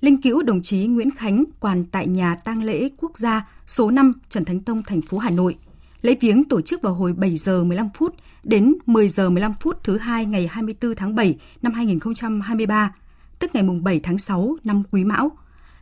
Linh 0.00 0.22
cữu 0.22 0.42
đồng 0.42 0.62
chí 0.62 0.86
Nguyễn 0.86 1.10
Khánh 1.10 1.44
quàn 1.60 1.84
tại 1.84 2.06
nhà 2.06 2.34
tang 2.34 2.62
lễ 2.62 2.88
quốc 2.96 3.18
gia 3.18 3.48
số 3.66 3.90
5 3.90 4.12
Trần 4.28 4.44
Thánh 4.44 4.60
Tông, 4.60 4.82
thành 4.82 5.02
phố 5.02 5.18
Hà 5.18 5.30
Nội. 5.30 5.56
Lễ 6.02 6.16
viếng 6.20 6.44
tổ 6.44 6.60
chức 6.60 6.82
vào 6.82 6.94
hồi 6.94 7.12
7 7.12 7.36
giờ 7.36 7.64
15 7.64 7.88
phút 7.94 8.14
đến 8.44 8.74
10 8.86 9.08
giờ 9.08 9.30
15 9.30 9.54
phút 9.60 9.84
thứ 9.84 9.98
hai 9.98 10.26
ngày 10.26 10.46
24 10.46 10.94
tháng 10.94 11.14
7 11.14 11.36
năm 11.62 11.72
2023, 11.72 12.92
tức 13.38 13.50
ngày 13.54 13.62
mùng 13.62 13.84
7 13.84 14.00
tháng 14.00 14.18
6 14.18 14.56
năm 14.64 14.82
Quý 14.90 15.04
Mão. 15.04 15.30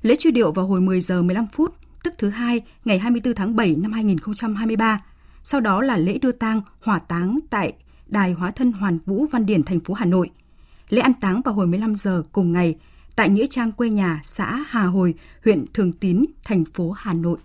Lễ 0.03 0.17
truy 0.19 0.31
điệu 0.31 0.53
vào 0.53 0.67
hồi 0.67 0.81
10 0.81 1.01
giờ 1.01 1.23
15 1.23 1.47
phút 1.53 1.75
tức 2.05 2.15
thứ 2.19 2.31
hai 2.31 2.63
ngày 2.85 2.99
24 2.99 3.35
tháng 3.35 3.57
7 3.57 3.77
năm 3.79 3.93
2023. 3.93 5.03
Sau 5.43 5.61
đó 5.61 5.83
là 5.83 5.97
lễ 5.97 6.19
đưa 6.19 6.33
tang, 6.33 6.61
hỏa 6.81 6.99
táng 6.99 7.39
tại 7.51 7.73
Đài 8.07 8.33
Hóa 8.33 8.51
thân 8.51 8.73
Hoàn 8.73 8.99
Vũ 9.07 9.27
Văn 9.33 9.47
Điển 9.47 9.63
thành 9.63 9.81
phố 9.81 9.95
Hà 9.95 10.05
Nội. 10.05 10.31
Lễ 10.89 11.03
ăn 11.03 11.15
táng 11.15 11.43
vào 11.43 11.55
hồi 11.55 11.67
15 11.67 11.95
giờ 11.95 12.23
cùng 12.33 12.53
ngày 12.53 12.77
tại 13.17 13.29
nghĩa 13.29 13.47
trang 13.51 13.73
quê 13.73 13.91
nhà 13.91 14.21
xã 14.23 14.65
Hà 14.69 14.83
Hồi, 14.83 15.15
huyện 15.45 15.65
Thường 15.75 15.93
Tín, 15.93 16.25
thành 16.45 16.65
phố 16.65 16.91
Hà 16.91 17.15
Nội. 17.15 17.39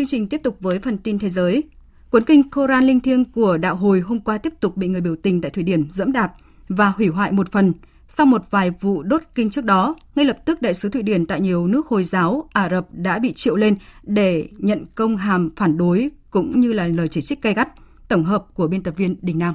Chương 0.00 0.06
trình 0.06 0.28
tiếp 0.28 0.40
tục 0.44 0.56
với 0.60 0.78
phần 0.78 0.98
tin 0.98 1.18
thế 1.18 1.28
giới. 1.28 1.62
Cuốn 2.10 2.24
kinh 2.24 2.50
Koran 2.50 2.86
linh 2.86 3.00
thiêng 3.00 3.24
của 3.24 3.56
đạo 3.56 3.76
hồi 3.76 4.00
hôm 4.00 4.20
qua 4.20 4.38
tiếp 4.38 4.52
tục 4.60 4.76
bị 4.76 4.88
người 4.88 5.00
biểu 5.00 5.16
tình 5.22 5.40
tại 5.40 5.50
Thụy 5.50 5.62
Điển 5.62 5.90
dẫm 5.90 6.12
đạp 6.12 6.32
và 6.68 6.88
hủy 6.88 7.06
hoại 7.06 7.32
một 7.32 7.52
phần. 7.52 7.72
Sau 8.08 8.26
một 8.26 8.50
vài 8.50 8.70
vụ 8.70 9.02
đốt 9.02 9.22
kinh 9.34 9.50
trước 9.50 9.64
đó, 9.64 9.94
ngay 10.14 10.24
lập 10.24 10.36
tức 10.44 10.62
đại 10.62 10.74
sứ 10.74 10.88
Thụy 10.88 11.02
Điển 11.02 11.26
tại 11.26 11.40
nhiều 11.40 11.66
nước 11.66 11.86
Hồi 11.86 12.04
giáo 12.04 12.48
Ả 12.52 12.70
Rập 12.70 12.86
đã 12.92 13.18
bị 13.18 13.32
triệu 13.32 13.56
lên 13.56 13.76
để 14.02 14.48
nhận 14.58 14.84
công 14.94 15.16
hàm 15.16 15.50
phản 15.56 15.76
đối 15.76 16.10
cũng 16.30 16.60
như 16.60 16.72
là 16.72 16.86
lời 16.86 17.08
chỉ 17.08 17.20
trích 17.20 17.42
gay 17.42 17.54
gắt. 17.54 17.68
Tổng 18.08 18.24
hợp 18.24 18.44
của 18.54 18.66
biên 18.66 18.82
tập 18.82 18.94
viên 18.96 19.16
Đình 19.22 19.38
Nam. 19.38 19.54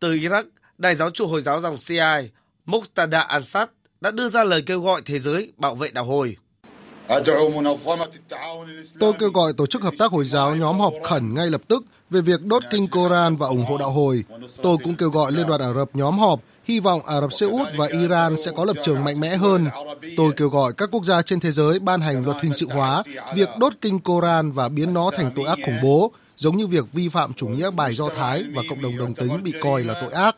Từ 0.00 0.14
Iraq, 0.14 0.44
Đại 0.78 0.96
giáo 0.96 1.10
chủ 1.10 1.26
Hồi 1.26 1.42
giáo 1.42 1.60
dòng 1.60 1.76
Shia 1.76 2.28
Muqtada 2.66 3.20
Ansat 3.20 3.70
đã 4.00 4.10
đưa 4.10 4.28
ra 4.28 4.44
lời 4.44 4.62
kêu 4.66 4.80
gọi 4.80 5.02
thế 5.04 5.18
giới 5.18 5.52
bảo 5.56 5.74
vệ 5.74 5.90
đạo 5.90 6.04
hồi. 6.04 6.36
Tôi 9.00 9.12
kêu 9.18 9.30
gọi 9.30 9.52
Tổ 9.56 9.66
chức 9.66 9.82
Hợp 9.82 9.94
tác 9.98 10.12
Hồi 10.12 10.24
giáo 10.24 10.56
nhóm 10.56 10.78
họp 10.78 10.92
khẩn 11.02 11.34
ngay 11.34 11.50
lập 11.50 11.60
tức 11.68 11.84
về 12.10 12.20
việc 12.20 12.42
đốt 12.42 12.62
kinh 12.70 12.88
Koran 12.88 13.36
và 13.36 13.46
ủng 13.46 13.64
hộ 13.64 13.78
đạo 13.78 13.90
hồi. 13.90 14.24
Tôi 14.62 14.76
cũng 14.84 14.96
kêu 14.96 15.10
gọi 15.10 15.32
Liên 15.32 15.46
đoàn 15.46 15.60
Ả 15.60 15.72
Rập 15.72 15.88
nhóm 15.94 16.18
họp, 16.18 16.40
hy 16.64 16.80
vọng 16.80 17.06
Ả 17.06 17.20
Rập 17.20 17.32
Xê 17.32 17.46
Út 17.46 17.68
và 17.76 17.86
Iran 17.86 18.36
sẽ 18.44 18.50
có 18.56 18.64
lập 18.64 18.76
trường 18.84 19.04
mạnh 19.04 19.20
mẽ 19.20 19.36
hơn. 19.36 19.66
Tôi 20.16 20.32
kêu 20.36 20.48
gọi 20.48 20.72
các 20.72 20.88
quốc 20.92 21.04
gia 21.04 21.22
trên 21.22 21.40
thế 21.40 21.52
giới 21.52 21.78
ban 21.78 22.00
hành 22.00 22.24
luật 22.24 22.36
hình 22.42 22.54
sự 22.54 22.66
hóa 22.68 23.02
việc 23.34 23.48
đốt 23.58 23.72
kinh 23.80 23.98
Koran 23.98 24.52
và 24.52 24.68
biến 24.68 24.94
nó 24.94 25.10
thành 25.16 25.30
tội 25.36 25.44
ác 25.44 25.58
khủng 25.66 25.78
bố, 25.82 26.12
giống 26.36 26.56
như 26.56 26.66
việc 26.66 26.92
vi 26.92 27.08
phạm 27.08 27.32
chủ 27.32 27.48
nghĩa 27.48 27.70
bài 27.70 27.92
Do 27.92 28.08
Thái 28.08 28.44
và 28.54 28.62
cộng 28.70 28.82
đồng 28.82 28.98
đồng 28.98 29.14
tính 29.14 29.42
bị 29.42 29.52
coi 29.62 29.84
là 29.84 29.94
tội 30.00 30.12
ác. 30.12 30.36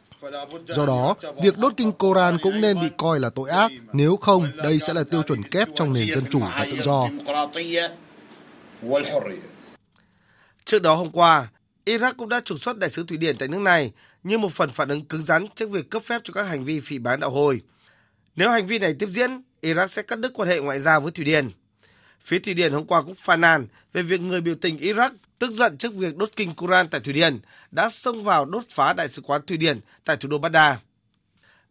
Do 0.69 0.87
đó, 0.87 1.15
việc 1.43 1.59
đốt 1.59 1.73
kinh 1.77 1.93
Koran 1.93 2.39
cũng 2.43 2.61
nên 2.61 2.81
bị 2.81 2.89
coi 2.97 3.21
là 3.21 3.31
tội 3.31 3.51
ác, 3.51 3.73
nếu 3.93 4.17
không 4.17 4.51
đây 4.57 4.79
sẽ 4.79 4.95
là 4.95 5.05
tiêu 5.11 5.23
chuẩn 5.23 5.43
kép 5.43 5.69
trong 5.75 5.93
nền 5.93 6.15
dân 6.15 6.25
chủ 6.31 6.41
và 6.41 6.67
tự 6.73 6.83
do. 6.83 7.09
Trước 10.65 10.83
đó 10.83 10.95
hôm 10.95 11.11
qua, 11.11 11.49
Iraq 11.85 12.13
cũng 12.19 12.29
đã 12.29 12.41
trục 12.45 12.61
xuất 12.61 12.79
đại 12.79 12.91
sứ 12.91 13.05
Thụy 13.05 13.17
Điển 13.17 13.39
tại 13.39 13.49
nước 13.49 13.61
này 13.61 13.93
như 14.23 14.39
một 14.39 14.53
phần 14.53 14.71
phản 14.71 14.89
ứng 14.89 15.05
cứng 15.05 15.23
rắn 15.23 15.47
trước 15.55 15.71
việc 15.71 15.91
cấp 15.91 16.03
phép 16.03 16.21
cho 16.25 16.33
các 16.35 16.43
hành 16.43 16.65
vi 16.65 16.81
phỉ 16.81 16.99
bán 16.99 17.21
đạo 17.21 17.31
hồi. 17.31 17.61
Nếu 18.37 18.51
hành 18.51 18.67
vi 18.67 18.79
này 18.79 18.95
tiếp 18.99 19.09
diễn, 19.09 19.43
Iraq 19.63 19.87
sẽ 19.87 20.03
cắt 20.03 20.19
đứt 20.19 20.33
quan 20.35 20.49
hệ 20.49 20.61
ngoại 20.61 20.81
giao 20.81 21.01
với 21.01 21.13
Thụy 21.13 21.25
Điển. 21.25 21.51
Phía 22.25 22.39
Thụy 22.39 22.55
Điển 22.55 22.73
hôm 22.73 22.85
qua 22.85 23.03
cũng 23.03 23.15
phàn 23.15 23.41
nàn 23.41 23.67
về 23.93 24.03
việc 24.03 24.21
người 24.21 24.41
biểu 24.41 24.55
tình 24.61 24.79
Iraq 24.79 25.11
tức 25.39 25.51
giận 25.51 25.77
trước 25.77 25.95
việc 25.95 26.17
đốt 26.17 26.31
kinh 26.37 26.55
Quran 26.55 26.89
tại 26.89 27.01
Thụy 27.01 27.13
Điển 27.13 27.39
đã 27.71 27.89
xông 27.89 28.25
vào 28.25 28.45
đốt 28.45 28.65
phá 28.71 28.93
đại 28.93 29.09
sứ 29.09 29.23
quán 29.23 29.41
Thụy 29.47 29.57
Điển 29.57 29.81
tại 30.05 30.17
thủ 30.17 30.29
đô 30.29 30.39
Baghdad. 30.39 30.79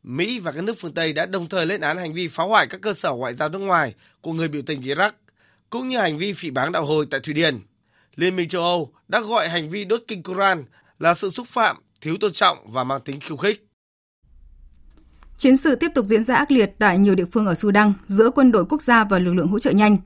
Mỹ 0.03 0.39
và 0.39 0.51
các 0.51 0.63
nước 0.63 0.75
phương 0.80 0.93
Tây 0.93 1.13
đã 1.13 1.25
đồng 1.25 1.49
thời 1.49 1.65
lên 1.65 1.82
án 1.82 1.97
hành 1.97 2.13
vi 2.13 2.27
phá 2.27 2.43
hoại 2.43 2.67
các 2.67 2.82
cơ 2.82 2.93
sở 2.93 3.12
ngoại 3.12 3.34
giao 3.34 3.49
nước 3.49 3.60
ngoài 3.60 3.95
của 4.21 4.34
người 4.34 4.47
biểu 4.47 4.62
tình 4.62 4.82
Iraq, 4.82 5.12
cũng 5.69 5.88
như 5.88 5.97
hành 5.97 6.17
vi 6.17 6.34
phỉ 6.34 6.51
báng 6.51 6.71
đạo 6.71 6.86
hồi 6.86 7.08
tại 7.12 7.19
Thụy 7.19 7.34
Điển. 7.34 7.60
Liên 8.15 8.36
minh 8.36 8.49
châu 8.49 8.62
Âu 8.62 8.93
đã 9.08 9.19
gọi 9.19 9.49
hành 9.49 9.69
vi 9.69 9.86
đốt 9.86 10.03
kinh 10.08 10.23
Quran 10.23 10.65
là 10.99 11.13
sự 11.13 11.30
xúc 11.30 11.47
phạm, 11.47 11.77
thiếu 12.01 12.15
tôn 12.19 12.34
trọng 12.34 12.71
và 12.71 12.84
mang 12.84 13.01
tính 13.01 13.19
khiêu 13.19 13.38
khích. 13.38 13.63
Chiến 15.38 15.58
sự 15.58 15.75
tiếp 15.75 15.91
tục 15.95 16.06
diễn 16.06 16.23
ra 16.23 16.36
ác 16.36 16.51
liệt 16.51 16.71
tại 16.80 16.97
nhiều 16.97 17.15
địa 17.15 17.25
phương 17.32 17.45
ở 17.45 17.56
Sudan 17.56 17.93
giữa 18.08 18.30
quân 18.30 18.51
đội 18.51 18.65
quốc 18.69 18.82
gia 18.82 19.03
và 19.03 19.19
lực 19.19 19.34
lượng 19.34 19.47
hỗ 19.47 19.60
trợ 19.60 19.71
nhanh. 19.71 19.97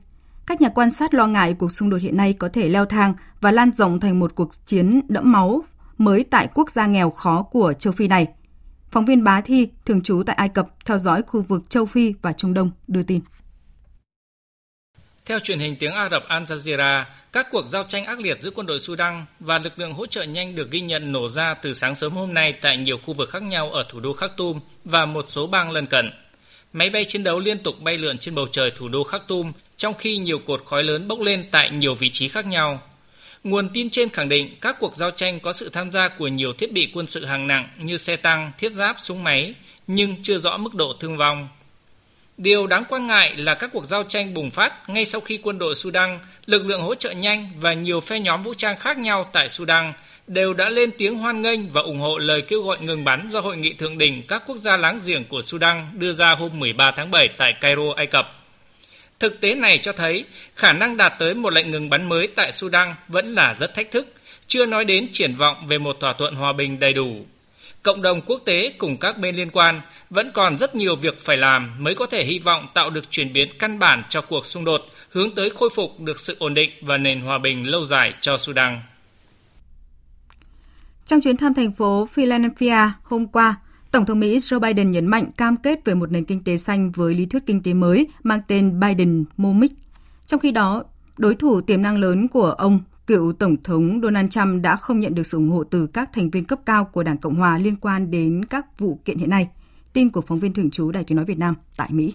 Các 0.46 0.60
nhà 0.60 0.68
quan 0.68 0.90
sát 0.90 1.14
lo 1.14 1.26
ngại 1.26 1.54
cuộc 1.58 1.72
xung 1.72 1.90
đột 1.90 1.96
hiện 1.96 2.16
nay 2.16 2.32
có 2.32 2.48
thể 2.48 2.68
leo 2.68 2.86
thang 2.86 3.14
và 3.40 3.50
lan 3.50 3.70
rộng 3.72 4.00
thành 4.00 4.18
một 4.18 4.34
cuộc 4.34 4.48
chiến 4.66 5.00
đẫm 5.08 5.32
máu 5.32 5.64
mới 5.98 6.24
tại 6.30 6.48
quốc 6.54 6.70
gia 6.70 6.86
nghèo 6.86 7.10
khó 7.10 7.42
của 7.42 7.72
châu 7.72 7.92
Phi 7.92 8.08
này. 8.08 8.26
Phóng 8.90 9.04
viên 9.04 9.24
Bá 9.24 9.40
Thi, 9.40 9.68
thường 9.84 10.02
trú 10.02 10.22
tại 10.26 10.36
Ai 10.36 10.48
Cập, 10.48 10.68
theo 10.84 10.98
dõi 10.98 11.22
khu 11.22 11.42
vực 11.42 11.70
châu 11.70 11.86
Phi 11.86 12.14
và 12.22 12.32
Trung 12.32 12.54
Đông, 12.54 12.70
đưa 12.88 13.02
tin. 13.02 13.20
Theo 15.26 15.38
truyền 15.38 15.58
hình 15.58 15.76
tiếng 15.80 15.92
Ả 15.92 16.08
Rập 16.10 16.22
Al 16.28 16.42
Jazeera, 16.42 17.04
các 17.32 17.46
cuộc 17.50 17.66
giao 17.66 17.84
tranh 17.84 18.04
ác 18.04 18.20
liệt 18.20 18.38
giữa 18.42 18.50
quân 18.50 18.66
đội 18.66 18.80
Sudan 18.80 19.24
và 19.40 19.58
lực 19.58 19.78
lượng 19.78 19.92
hỗ 19.92 20.06
trợ 20.06 20.22
nhanh 20.22 20.54
được 20.54 20.70
ghi 20.70 20.80
nhận 20.80 21.12
nổ 21.12 21.28
ra 21.28 21.54
từ 21.54 21.74
sáng 21.74 21.94
sớm 21.94 22.12
hôm 22.12 22.34
nay 22.34 22.52
tại 22.52 22.76
nhiều 22.76 22.96
khu 23.06 23.14
vực 23.14 23.30
khác 23.30 23.42
nhau 23.42 23.70
ở 23.70 23.84
thủ 23.90 24.00
đô 24.00 24.12
Khartoum 24.12 24.60
và 24.84 25.06
một 25.06 25.24
số 25.28 25.46
bang 25.46 25.70
lân 25.70 25.86
cận. 25.86 26.10
Máy 26.72 26.90
bay 26.90 27.04
chiến 27.04 27.24
đấu 27.24 27.38
liên 27.38 27.58
tục 27.58 27.80
bay 27.80 27.98
lượn 27.98 28.18
trên 28.18 28.34
bầu 28.34 28.46
trời 28.52 28.70
thủ 28.70 28.88
đô 28.88 29.04
Khartoum, 29.04 29.52
trong 29.76 29.94
khi 29.94 30.16
nhiều 30.16 30.38
cột 30.38 30.64
khói 30.64 30.82
lớn 30.82 31.08
bốc 31.08 31.20
lên 31.20 31.44
tại 31.50 31.70
nhiều 31.70 31.94
vị 31.94 32.10
trí 32.10 32.28
khác 32.28 32.46
nhau. 32.46 32.82
Nguồn 33.44 33.68
tin 33.68 33.90
trên 33.90 34.08
khẳng 34.08 34.28
định 34.28 34.56
các 34.60 34.76
cuộc 34.80 34.96
giao 34.96 35.10
tranh 35.10 35.40
có 35.40 35.52
sự 35.52 35.68
tham 35.68 35.92
gia 35.92 36.08
của 36.08 36.28
nhiều 36.28 36.52
thiết 36.52 36.72
bị 36.72 36.90
quân 36.94 37.06
sự 37.06 37.24
hạng 37.24 37.46
nặng 37.46 37.68
như 37.78 37.96
xe 37.96 38.16
tăng, 38.16 38.52
thiết 38.58 38.72
giáp, 38.72 38.96
súng 39.02 39.24
máy, 39.24 39.54
nhưng 39.86 40.22
chưa 40.22 40.38
rõ 40.38 40.56
mức 40.56 40.74
độ 40.74 40.94
thương 41.00 41.16
vong. 41.16 41.48
Điều 42.36 42.66
đáng 42.66 42.84
quan 42.88 43.06
ngại 43.06 43.36
là 43.36 43.54
các 43.54 43.70
cuộc 43.72 43.84
giao 43.84 44.02
tranh 44.02 44.34
bùng 44.34 44.50
phát 44.50 44.88
ngay 44.88 45.04
sau 45.04 45.20
khi 45.20 45.38
quân 45.42 45.58
đội 45.58 45.74
Sudan, 45.74 46.18
lực 46.46 46.66
lượng 46.66 46.82
hỗ 46.82 46.94
trợ 46.94 47.10
nhanh 47.10 47.50
và 47.60 47.72
nhiều 47.72 48.00
phe 48.00 48.20
nhóm 48.20 48.42
vũ 48.42 48.54
trang 48.54 48.78
khác 48.78 48.98
nhau 48.98 49.30
tại 49.32 49.48
Sudan 49.48 49.92
đều 50.32 50.54
đã 50.54 50.68
lên 50.68 50.90
tiếng 50.98 51.18
hoan 51.18 51.42
nghênh 51.42 51.68
và 51.68 51.80
ủng 51.80 51.98
hộ 51.98 52.18
lời 52.18 52.42
kêu 52.42 52.62
gọi 52.62 52.78
ngừng 52.80 53.04
bắn 53.04 53.28
do 53.30 53.40
Hội 53.40 53.56
nghị 53.56 53.72
Thượng 53.72 53.98
đỉnh 53.98 54.22
các 54.26 54.42
quốc 54.46 54.56
gia 54.56 54.76
láng 54.76 55.00
giềng 55.04 55.24
của 55.24 55.42
Sudan 55.42 55.88
đưa 55.94 56.12
ra 56.12 56.34
hôm 56.34 56.58
13 56.58 56.90
tháng 56.90 57.10
7 57.10 57.28
tại 57.28 57.52
Cairo, 57.52 57.82
Ai 57.96 58.06
Cập. 58.06 58.32
Thực 59.18 59.40
tế 59.40 59.54
này 59.54 59.78
cho 59.78 59.92
thấy 59.92 60.24
khả 60.54 60.72
năng 60.72 60.96
đạt 60.96 61.12
tới 61.18 61.34
một 61.34 61.52
lệnh 61.52 61.70
ngừng 61.70 61.90
bắn 61.90 62.08
mới 62.08 62.26
tại 62.26 62.52
Sudan 62.52 62.94
vẫn 63.08 63.34
là 63.34 63.54
rất 63.54 63.74
thách 63.74 63.90
thức, 63.90 64.14
chưa 64.46 64.66
nói 64.66 64.84
đến 64.84 65.08
triển 65.12 65.34
vọng 65.34 65.66
về 65.66 65.78
một 65.78 65.96
thỏa 66.00 66.12
thuận 66.12 66.34
hòa 66.34 66.52
bình 66.52 66.80
đầy 66.80 66.92
đủ. 66.92 67.26
Cộng 67.82 68.02
đồng 68.02 68.20
quốc 68.20 68.42
tế 68.44 68.72
cùng 68.78 68.96
các 68.96 69.18
bên 69.18 69.36
liên 69.36 69.50
quan 69.50 69.80
vẫn 70.10 70.30
còn 70.34 70.58
rất 70.58 70.74
nhiều 70.74 70.96
việc 70.96 71.20
phải 71.20 71.36
làm 71.36 71.74
mới 71.78 71.94
có 71.94 72.06
thể 72.06 72.24
hy 72.24 72.38
vọng 72.38 72.68
tạo 72.74 72.90
được 72.90 73.10
chuyển 73.10 73.32
biến 73.32 73.48
căn 73.58 73.78
bản 73.78 74.02
cho 74.10 74.20
cuộc 74.20 74.46
xung 74.46 74.64
đột, 74.64 74.86
hướng 75.08 75.30
tới 75.30 75.50
khôi 75.50 75.70
phục 75.74 76.00
được 76.00 76.20
sự 76.20 76.36
ổn 76.38 76.54
định 76.54 76.70
và 76.80 76.96
nền 76.96 77.20
hòa 77.20 77.38
bình 77.38 77.70
lâu 77.70 77.84
dài 77.84 78.14
cho 78.20 78.38
Sudan. 78.38 78.80
Trong 81.04 81.20
chuyến 81.20 81.36
thăm 81.36 81.54
thành 81.54 81.72
phố 81.72 82.06
Philadelphia 82.06 82.90
hôm 83.02 83.26
qua, 83.26 83.60
Tổng 83.90 84.06
thống 84.06 84.20
Mỹ 84.20 84.38
Joe 84.38 84.60
Biden 84.60 84.90
nhấn 84.90 85.06
mạnh 85.06 85.30
cam 85.36 85.56
kết 85.56 85.84
về 85.84 85.94
một 85.94 86.10
nền 86.10 86.24
kinh 86.24 86.44
tế 86.44 86.56
xanh 86.56 86.90
với 86.90 87.14
lý 87.14 87.26
thuyết 87.26 87.46
kinh 87.46 87.62
tế 87.62 87.74
mới 87.74 88.06
mang 88.22 88.40
tên 88.46 88.80
Biden 88.80 89.24
Momic. 89.36 89.72
Trong 90.26 90.40
khi 90.40 90.50
đó, 90.50 90.84
đối 91.18 91.34
thủ 91.34 91.60
tiềm 91.60 91.82
năng 91.82 91.98
lớn 91.98 92.28
của 92.28 92.50
ông, 92.50 92.80
cựu 93.06 93.32
Tổng 93.32 93.56
thống 93.64 94.00
Donald 94.02 94.30
Trump 94.30 94.62
đã 94.62 94.76
không 94.76 95.00
nhận 95.00 95.14
được 95.14 95.22
sự 95.22 95.38
ủng 95.38 95.50
hộ 95.50 95.64
từ 95.64 95.86
các 95.86 96.10
thành 96.12 96.30
viên 96.30 96.44
cấp 96.44 96.60
cao 96.66 96.84
của 96.84 97.02
Đảng 97.02 97.18
Cộng 97.18 97.34
Hòa 97.34 97.58
liên 97.58 97.76
quan 97.76 98.10
đến 98.10 98.44
các 98.44 98.78
vụ 98.78 98.98
kiện 99.04 99.18
hiện 99.18 99.30
nay. 99.30 99.48
Tin 99.92 100.10
của 100.10 100.20
phóng 100.20 100.40
viên 100.40 100.52
thường 100.52 100.70
trú 100.70 100.90
Đài 100.90 101.04
tiếng 101.04 101.16
nói 101.16 101.24
Việt 101.24 101.38
Nam 101.38 101.54
tại 101.76 101.88
Mỹ. 101.92 102.14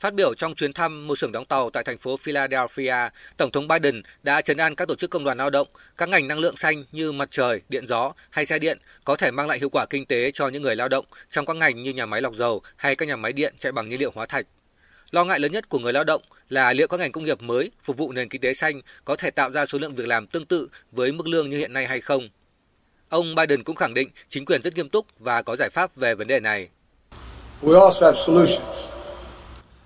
Phát 0.00 0.14
biểu 0.14 0.34
trong 0.34 0.54
chuyến 0.54 0.72
thăm 0.72 1.06
một 1.06 1.18
xưởng 1.18 1.32
đóng 1.32 1.44
tàu 1.44 1.70
tại 1.70 1.84
thành 1.84 1.98
phố 1.98 2.16
Philadelphia, 2.16 2.94
Tổng 3.36 3.50
thống 3.50 3.68
Biden 3.68 4.02
đã 4.22 4.40
chấn 4.40 4.56
an 4.56 4.74
các 4.74 4.88
tổ 4.88 4.94
chức 4.94 5.10
công 5.10 5.24
đoàn 5.24 5.38
lao 5.38 5.50
động, 5.50 5.68
các 5.96 6.08
ngành 6.08 6.28
năng 6.28 6.38
lượng 6.38 6.56
xanh 6.56 6.84
như 6.92 7.12
mặt 7.12 7.28
trời, 7.30 7.60
điện 7.68 7.86
gió 7.86 8.12
hay 8.30 8.46
xe 8.46 8.58
điện 8.58 8.78
có 9.04 9.16
thể 9.16 9.30
mang 9.30 9.48
lại 9.48 9.58
hiệu 9.58 9.68
quả 9.68 9.86
kinh 9.90 10.06
tế 10.06 10.30
cho 10.30 10.48
những 10.48 10.62
người 10.62 10.76
lao 10.76 10.88
động 10.88 11.04
trong 11.30 11.46
các 11.46 11.56
ngành 11.56 11.82
như 11.82 11.92
nhà 11.92 12.06
máy 12.06 12.20
lọc 12.20 12.34
dầu 12.34 12.62
hay 12.76 12.96
các 12.96 13.08
nhà 13.08 13.16
máy 13.16 13.32
điện 13.32 13.54
chạy 13.58 13.72
bằng 13.72 13.88
nhiên 13.88 14.00
liệu 14.00 14.10
hóa 14.14 14.26
thạch. 14.26 14.46
Lo 15.10 15.24
ngại 15.24 15.38
lớn 15.38 15.52
nhất 15.52 15.68
của 15.68 15.78
người 15.78 15.92
lao 15.92 16.04
động 16.04 16.22
là 16.48 16.72
liệu 16.72 16.88
các 16.88 17.00
ngành 17.00 17.12
công 17.12 17.24
nghiệp 17.24 17.42
mới 17.42 17.70
phục 17.84 17.96
vụ 17.96 18.12
nền 18.12 18.28
kinh 18.28 18.40
tế 18.40 18.54
xanh 18.54 18.80
có 19.04 19.16
thể 19.16 19.30
tạo 19.30 19.50
ra 19.50 19.66
số 19.66 19.78
lượng 19.78 19.94
việc 19.94 20.06
làm 20.06 20.26
tương 20.26 20.46
tự 20.46 20.68
với 20.92 21.12
mức 21.12 21.26
lương 21.26 21.50
như 21.50 21.58
hiện 21.58 21.72
nay 21.72 21.86
hay 21.86 22.00
không. 22.00 22.28
Ông 23.08 23.34
Biden 23.34 23.64
cũng 23.64 23.76
khẳng 23.76 23.94
định 23.94 24.08
chính 24.28 24.44
quyền 24.44 24.62
rất 24.62 24.76
nghiêm 24.76 24.88
túc 24.88 25.06
và 25.18 25.42
có 25.42 25.56
giải 25.56 25.70
pháp 25.70 25.96
về 25.96 26.14
vấn 26.14 26.26
đề 26.26 26.40
này. 26.40 26.68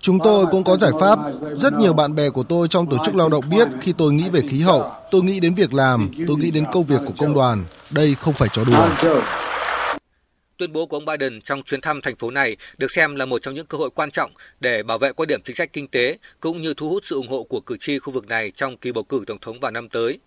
Chúng 0.03 0.19
tôi 0.23 0.45
cũng 0.51 0.63
có 0.63 0.77
giải 0.77 0.91
pháp. 0.99 1.19
Rất 1.57 1.73
nhiều 1.73 1.93
bạn 1.93 2.15
bè 2.15 2.29
của 2.29 2.43
tôi 2.43 2.67
trong 2.67 2.89
tổ 2.89 2.97
chức 3.05 3.15
lao 3.15 3.29
động 3.29 3.43
biết 3.51 3.67
khi 3.81 3.93
tôi 3.97 4.13
nghĩ 4.13 4.29
về 4.29 4.41
khí 4.49 4.59
hậu, 4.59 4.91
tôi 5.11 5.21
nghĩ 5.23 5.39
đến 5.39 5.53
việc 5.53 5.73
làm, 5.73 6.09
tôi 6.27 6.37
nghĩ 6.37 6.51
đến 6.51 6.65
công 6.73 6.83
việc 6.83 6.99
của 7.07 7.13
công 7.17 7.33
đoàn. 7.33 7.65
Đây 7.91 8.15
không 8.15 8.33
phải 8.33 8.49
trò 8.53 8.63
đùa. 8.63 9.19
Tuyên 10.57 10.73
bố 10.73 10.85
của 10.85 10.97
ông 10.97 11.05
Biden 11.05 11.41
trong 11.41 11.63
chuyến 11.63 11.81
thăm 11.81 12.01
thành 12.01 12.15
phố 12.15 12.31
này 12.31 12.57
được 12.77 12.91
xem 12.91 13.15
là 13.15 13.25
một 13.25 13.41
trong 13.41 13.53
những 13.53 13.65
cơ 13.65 13.77
hội 13.77 13.89
quan 13.95 14.11
trọng 14.11 14.31
để 14.59 14.83
bảo 14.83 14.97
vệ 14.97 15.13
quan 15.13 15.27
điểm 15.27 15.41
chính 15.45 15.55
sách 15.55 15.73
kinh 15.73 15.87
tế 15.87 16.17
cũng 16.39 16.61
như 16.61 16.73
thu 16.73 16.89
hút 16.89 17.03
sự 17.05 17.15
ủng 17.15 17.27
hộ 17.27 17.43
của 17.43 17.59
cử 17.59 17.77
tri 17.79 17.99
khu 17.99 18.13
vực 18.13 18.27
này 18.27 18.51
trong 18.55 18.77
kỳ 18.77 18.91
bầu 18.91 19.03
cử 19.03 19.23
tổng 19.27 19.39
thống 19.41 19.59
vào 19.59 19.71
năm 19.71 19.89
tới. 19.89 20.19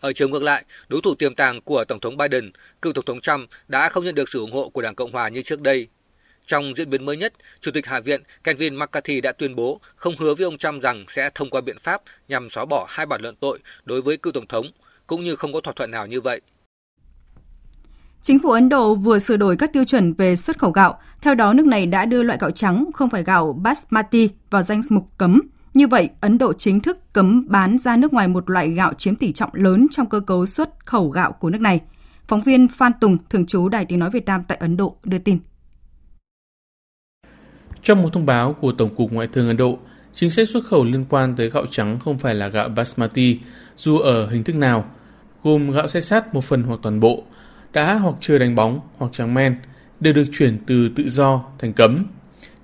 Ở 0.00 0.12
chiều 0.12 0.28
ngược 0.28 0.42
lại, 0.42 0.64
đối 0.88 1.00
thủ 1.04 1.14
tiềm 1.14 1.34
tàng 1.34 1.60
của 1.60 1.84
Tổng 1.84 2.00
thống 2.00 2.16
Biden, 2.16 2.50
cựu 2.82 2.92
Tổng 2.92 3.04
thống 3.04 3.20
Trump 3.20 3.50
đã 3.68 3.88
không 3.88 4.04
nhận 4.04 4.14
được 4.14 4.28
sự 4.28 4.38
ủng 4.40 4.52
hộ 4.52 4.68
của 4.68 4.82
Đảng 4.82 4.94
Cộng 4.94 5.12
Hòa 5.12 5.28
như 5.28 5.42
trước 5.42 5.60
đây 5.60 5.88
trong 6.46 6.72
diễn 6.76 6.90
biến 6.90 7.06
mới 7.06 7.16
nhất, 7.16 7.32
Chủ 7.60 7.70
tịch 7.74 7.86
Hạ 7.86 8.00
viện 8.00 8.22
Kevin 8.44 8.76
McCarthy 8.76 9.20
đã 9.20 9.32
tuyên 9.32 9.56
bố 9.56 9.80
không 9.96 10.16
hứa 10.18 10.34
với 10.34 10.44
ông 10.44 10.58
Trump 10.58 10.82
rằng 10.82 11.04
sẽ 11.08 11.30
thông 11.34 11.50
qua 11.50 11.60
biện 11.60 11.76
pháp 11.82 12.02
nhằm 12.28 12.50
xóa 12.50 12.64
bỏ 12.64 12.86
hai 12.88 13.06
bản 13.06 13.22
luận 13.22 13.36
tội 13.40 13.58
đối 13.84 14.02
với 14.02 14.16
cựu 14.16 14.32
tổng 14.32 14.46
thống, 14.46 14.66
cũng 15.06 15.24
như 15.24 15.36
không 15.36 15.52
có 15.52 15.60
thỏa 15.60 15.74
thuận 15.76 15.90
nào 15.90 16.06
như 16.06 16.20
vậy. 16.20 16.40
Chính 18.22 18.38
phủ 18.38 18.50
Ấn 18.50 18.68
Độ 18.68 18.94
vừa 18.94 19.18
sửa 19.18 19.36
đổi 19.36 19.56
các 19.56 19.72
tiêu 19.72 19.84
chuẩn 19.84 20.12
về 20.12 20.36
xuất 20.36 20.58
khẩu 20.58 20.70
gạo. 20.70 20.98
Theo 21.20 21.34
đó, 21.34 21.52
nước 21.52 21.66
này 21.66 21.86
đã 21.86 22.04
đưa 22.04 22.22
loại 22.22 22.38
gạo 22.40 22.50
trắng 22.50 22.90
không 22.94 23.10
phải 23.10 23.22
gạo 23.22 23.52
basmati 23.52 24.28
vào 24.50 24.62
danh 24.62 24.80
mục 24.90 25.08
cấm. 25.18 25.40
Như 25.74 25.86
vậy, 25.86 26.08
Ấn 26.20 26.38
Độ 26.38 26.52
chính 26.52 26.80
thức 26.80 27.12
cấm 27.12 27.46
bán 27.48 27.78
ra 27.78 27.96
nước 27.96 28.12
ngoài 28.12 28.28
một 28.28 28.50
loại 28.50 28.70
gạo 28.70 28.94
chiếm 28.94 29.16
tỷ 29.16 29.32
trọng 29.32 29.50
lớn 29.52 29.86
trong 29.90 30.08
cơ 30.08 30.20
cấu 30.20 30.46
xuất 30.46 30.86
khẩu 30.86 31.08
gạo 31.08 31.32
của 31.32 31.50
nước 31.50 31.60
này. 31.60 31.80
Phóng 32.28 32.40
viên 32.40 32.68
Phan 32.68 32.92
Tùng, 33.00 33.18
thường 33.30 33.46
trú 33.46 33.68
Đài 33.68 33.84
Tiếng 33.84 33.98
Nói 33.98 34.10
Việt 34.10 34.26
Nam 34.26 34.42
tại 34.48 34.58
Ấn 34.60 34.76
Độ, 34.76 34.96
đưa 35.04 35.18
tin. 35.18 35.38
Trong 37.82 38.02
một 38.02 38.12
thông 38.12 38.26
báo 38.26 38.52
của 38.52 38.72
Tổng 38.72 38.94
cục 38.94 39.12
Ngoại 39.12 39.28
thương 39.32 39.48
Ấn 39.48 39.56
Độ, 39.56 39.78
chính 40.14 40.30
sách 40.30 40.48
xuất 40.48 40.64
khẩu 40.64 40.84
liên 40.84 41.04
quan 41.08 41.36
tới 41.36 41.50
gạo 41.50 41.66
trắng 41.70 41.98
không 41.98 42.18
phải 42.18 42.34
là 42.34 42.48
gạo 42.48 42.68
basmati, 42.68 43.38
dù 43.76 43.98
ở 43.98 44.26
hình 44.26 44.44
thức 44.44 44.56
nào, 44.56 44.84
gồm 45.42 45.70
gạo 45.70 45.88
xay 45.88 46.02
sát 46.02 46.34
một 46.34 46.44
phần 46.44 46.62
hoặc 46.62 46.80
toàn 46.82 47.00
bộ, 47.00 47.24
đã 47.72 47.94
hoặc 47.94 48.14
chưa 48.20 48.38
đánh 48.38 48.54
bóng 48.54 48.80
hoặc 48.96 49.12
trắng 49.12 49.34
men, 49.34 49.56
đều 50.00 50.12
được 50.12 50.24
chuyển 50.32 50.58
từ 50.66 50.88
tự 50.88 51.10
do 51.10 51.44
thành 51.58 51.72
cấm. 51.72 52.06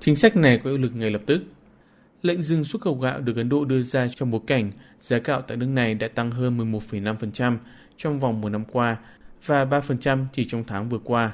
Chính 0.01 0.17
sách 0.17 0.37
này 0.37 0.59
có 0.59 0.71
hiệu 0.71 0.79
lực 0.79 0.97
ngay 0.97 1.11
lập 1.11 1.23
tức. 1.27 1.43
Lệnh 2.23 2.43
dừng 2.43 2.65
xuất 2.65 2.83
khẩu 2.83 2.95
gạo 2.95 3.21
được 3.21 3.37
Ấn 3.37 3.49
Độ 3.49 3.65
đưa 3.65 3.83
ra 3.83 4.09
trong 4.17 4.31
bối 4.31 4.41
cảnh 4.47 4.71
giá 5.01 5.19
gạo 5.19 5.43
tại 5.43 5.57
nước 5.57 5.69
này 5.69 5.95
đã 5.95 6.09
tăng 6.09 6.31
hơn 6.31 6.73
11,5% 6.73 7.57
trong 7.97 8.21
vòng 8.21 8.41
một 8.41 8.49
năm 8.49 8.65
qua 8.73 8.97
và 9.47 9.65
3% 9.65 10.25
chỉ 10.33 10.45
trong 10.45 10.65
tháng 10.67 10.89
vừa 10.89 10.99
qua. 10.99 11.33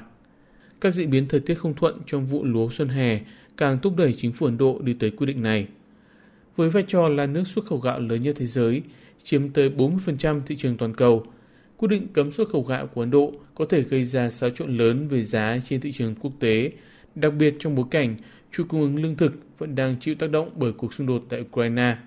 Các 0.81 0.93
diễn 0.93 1.09
biến 1.09 1.27
thời 1.27 1.39
tiết 1.39 1.55
không 1.55 1.73
thuận 1.73 2.01
trong 2.07 2.25
vụ 2.25 2.43
lúa 2.43 2.69
xuân 2.71 2.89
hè 2.89 3.19
càng 3.57 3.79
thúc 3.79 3.95
đẩy 3.97 4.15
chính 4.17 4.31
phủ 4.31 4.45
Ấn 4.45 4.57
Độ 4.57 4.79
đi 4.83 4.93
tới 4.93 5.11
quy 5.11 5.25
định 5.25 5.43
này. 5.43 5.67
Với 6.55 6.69
vai 6.69 6.83
trò 6.87 7.07
là 7.09 7.25
nước 7.25 7.47
xuất 7.47 7.65
khẩu 7.65 7.79
gạo 7.79 7.99
lớn 7.99 8.23
nhất 8.23 8.35
thế 8.39 8.47
giới, 8.47 8.81
chiếm 9.23 9.49
tới 9.49 9.69
40% 9.69 10.41
thị 10.45 10.55
trường 10.55 10.77
toàn 10.77 10.93
cầu, 10.93 11.25
quyết 11.77 11.87
định 11.87 12.07
cấm 12.13 12.31
xuất 12.31 12.49
khẩu 12.49 12.63
gạo 12.63 12.87
của 12.87 13.01
Ấn 13.01 13.11
Độ 13.11 13.33
có 13.55 13.65
thể 13.65 13.81
gây 13.81 14.05
ra 14.05 14.29
xáo 14.29 14.49
trộn 14.49 14.77
lớn 14.77 15.07
về 15.07 15.23
giá 15.23 15.57
trên 15.69 15.81
thị 15.81 15.91
trường 15.91 16.15
quốc 16.15 16.31
tế, 16.39 16.71
đặc 17.15 17.33
biệt 17.33 17.55
trong 17.59 17.75
bối 17.75 17.85
cảnh 17.91 18.15
chuỗi 18.51 18.65
cung 18.65 18.81
ứng 18.81 18.95
lương 18.95 19.15
thực 19.15 19.33
vẫn 19.57 19.75
đang 19.75 19.95
chịu 20.01 20.15
tác 20.15 20.31
động 20.31 20.49
bởi 20.55 20.71
cuộc 20.71 20.93
xung 20.93 21.07
đột 21.07 21.23
tại 21.29 21.41
Ukraine. 21.41 21.97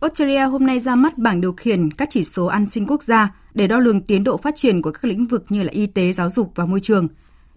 Australia 0.00 0.44
hôm 0.44 0.66
nay 0.66 0.80
ra 0.80 0.94
mắt 0.94 1.18
bảng 1.18 1.40
điều 1.40 1.52
khiển 1.52 1.90
các 1.90 2.08
chỉ 2.10 2.22
số 2.22 2.46
an 2.46 2.66
sinh 2.66 2.86
quốc 2.86 3.02
gia 3.02 3.34
để 3.54 3.66
đo 3.66 3.78
lường 3.78 4.00
tiến 4.00 4.24
độ 4.24 4.36
phát 4.36 4.54
triển 4.56 4.82
của 4.82 4.92
các 4.92 5.04
lĩnh 5.04 5.26
vực 5.26 5.44
như 5.48 5.62
là 5.62 5.70
y 5.72 5.86
tế, 5.86 6.12
giáo 6.12 6.28
dục 6.28 6.52
và 6.54 6.66
môi 6.66 6.80
trường. 6.80 7.08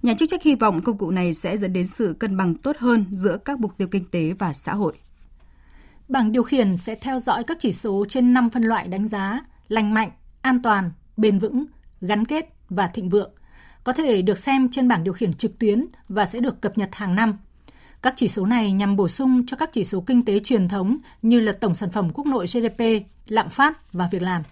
Nhà 0.01 0.13
chức 0.13 0.29
trách 0.29 0.43
hy 0.43 0.55
vọng 0.55 0.81
công 0.81 0.97
cụ 0.97 1.11
này 1.11 1.33
sẽ 1.33 1.57
dẫn 1.57 1.73
đến 1.73 1.87
sự 1.87 2.15
cân 2.19 2.37
bằng 2.37 2.55
tốt 2.55 2.77
hơn 2.79 3.05
giữa 3.11 3.37
các 3.45 3.59
mục 3.59 3.77
tiêu 3.77 3.87
kinh 3.91 4.03
tế 4.11 4.33
và 4.39 4.53
xã 4.53 4.73
hội. 4.73 4.93
Bảng 6.07 6.31
điều 6.31 6.43
khiển 6.43 6.77
sẽ 6.77 6.95
theo 6.95 7.19
dõi 7.19 7.43
các 7.43 7.57
chỉ 7.59 7.73
số 7.73 8.05
trên 8.09 8.33
5 8.33 8.49
phân 8.49 8.63
loại 8.63 8.87
đánh 8.87 9.07
giá 9.07 9.41
lành 9.67 9.93
mạnh, 9.93 10.11
an 10.41 10.61
toàn, 10.61 10.91
bền 11.17 11.39
vững, 11.39 11.65
gắn 12.01 12.25
kết 12.25 12.53
và 12.69 12.87
thịnh 12.87 13.09
vượng. 13.09 13.31
Có 13.83 13.93
thể 13.93 14.21
được 14.21 14.37
xem 14.37 14.69
trên 14.71 14.87
bảng 14.87 15.03
điều 15.03 15.13
khiển 15.13 15.33
trực 15.33 15.59
tuyến 15.59 15.85
và 16.09 16.25
sẽ 16.25 16.39
được 16.39 16.61
cập 16.61 16.77
nhật 16.77 16.89
hàng 16.91 17.15
năm. 17.15 17.37
Các 18.01 18.13
chỉ 18.17 18.27
số 18.27 18.45
này 18.45 18.71
nhằm 18.71 18.95
bổ 18.95 19.07
sung 19.07 19.45
cho 19.47 19.57
các 19.57 19.69
chỉ 19.73 19.83
số 19.83 20.01
kinh 20.01 20.25
tế 20.25 20.39
truyền 20.39 20.67
thống 20.67 20.97
như 21.21 21.39
là 21.39 21.51
tổng 21.51 21.75
sản 21.75 21.91
phẩm 21.91 22.09
quốc 22.13 22.27
nội 22.27 22.45
GDP, 22.45 22.81
lạm 23.27 23.49
phát 23.49 23.93
và 23.93 24.09
việc 24.11 24.21
làm. 24.21 24.43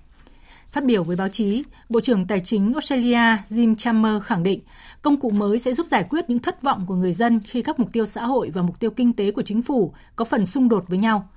Phát 0.78 0.86
biểu 0.86 1.04
với 1.04 1.16
báo 1.16 1.30
chí, 1.30 1.64
Bộ 1.90 2.00
trưởng 2.00 2.28
Tài 2.28 2.40
chính 2.40 2.74
Australia 2.74 3.38
Jim 3.50 3.76
Chalmers 3.76 4.26
khẳng 4.26 4.44
định 4.44 4.60
công 5.02 5.20
cụ 5.20 5.30
mới 5.30 5.60
sẽ 5.60 5.74
giúp 5.74 5.88
giải 5.88 6.06
quyết 6.10 6.30
những 6.30 6.40
thất 6.40 6.62
vọng 6.62 6.86
của 6.88 6.96
người 6.96 7.14
dân 7.14 7.40
khi 7.40 7.62
các 7.62 7.80
mục 7.80 7.90
tiêu 7.94 8.06
xã 8.06 8.26
hội 8.26 8.50
và 8.54 8.62
mục 8.62 8.80
tiêu 8.80 8.92
kinh 8.92 9.14
tế 9.14 9.32
của 9.32 9.42
chính 9.42 9.62
phủ 9.62 9.94
có 10.16 10.26
phần 10.26 10.46
xung 10.46 10.70
đột 10.70 10.84
với 10.88 11.00
nhau. 11.00 11.30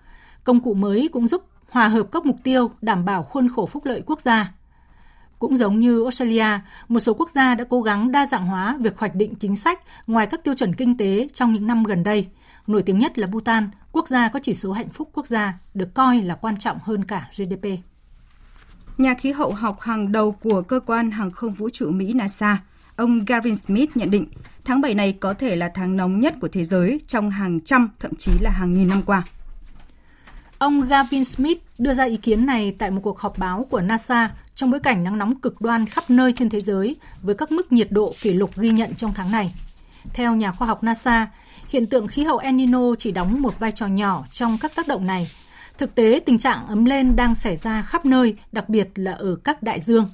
Công 0.44 0.60
cụ 0.60 0.74
mới 0.74 1.08
cũng 1.12 1.26
giúp 1.26 1.44
hòa 1.70 1.88
hợp 1.88 2.06
các 2.12 2.26
mục 2.26 2.36
tiêu 2.44 2.70
đảm 2.82 3.04
bảo 3.04 3.22
khuôn 3.22 3.48
khổ 3.48 3.66
phúc 3.66 3.84
lợi 3.84 4.02
quốc 4.06 4.20
gia. 4.20 4.52
Cũng 5.38 5.56
giống 5.56 5.80
như 5.80 6.02
Australia, 6.02 6.60
một 6.88 7.00
số 7.00 7.14
quốc 7.14 7.30
gia 7.30 7.54
đã 7.54 7.64
cố 7.68 7.82
gắng 7.82 8.12
đa 8.12 8.26
dạng 8.26 8.46
hóa 8.46 8.76
việc 8.80 8.98
hoạch 8.98 9.14
định 9.14 9.34
chính 9.34 9.56
sách 9.56 9.80
ngoài 10.06 10.26
các 10.26 10.44
tiêu 10.44 10.54
chuẩn 10.54 10.74
kinh 10.74 10.96
tế 10.96 11.28
trong 11.32 11.52
những 11.52 11.66
năm 11.66 11.84
gần 11.84 12.02
đây. 12.02 12.28
Nổi 12.66 12.82
tiếng 12.82 12.98
nhất 12.98 13.18
là 13.18 13.26
Bhutan, 13.26 13.70
quốc 13.92 14.08
gia 14.08 14.28
có 14.28 14.40
chỉ 14.42 14.54
số 14.54 14.72
hạnh 14.72 14.88
phúc 14.88 15.10
quốc 15.14 15.26
gia, 15.26 15.58
được 15.74 15.94
coi 15.94 16.22
là 16.22 16.34
quan 16.34 16.56
trọng 16.56 16.78
hơn 16.82 17.04
cả 17.04 17.28
GDP. 17.36 17.89
Nhà 19.00 19.14
khí 19.14 19.32
hậu 19.32 19.52
học 19.52 19.80
hàng 19.80 20.12
đầu 20.12 20.32
của 20.32 20.62
cơ 20.62 20.80
quan 20.80 21.10
hàng 21.10 21.30
không 21.30 21.52
vũ 21.52 21.68
trụ 21.70 21.90
Mỹ 21.90 22.12
NASA, 22.12 22.58
ông 22.96 23.24
Gavin 23.24 23.56
Smith 23.56 23.96
nhận 23.96 24.10
định 24.10 24.26
tháng 24.64 24.80
7 24.80 24.94
này 24.94 25.12
có 25.12 25.34
thể 25.34 25.56
là 25.56 25.70
tháng 25.74 25.96
nóng 25.96 26.20
nhất 26.20 26.34
của 26.40 26.48
thế 26.48 26.64
giới 26.64 27.00
trong 27.06 27.30
hàng 27.30 27.60
trăm, 27.60 27.88
thậm 28.00 28.14
chí 28.14 28.32
là 28.40 28.50
hàng 28.50 28.74
nghìn 28.74 28.88
năm 28.88 29.02
qua. 29.06 29.22
Ông 30.58 30.80
Gavin 30.80 31.24
Smith 31.24 31.58
đưa 31.78 31.94
ra 31.94 32.04
ý 32.04 32.16
kiến 32.16 32.46
này 32.46 32.76
tại 32.78 32.90
một 32.90 33.00
cuộc 33.04 33.18
họp 33.18 33.38
báo 33.38 33.66
của 33.70 33.80
NASA 33.80 34.30
trong 34.54 34.70
bối 34.70 34.80
cảnh 34.80 35.04
nắng 35.04 35.18
nóng 35.18 35.40
cực 35.40 35.60
đoan 35.60 35.86
khắp 35.86 36.04
nơi 36.08 36.32
trên 36.32 36.50
thế 36.50 36.60
giới 36.60 36.96
với 37.22 37.34
các 37.34 37.52
mức 37.52 37.72
nhiệt 37.72 37.88
độ 37.90 38.14
kỷ 38.20 38.32
lục 38.32 38.50
ghi 38.56 38.70
nhận 38.70 38.94
trong 38.94 39.12
tháng 39.14 39.32
này. 39.32 39.54
Theo 40.14 40.34
nhà 40.34 40.52
khoa 40.52 40.68
học 40.68 40.82
NASA, 40.82 41.28
hiện 41.68 41.86
tượng 41.86 42.06
khí 42.06 42.24
hậu 42.24 42.38
El 42.38 42.54
Nino 42.54 42.94
chỉ 42.98 43.12
đóng 43.12 43.42
một 43.42 43.58
vai 43.58 43.72
trò 43.72 43.86
nhỏ 43.86 44.24
trong 44.32 44.58
các 44.60 44.72
tác 44.74 44.88
động 44.88 45.06
này. 45.06 45.28
Thực 45.80 45.94
tế, 45.94 46.20
tình 46.26 46.38
trạng 46.38 46.66
ấm 46.66 46.84
lên 46.84 47.16
đang 47.16 47.34
xảy 47.34 47.56
ra 47.56 47.82
khắp 47.82 48.04
nơi, 48.04 48.36
đặc 48.52 48.68
biệt 48.68 48.88
là 48.94 49.12
ở 49.12 49.36
các 49.44 49.62
đại 49.62 49.80
dương. 49.80 50.06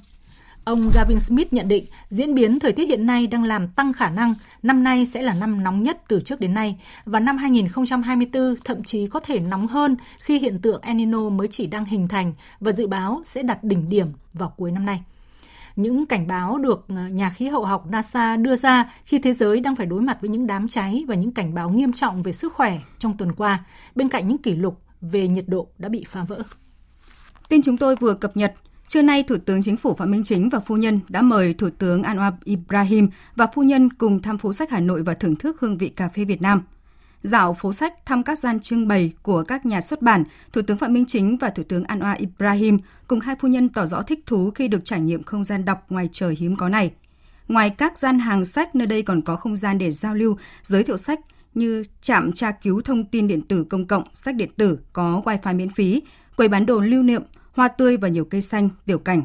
Ông 0.63 0.89
Gavin 0.93 1.19
Smith 1.19 1.53
nhận 1.53 1.67
định 1.67 1.85
diễn 2.09 2.35
biến 2.35 2.59
thời 2.59 2.71
tiết 2.71 2.87
hiện 2.87 3.05
nay 3.05 3.27
đang 3.27 3.43
làm 3.43 3.67
tăng 3.67 3.93
khả 3.93 4.09
năng 4.09 4.33
năm 4.63 4.83
nay 4.83 5.05
sẽ 5.05 5.21
là 5.21 5.33
năm 5.39 5.63
nóng 5.63 5.83
nhất 5.83 6.01
từ 6.07 6.21
trước 6.21 6.39
đến 6.39 6.53
nay 6.53 6.75
và 7.05 7.19
năm 7.19 7.37
2024 7.37 8.55
thậm 8.65 8.83
chí 8.83 9.07
có 9.07 9.19
thể 9.19 9.39
nóng 9.39 9.67
hơn 9.67 9.95
khi 10.19 10.39
hiện 10.39 10.61
tượng 10.61 10.81
El 10.81 10.95
Nino 10.95 11.29
mới 11.29 11.47
chỉ 11.47 11.67
đang 11.67 11.85
hình 11.85 12.07
thành 12.07 12.33
và 12.59 12.71
dự 12.71 12.87
báo 12.87 13.21
sẽ 13.25 13.43
đạt 13.43 13.63
đỉnh 13.63 13.89
điểm 13.89 14.07
vào 14.33 14.53
cuối 14.57 14.71
năm 14.71 14.85
nay. 14.85 15.03
Những 15.75 16.05
cảnh 16.05 16.27
báo 16.27 16.57
được 16.57 16.85
ờ, 16.87 17.07
nhà 17.07 17.29
khí 17.29 17.47
hậu 17.47 17.65
học 17.65 17.85
NASA 17.89 18.35
đưa 18.37 18.55
ra 18.55 18.93
khi 19.05 19.19
thế 19.19 19.33
giới 19.33 19.59
đang 19.59 19.75
phải 19.75 19.85
đối 19.85 20.01
mặt 20.01 20.17
với 20.21 20.29
những 20.29 20.47
đám 20.47 20.67
cháy 20.67 21.03
và 21.07 21.15
những 21.15 21.31
cảnh 21.31 21.53
báo 21.53 21.69
nghiêm 21.69 21.93
trọng 21.93 22.21
về 22.23 22.31
sức 22.31 22.53
khỏe 22.53 22.79
trong 22.99 23.17
tuần 23.17 23.33
qua, 23.33 23.63
bên 23.95 24.09
cạnh 24.09 24.27
những 24.27 24.37
kỷ 24.37 24.55
lục 24.55 24.81
về 25.01 25.27
nhiệt 25.27 25.45
độ 25.47 25.67
đã 25.77 25.89
bị 25.89 26.05
phá 26.07 26.23
vỡ. 26.23 26.41
Tin 27.49 27.61
chúng 27.61 27.77
tôi 27.77 27.95
vừa 27.95 28.13
cập 28.13 28.37
nhật, 28.37 28.53
Trưa 28.87 29.01
nay, 29.01 29.23
Thủ 29.23 29.35
tướng 29.45 29.61
Chính 29.63 29.77
phủ 29.77 29.95
Phạm 29.95 30.11
Minh 30.11 30.23
Chính 30.23 30.49
và 30.49 30.59
phu 30.59 30.77
nhân 30.77 30.99
đã 31.09 31.21
mời 31.21 31.53
Thủ 31.53 31.69
tướng 31.77 32.01
Anwar 32.01 32.31
Ibrahim 32.43 33.09
và 33.35 33.47
phu 33.53 33.63
nhân 33.63 33.89
cùng 33.89 34.21
thăm 34.21 34.37
phố 34.37 34.53
sách 34.53 34.69
Hà 34.71 34.79
Nội 34.79 35.03
và 35.03 35.13
thưởng 35.13 35.35
thức 35.35 35.59
hương 35.59 35.77
vị 35.77 35.89
cà 35.89 36.09
phê 36.09 36.25
Việt 36.25 36.41
Nam. 36.41 36.61
Dạo 37.21 37.53
phố 37.53 37.71
sách 37.73 38.05
thăm 38.05 38.23
các 38.23 38.39
gian 38.39 38.59
trưng 38.59 38.87
bày 38.87 39.13
của 39.21 39.43
các 39.43 39.65
nhà 39.65 39.81
xuất 39.81 40.01
bản, 40.01 40.23
Thủ 40.53 40.61
tướng 40.61 40.77
Phạm 40.77 40.93
Minh 40.93 41.05
Chính 41.05 41.37
và 41.37 41.49
Thủ 41.49 41.63
tướng 41.63 41.83
Anwar 41.83 42.15
Ibrahim 42.17 42.77
cùng 43.07 43.19
hai 43.19 43.35
phu 43.35 43.47
nhân 43.47 43.69
tỏ 43.69 43.85
rõ 43.85 44.01
thích 44.01 44.19
thú 44.25 44.51
khi 44.51 44.67
được 44.67 44.85
trải 44.85 44.99
nghiệm 44.99 45.23
không 45.23 45.43
gian 45.43 45.65
đọc 45.65 45.85
ngoài 45.89 46.09
trời 46.11 46.35
hiếm 46.39 46.55
có 46.55 46.69
này. 46.69 46.91
Ngoài 47.47 47.69
các 47.69 47.97
gian 47.97 48.19
hàng 48.19 48.45
sách, 48.45 48.75
nơi 48.75 48.87
đây 48.87 49.01
còn 49.01 49.21
có 49.21 49.35
không 49.35 49.55
gian 49.55 49.77
để 49.77 49.91
giao 49.91 50.15
lưu, 50.15 50.37
giới 50.63 50.83
thiệu 50.83 50.97
sách 50.97 51.19
như 51.53 51.83
trạm 52.01 52.31
tra 52.31 52.51
cứu 52.51 52.81
thông 52.81 53.05
tin 53.05 53.27
điện 53.27 53.41
tử 53.41 53.63
công 53.63 53.85
cộng, 53.85 54.03
sách 54.13 54.35
điện 54.35 54.49
tử 54.57 54.79
có 54.93 55.21
wifi 55.25 55.55
miễn 55.55 55.69
phí, 55.69 56.01
quầy 56.35 56.49
bán 56.49 56.65
đồ 56.65 56.79
lưu 56.79 57.03
niệm, 57.03 57.23
hoa 57.51 57.67
tươi 57.67 57.97
và 57.97 58.07
nhiều 58.07 58.25
cây 58.25 58.41
xanh, 58.41 58.69
tiểu 58.85 58.99
cảnh. 58.99 59.21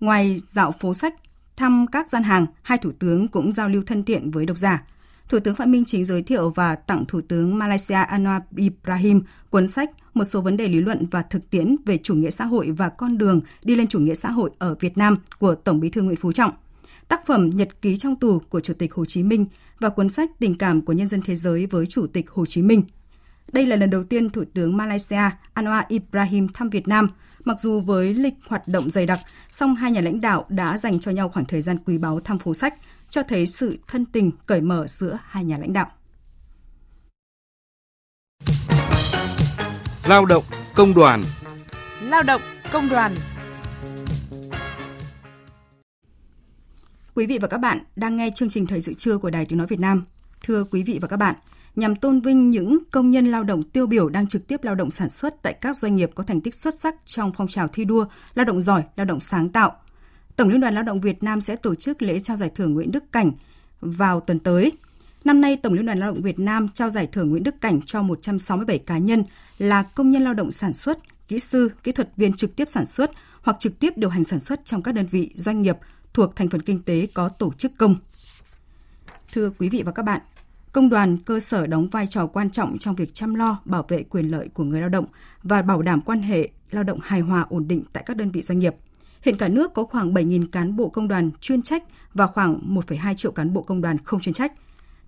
Ngoài 0.00 0.40
dạo 0.46 0.72
phố 0.80 0.94
sách, 0.94 1.14
thăm 1.56 1.86
các 1.92 2.10
gian 2.10 2.22
hàng, 2.22 2.46
hai 2.62 2.78
thủ 2.78 2.90
tướng 2.98 3.28
cũng 3.28 3.52
giao 3.52 3.68
lưu 3.68 3.82
thân 3.86 4.04
thiện 4.04 4.30
với 4.30 4.46
độc 4.46 4.58
giả. 4.58 4.82
Thủ 5.28 5.38
tướng 5.40 5.54
Phạm 5.54 5.70
Minh 5.72 5.84
Chính 5.84 6.04
giới 6.04 6.22
thiệu 6.22 6.50
và 6.50 6.74
tặng 6.74 7.04
Thủ 7.08 7.20
tướng 7.28 7.58
Malaysia 7.58 7.94
Anwar 7.94 8.40
Ibrahim 8.56 9.22
cuốn 9.50 9.68
sách 9.68 9.90
Một 10.14 10.24
số 10.24 10.40
vấn 10.40 10.56
đề 10.56 10.68
lý 10.68 10.80
luận 10.80 11.06
và 11.10 11.22
thực 11.22 11.50
tiễn 11.50 11.76
về 11.86 11.98
chủ 12.02 12.14
nghĩa 12.14 12.30
xã 12.30 12.44
hội 12.44 12.70
và 12.70 12.88
con 12.88 13.18
đường 13.18 13.40
đi 13.64 13.76
lên 13.76 13.86
chủ 13.86 13.98
nghĩa 13.98 14.14
xã 14.14 14.30
hội 14.30 14.50
ở 14.58 14.74
Việt 14.80 14.98
Nam 14.98 15.16
của 15.38 15.54
Tổng 15.54 15.80
Bí 15.80 15.88
thư 15.88 16.02
Nguyễn 16.02 16.16
Phú 16.16 16.32
Trọng, 16.32 16.50
tác 17.10 17.26
phẩm 17.26 17.50
Nhật 17.50 17.82
ký 17.82 17.96
trong 17.96 18.16
tù 18.16 18.38
của 18.48 18.60
Chủ 18.60 18.74
tịch 18.74 18.94
Hồ 18.94 19.04
Chí 19.04 19.22
Minh 19.22 19.46
và 19.80 19.88
cuốn 19.88 20.08
sách 20.08 20.30
Tình 20.38 20.58
cảm 20.58 20.82
của 20.82 20.92
nhân 20.92 21.08
dân 21.08 21.22
thế 21.24 21.36
giới 21.36 21.66
với 21.66 21.86
Chủ 21.86 22.06
tịch 22.06 22.30
Hồ 22.30 22.46
Chí 22.46 22.62
Minh. 22.62 22.82
Đây 23.52 23.66
là 23.66 23.76
lần 23.76 23.90
đầu 23.90 24.04
tiên 24.04 24.30
Thủ 24.30 24.44
tướng 24.54 24.76
Malaysia 24.76 25.30
Anwar 25.54 25.82
Ibrahim 25.88 26.48
thăm 26.48 26.70
Việt 26.70 26.88
Nam– 26.88 27.08
Mặc 27.44 27.60
dù 27.60 27.80
với 27.80 28.14
lịch 28.14 28.34
hoạt 28.46 28.68
động 28.68 28.90
dày 28.90 29.06
đặc, 29.06 29.20
song 29.48 29.74
hai 29.74 29.90
nhà 29.90 30.00
lãnh 30.00 30.20
đạo 30.20 30.44
đã 30.48 30.78
dành 30.78 31.00
cho 31.00 31.10
nhau 31.10 31.28
khoảng 31.28 31.46
thời 31.46 31.60
gian 31.60 31.78
quý 31.86 31.98
báu 31.98 32.20
thăm 32.20 32.38
phố 32.38 32.54
sách, 32.54 32.74
cho 33.10 33.22
thấy 33.22 33.46
sự 33.46 33.78
thân 33.86 34.04
tình 34.04 34.30
cởi 34.46 34.60
mở 34.60 34.86
giữa 34.86 35.18
hai 35.24 35.44
nhà 35.44 35.58
lãnh 35.58 35.72
đạo. 35.72 35.86
Lao 40.04 40.24
động 40.24 40.44
công 40.74 40.94
đoàn 40.94 41.24
Lao 42.02 42.22
động 42.22 42.42
công 42.72 42.88
đoàn 42.88 43.16
Quý 47.14 47.26
vị 47.26 47.38
và 47.38 47.48
các 47.48 47.58
bạn 47.58 47.78
đang 47.96 48.16
nghe 48.16 48.30
chương 48.34 48.48
trình 48.48 48.66
Thời 48.66 48.80
sự 48.80 48.94
trưa 48.94 49.18
của 49.18 49.30
Đài 49.30 49.46
Tiếng 49.46 49.58
Nói 49.58 49.66
Việt 49.66 49.80
Nam. 49.80 50.02
Thưa 50.42 50.64
quý 50.64 50.82
vị 50.82 50.98
và 51.02 51.08
các 51.08 51.16
bạn, 51.16 51.34
nhằm 51.76 51.96
tôn 51.96 52.20
vinh 52.20 52.50
những 52.50 52.78
công 52.90 53.10
nhân 53.10 53.26
lao 53.26 53.44
động 53.44 53.62
tiêu 53.62 53.86
biểu 53.86 54.08
đang 54.08 54.26
trực 54.26 54.46
tiếp 54.46 54.64
lao 54.64 54.74
động 54.74 54.90
sản 54.90 55.10
xuất 55.10 55.42
tại 55.42 55.52
các 55.52 55.76
doanh 55.76 55.96
nghiệp 55.96 56.10
có 56.14 56.24
thành 56.24 56.40
tích 56.40 56.54
xuất 56.54 56.74
sắc 56.74 56.94
trong 57.04 57.32
phong 57.36 57.48
trào 57.48 57.68
thi 57.68 57.84
đua, 57.84 58.04
lao 58.34 58.44
động 58.44 58.60
giỏi, 58.60 58.82
lao 58.96 59.04
động 59.04 59.20
sáng 59.20 59.48
tạo. 59.48 59.72
Tổng 60.36 60.48
Liên 60.48 60.60
đoàn 60.60 60.74
Lao 60.74 60.82
động 60.82 61.00
Việt 61.00 61.22
Nam 61.22 61.40
sẽ 61.40 61.56
tổ 61.56 61.74
chức 61.74 62.02
lễ 62.02 62.20
trao 62.20 62.36
giải 62.36 62.50
thưởng 62.54 62.74
Nguyễn 62.74 62.92
Đức 62.92 63.12
Cảnh 63.12 63.32
vào 63.80 64.20
tuần 64.20 64.38
tới. 64.38 64.72
Năm 65.24 65.40
nay, 65.40 65.56
Tổng 65.56 65.72
Liên 65.72 65.86
đoàn 65.86 65.98
Lao 65.98 66.12
động 66.12 66.22
Việt 66.22 66.38
Nam 66.38 66.68
trao 66.68 66.88
giải 66.88 67.06
thưởng 67.06 67.30
Nguyễn 67.30 67.42
Đức 67.42 67.60
Cảnh 67.60 67.80
cho 67.86 68.02
167 68.02 68.78
cá 68.78 68.98
nhân 68.98 69.24
là 69.58 69.82
công 69.82 70.10
nhân 70.10 70.24
lao 70.24 70.34
động 70.34 70.50
sản 70.50 70.74
xuất, 70.74 70.98
kỹ 71.28 71.38
sư, 71.38 71.70
kỹ 71.82 71.92
thuật 71.92 72.08
viên 72.16 72.32
trực 72.32 72.56
tiếp 72.56 72.68
sản 72.68 72.86
xuất 72.86 73.10
hoặc 73.42 73.56
trực 73.60 73.78
tiếp 73.78 73.96
điều 73.96 74.10
hành 74.10 74.24
sản 74.24 74.40
xuất 74.40 74.64
trong 74.64 74.82
các 74.82 74.94
đơn 74.94 75.06
vị 75.06 75.30
doanh 75.34 75.62
nghiệp 75.62 75.76
thuộc 76.14 76.36
thành 76.36 76.48
phần 76.48 76.62
kinh 76.62 76.82
tế 76.82 77.06
có 77.14 77.28
tổ 77.28 77.52
chức 77.52 77.72
công. 77.78 77.96
Thưa 79.32 79.50
quý 79.58 79.68
vị 79.68 79.82
và 79.82 79.92
các 79.92 80.02
bạn, 80.02 80.20
Công 80.72 80.88
đoàn 80.88 81.18
cơ 81.18 81.40
sở 81.40 81.66
đóng 81.66 81.88
vai 81.88 82.06
trò 82.06 82.26
quan 82.26 82.50
trọng 82.50 82.78
trong 82.78 82.94
việc 82.94 83.14
chăm 83.14 83.34
lo, 83.34 83.60
bảo 83.64 83.84
vệ 83.88 84.02
quyền 84.02 84.30
lợi 84.30 84.48
của 84.54 84.64
người 84.64 84.80
lao 84.80 84.88
động 84.88 85.04
và 85.42 85.62
bảo 85.62 85.82
đảm 85.82 86.00
quan 86.00 86.22
hệ 86.22 86.48
lao 86.70 86.84
động 86.84 86.98
hài 87.02 87.20
hòa 87.20 87.46
ổn 87.48 87.68
định 87.68 87.84
tại 87.92 88.02
các 88.06 88.16
đơn 88.16 88.30
vị 88.30 88.42
doanh 88.42 88.58
nghiệp. 88.58 88.74
Hiện 89.22 89.36
cả 89.36 89.48
nước 89.48 89.74
có 89.74 89.84
khoảng 89.84 90.14
7.000 90.14 90.46
cán 90.52 90.76
bộ 90.76 90.88
công 90.88 91.08
đoàn 91.08 91.30
chuyên 91.40 91.62
trách 91.62 91.84
và 92.14 92.26
khoảng 92.26 92.74
1,2 92.74 93.14
triệu 93.14 93.32
cán 93.32 93.52
bộ 93.52 93.62
công 93.62 93.80
đoàn 93.80 93.96
không 94.04 94.20
chuyên 94.20 94.32
trách. 94.32 94.52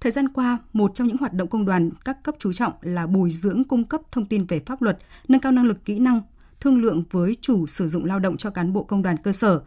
Thời 0.01 0.13
gian 0.13 0.29
qua, 0.29 0.59
một 0.73 0.95
trong 0.95 1.09
những 1.09 1.17
hoạt 1.17 1.33
động 1.33 1.49
công 1.49 1.65
đoàn 1.65 1.91
các 2.05 2.23
cấp 2.23 2.35
chú 2.39 2.53
trọng 2.53 2.73
là 2.81 3.07
bồi 3.07 3.31
dưỡng 3.31 3.65
cung 3.65 3.85
cấp 3.85 4.01
thông 4.13 4.27
tin 4.27 4.45
về 4.45 4.61
pháp 4.67 4.83
luật, 4.83 4.99
nâng 5.29 5.41
cao 5.41 5.53
năng 5.53 5.67
lực 5.67 5.85
kỹ 5.85 5.99
năng, 5.99 6.21
thương 6.61 6.83
lượng 6.83 7.05
với 7.11 7.37
chủ 7.41 7.67
sử 7.67 7.89
dụng 7.89 8.05
lao 8.05 8.19
động 8.19 8.37
cho 8.37 8.51
cán 8.51 8.73
bộ 8.73 8.83
công 8.83 9.03
đoàn 9.03 9.17
cơ 9.17 9.33
sở, 9.33 9.61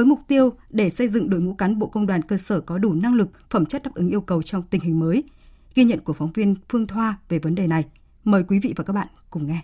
với 0.00 0.06
mục 0.06 0.20
tiêu 0.28 0.52
để 0.70 0.90
xây 0.90 1.08
dựng 1.08 1.30
đội 1.30 1.40
ngũ 1.40 1.54
cán 1.54 1.78
bộ 1.78 1.86
công 1.86 2.06
đoàn 2.06 2.22
cơ 2.22 2.36
sở 2.36 2.60
có 2.60 2.78
đủ 2.78 2.92
năng 2.92 3.14
lực, 3.14 3.28
phẩm 3.50 3.66
chất 3.66 3.82
đáp 3.82 3.90
ứng 3.94 4.08
yêu 4.08 4.20
cầu 4.20 4.42
trong 4.42 4.62
tình 4.62 4.80
hình 4.80 5.00
mới– 5.00 5.24
Ghi 5.74 5.84
nhận 5.84 6.00
của 6.00 6.12
phóng 6.12 6.32
viên 6.32 6.54
Phương 6.68 6.86
Thoa 6.86 7.16
về 7.28 7.38
vấn 7.38 7.54
đề 7.54 7.66
này. 7.66 7.84
Mời 8.24 8.42
quý 8.48 8.58
vị 8.58 8.72
và 8.76 8.84
các 8.84 8.92
bạn 8.92 9.06
cùng 9.30 9.46
nghe. 9.46 9.58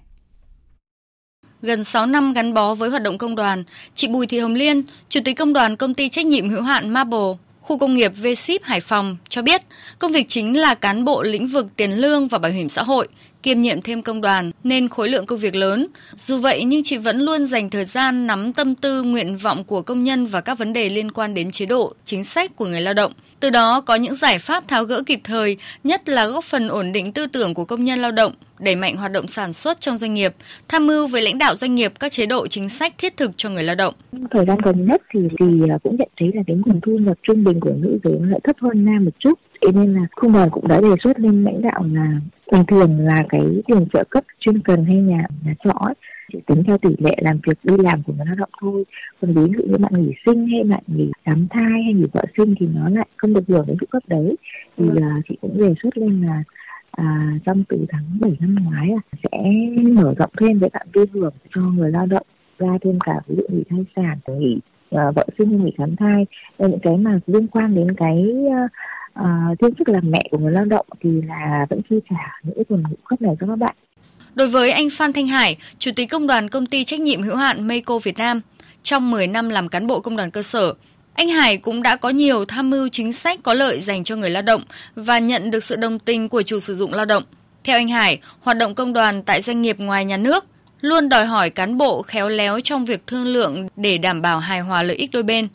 Gần 1.62 1.84
6 1.84 2.06
năm 2.06 2.32
gắn 2.32 2.54
bó 2.54 2.74
với 2.74 2.90
hoạt 2.90 3.02
động 3.02 3.18
công 3.18 3.36
đoàn, 3.36 3.64
chị 3.94 4.08
Bùi 4.08 4.26
Thị 4.26 4.38
Hồng 4.38 4.54
Liên, 4.54 4.82
Chủ 5.08 5.20
tịch 5.24 5.36
Công 5.38 5.52
đoàn 5.52 5.76
Công 5.76 5.94
ty 5.94 6.08
Trách 6.08 6.26
nhiệm 6.26 6.50
hữu 6.50 6.62
hạn 6.62 6.90
Marble, 6.90 7.34
khu 7.60 7.78
công 7.78 7.94
nghiệp 7.94 8.12
V-Ship 8.22 8.58
Hải 8.62 8.80
Phòng 8.80 9.16
cho 9.28 9.42
biết, 9.42 9.62
công 9.98 10.12
việc 10.12 10.28
chính 10.28 10.58
là 10.58 10.74
cán 10.74 11.04
bộ 11.04 11.22
lĩnh 11.22 11.46
vực 11.46 11.66
tiền 11.76 11.90
lương 11.92 12.28
và 12.28 12.38
bảo 12.38 12.52
hiểm 12.52 12.68
xã 12.68 12.82
hội, 12.82 13.08
kiêm 13.46 13.60
nhiệm 13.60 13.82
thêm 13.82 14.02
công 14.02 14.20
đoàn 14.20 14.50
nên 14.64 14.88
khối 14.88 15.08
lượng 15.08 15.26
công 15.26 15.38
việc 15.38 15.54
lớn. 15.54 15.86
Dù 16.16 16.38
vậy 16.38 16.64
nhưng 16.64 16.84
chị 16.84 16.96
vẫn 16.96 17.20
luôn 17.20 17.46
dành 17.46 17.70
thời 17.70 17.84
gian 17.84 18.26
nắm 18.26 18.52
tâm 18.52 18.74
tư 18.74 19.02
nguyện 19.02 19.36
vọng 19.36 19.64
của 19.64 19.82
công 19.82 20.04
nhân 20.04 20.26
và 20.26 20.40
các 20.40 20.58
vấn 20.58 20.72
đề 20.72 20.88
liên 20.88 21.10
quan 21.10 21.34
đến 21.34 21.50
chế 21.50 21.66
độ, 21.66 21.94
chính 22.04 22.24
sách 22.24 22.56
của 22.56 22.66
người 22.66 22.80
lao 22.80 22.94
động 22.94 23.12
từ 23.40 23.50
đó 23.50 23.80
có 23.80 23.94
những 23.94 24.14
giải 24.14 24.38
pháp 24.38 24.68
tháo 24.68 24.84
gỡ 24.84 25.02
kịp 25.06 25.20
thời, 25.24 25.56
nhất 25.84 26.08
là 26.08 26.26
góp 26.26 26.44
phần 26.44 26.68
ổn 26.68 26.92
định 26.92 27.12
tư 27.12 27.26
tưởng 27.26 27.54
của 27.54 27.64
công 27.64 27.84
nhân 27.84 27.98
lao 27.98 28.12
động, 28.12 28.32
đẩy 28.58 28.76
mạnh 28.76 28.96
hoạt 28.96 29.12
động 29.12 29.26
sản 29.26 29.52
xuất 29.52 29.80
trong 29.80 29.98
doanh 29.98 30.14
nghiệp, 30.14 30.34
tham 30.68 30.86
mưu 30.86 31.06
với 31.06 31.22
lãnh 31.22 31.38
đạo 31.38 31.56
doanh 31.56 31.74
nghiệp 31.74 31.92
các 32.00 32.12
chế 32.12 32.26
độ 32.26 32.46
chính 32.46 32.68
sách 32.68 32.94
thiết 32.98 33.16
thực 33.16 33.30
cho 33.36 33.50
người 33.50 33.62
lao 33.62 33.76
động. 33.76 33.94
Thời 34.30 34.44
gian 34.46 34.58
gần 34.64 34.86
nhất 34.86 35.02
thì 35.14 35.20
thì 35.40 35.46
à, 35.70 35.78
cũng 35.82 35.96
nhận 35.96 36.08
thấy 36.20 36.30
là 36.34 36.42
cái 36.46 36.56
nguồn 36.56 36.80
thu 36.86 36.92
nhập 36.92 37.18
trung 37.22 37.44
bình 37.44 37.60
của 37.60 37.72
nữ 37.76 37.98
giới 38.04 38.18
lại 38.20 38.40
thấp 38.44 38.56
hơn 38.60 38.84
nam 38.84 39.04
một 39.04 39.10
chút. 39.18 39.34
Thế 39.62 39.72
nên 39.72 39.94
là 39.94 40.00
công 40.16 40.32
đoàn 40.32 40.50
cũng 40.50 40.68
đã 40.68 40.80
đề 40.80 40.94
xuất 41.04 41.20
lên 41.20 41.44
lãnh 41.44 41.62
đạo 41.62 41.84
là 41.92 42.20
bình 42.52 42.64
thường 42.68 43.06
là 43.06 43.22
cái 43.28 43.40
tiền 43.66 43.86
trợ 43.92 44.04
cấp 44.10 44.24
chuyên 44.40 44.60
cần 44.60 44.84
hay 44.84 44.96
nhà 44.96 45.22
nhà 45.44 45.54
trọ 45.64 45.70
ấy, 45.70 45.94
chỉ 46.36 46.42
tính 46.46 46.64
theo 46.66 46.78
tỷ 46.78 46.88
lệ 46.98 47.16
làm 47.22 47.38
việc 47.46 47.58
đi 47.64 47.74
làm 47.78 48.02
của 48.02 48.12
người 48.16 48.26
lao 48.26 48.34
động 48.34 48.50
thôi. 48.60 48.84
Còn 49.20 49.32
ví 49.34 49.52
dụ 49.56 49.64
như 49.64 49.78
bạn 49.78 49.92
nghỉ 49.96 50.12
sinh 50.26 50.46
hay 50.46 50.64
bạn 50.64 50.82
nghỉ 50.86 51.10
đám 51.26 51.46
thai 51.50 51.82
hay 51.84 51.92
nghỉ 51.94 52.06
vợ 52.12 52.24
sinh 52.36 52.54
thì 52.60 52.66
nó 52.74 52.88
lại 52.88 53.06
không 53.16 53.34
được 53.34 53.44
hưởng 53.48 53.66
đến 53.66 53.76
phụ 53.80 53.86
cấp 53.90 54.02
đấy. 54.06 54.36
Thì 54.76 54.84
uh, 54.84 55.24
chị 55.28 55.36
cũng 55.40 55.58
đề 55.58 55.74
xuất 55.82 55.98
lên 55.98 56.22
là 56.22 56.42
à, 56.90 57.38
trong 57.44 57.64
từ 57.68 57.86
tháng 57.88 58.04
7 58.20 58.36
năm 58.40 58.56
ngoái 58.64 58.90
à, 58.90 59.02
sẽ 59.22 59.38
mở 59.92 60.14
rộng 60.18 60.30
thêm 60.40 60.60
cái 60.60 60.70
phạm 60.72 60.86
vi 60.92 61.02
hưởng 61.12 61.34
cho 61.54 61.60
người 61.60 61.90
lao 61.90 62.06
động 62.06 62.26
ra 62.58 62.78
thêm 62.82 62.98
cả 63.00 63.20
ví 63.26 63.36
dụ 63.36 63.42
nghỉ 63.48 63.62
thai 63.70 63.84
sản 63.96 64.38
nghỉ 64.38 64.58
uh, 64.94 65.14
vợ 65.14 65.26
sinh 65.38 65.64
nghỉ 65.64 65.72
khám 65.78 65.96
thai. 65.96 66.26
Những 66.58 66.78
cái 66.82 66.96
mà 66.96 67.20
liên 67.26 67.46
quan 67.46 67.74
đến 67.74 67.94
cái 67.96 68.24
uh, 68.46 68.70
uh, 69.20 69.58
thiên 69.58 69.74
chức 69.74 69.88
làm 69.88 70.10
mẹ 70.10 70.20
của 70.30 70.38
người 70.38 70.52
lao 70.52 70.64
động 70.64 70.86
thì 71.00 71.22
là 71.22 71.66
vẫn 71.70 71.80
chi 71.90 71.96
trả 72.10 72.40
những 72.42 72.62
phần 72.68 72.82
phụ 72.90 72.96
cấp 73.04 73.22
này 73.22 73.36
cho 73.40 73.46
các 73.46 73.56
bạn 73.56 73.76
Đối 74.36 74.48
với 74.48 74.70
anh 74.70 74.90
Phan 74.90 75.12
Thanh 75.12 75.26
Hải, 75.26 75.56
Chủ 75.78 75.90
tịch 75.96 76.10
Công 76.10 76.26
đoàn 76.26 76.48
Công 76.48 76.66
ty 76.66 76.84
Trách 76.84 77.00
nhiệm 77.00 77.22
hữu 77.22 77.36
hạn 77.36 77.68
Meiko 77.68 77.98
Việt 77.98 78.18
Nam, 78.18 78.40
trong 78.82 79.10
10 79.10 79.26
năm 79.26 79.48
làm 79.48 79.68
cán 79.68 79.86
bộ 79.86 80.00
công 80.00 80.16
đoàn 80.16 80.30
cơ 80.30 80.42
sở, 80.42 80.74
anh 81.14 81.28
Hải 81.28 81.56
cũng 81.56 81.82
đã 81.82 81.96
có 81.96 82.08
nhiều 82.08 82.44
tham 82.44 82.70
mưu 82.70 82.88
chính 82.88 83.12
sách 83.12 83.40
có 83.42 83.54
lợi 83.54 83.80
dành 83.80 84.04
cho 84.04 84.16
người 84.16 84.30
lao 84.30 84.42
động 84.42 84.62
và 84.96 85.18
nhận 85.18 85.50
được 85.50 85.64
sự 85.64 85.76
đồng 85.76 85.98
tình 85.98 86.28
của 86.28 86.42
chủ 86.42 86.60
sử 86.60 86.74
dụng 86.74 86.92
lao 86.92 87.04
động. 87.04 87.22
Theo 87.64 87.76
anh 87.76 87.88
Hải, 87.88 88.18
hoạt 88.40 88.56
động 88.56 88.74
công 88.74 88.92
đoàn 88.92 89.22
tại 89.22 89.42
doanh 89.42 89.62
nghiệp 89.62 89.78
ngoài 89.78 90.04
nhà 90.04 90.16
nước 90.16 90.44
luôn 90.80 91.08
đòi 91.08 91.26
hỏi 91.26 91.50
cán 91.50 91.78
bộ 91.78 92.02
khéo 92.02 92.28
léo 92.28 92.60
trong 92.60 92.84
việc 92.84 93.06
thương 93.06 93.26
lượng 93.26 93.68
để 93.76 93.98
đảm 93.98 94.22
bảo 94.22 94.38
hài 94.38 94.60
hòa 94.60 94.82
lợi 94.82 94.96
ích 94.96 95.10
đôi 95.12 95.22
bên. 95.22 95.48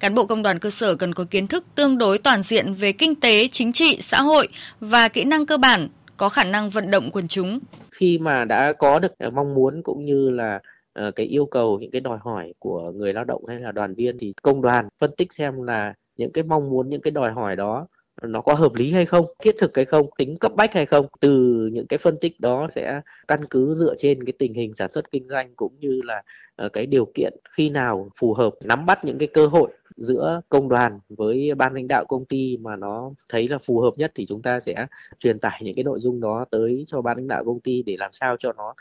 Cán 0.00 0.14
bộ 0.14 0.24
công 0.26 0.42
đoàn 0.42 0.58
cơ 0.58 0.70
sở 0.70 0.94
cần 0.94 1.14
có 1.14 1.24
kiến 1.30 1.46
thức 1.46 1.64
tương 1.74 1.98
đối 1.98 2.18
toàn 2.18 2.42
diện 2.42 2.74
về 2.74 2.92
kinh 2.92 3.14
tế, 3.14 3.48
chính 3.48 3.72
trị, 3.72 3.98
xã 4.00 4.22
hội 4.22 4.48
và 4.80 5.08
kỹ 5.08 5.24
năng 5.24 5.46
cơ 5.46 5.56
bản, 5.56 5.88
có 6.16 6.28
khả 6.28 6.44
năng 6.44 6.70
vận 6.70 6.90
động 6.90 7.10
quần 7.10 7.28
chúng 7.28 7.58
khi 7.96 8.18
mà 8.18 8.44
đã 8.44 8.72
có 8.78 8.98
được 8.98 9.18
ờ, 9.18 9.30
mong 9.30 9.54
muốn 9.54 9.82
cũng 9.82 10.04
như 10.04 10.30
là 10.30 10.60
ờ, 10.92 11.10
cái 11.10 11.26
yêu 11.26 11.46
cầu 11.46 11.78
những 11.80 11.90
cái 11.90 12.00
đòi 12.00 12.18
hỏi 12.20 12.54
của 12.58 12.92
người 12.92 13.12
lao 13.12 13.24
động 13.24 13.46
hay 13.46 13.60
là 13.60 13.72
đoàn 13.72 13.94
viên 13.94 14.18
thì 14.18 14.32
công 14.42 14.62
đoàn 14.62 14.88
phân 14.98 15.10
tích 15.16 15.32
xem 15.32 15.62
là 15.62 15.94
những 16.16 16.32
cái 16.32 16.44
mong 16.44 16.70
muốn 16.70 16.88
những 16.88 17.00
cái 17.02 17.10
đòi 17.10 17.32
hỏi 17.32 17.56
đó 17.56 17.86
nó 18.22 18.40
có 18.40 18.54
hợp 18.54 18.74
lý 18.74 18.92
hay 18.92 19.06
không, 19.06 19.26
thiết 19.42 19.54
thực 19.58 19.76
hay 19.76 19.84
không, 19.84 20.06
tính 20.18 20.36
cấp 20.40 20.52
bách 20.56 20.74
hay 20.74 20.86
không. 20.86 21.06
Từ 21.20 21.30
những 21.72 21.86
cái 21.86 21.98
phân 21.98 22.16
tích 22.20 22.40
đó 22.40 22.68
sẽ 22.70 23.00
căn 23.28 23.40
cứ 23.50 23.74
dựa 23.74 23.94
trên 23.98 24.24
cái 24.24 24.32
tình 24.38 24.54
hình 24.54 24.74
sản 24.74 24.92
xuất 24.92 25.10
kinh 25.10 25.28
doanh 25.28 25.54
cũng 25.56 25.72
như 25.80 26.00
là 26.04 26.22
ờ, 26.56 26.68
cái 26.68 26.86
điều 26.86 27.04
kiện 27.14 27.34
khi 27.56 27.70
nào 27.70 28.08
phù 28.16 28.34
hợp 28.34 28.52
nắm 28.64 28.86
bắt 28.86 29.04
những 29.04 29.18
cái 29.18 29.28
cơ 29.32 29.46
hội 29.46 29.70
giữa 29.96 30.40
công 30.48 30.68
đoàn 30.68 30.98
với 31.08 31.54
ban 31.56 31.74
lãnh 31.74 31.88
đạo 31.88 32.04
công 32.04 32.24
ty 32.24 32.56
mà 32.56 32.76
nó 32.76 33.10
thấy 33.28 33.48
là 33.48 33.58
phù 33.58 33.80
hợp 33.80 33.92
nhất 33.96 34.12
thì 34.14 34.26
chúng 34.26 34.42
ta 34.42 34.60
sẽ 34.60 34.86
truyền 35.18 35.38
tải 35.38 35.60
những 35.64 35.74
cái 35.74 35.84
nội 35.84 36.00
dung 36.00 36.20
đó 36.20 36.44
tới 36.50 36.84
cho 36.88 37.02
ban 37.02 37.16
lãnh 37.16 37.28
đạo 37.28 37.44
công 37.44 37.60
ty 37.60 37.82
để 37.82 37.96
làm 37.98 38.10
sao 38.12 38.36
cho 38.38 38.52
nó 38.52 38.74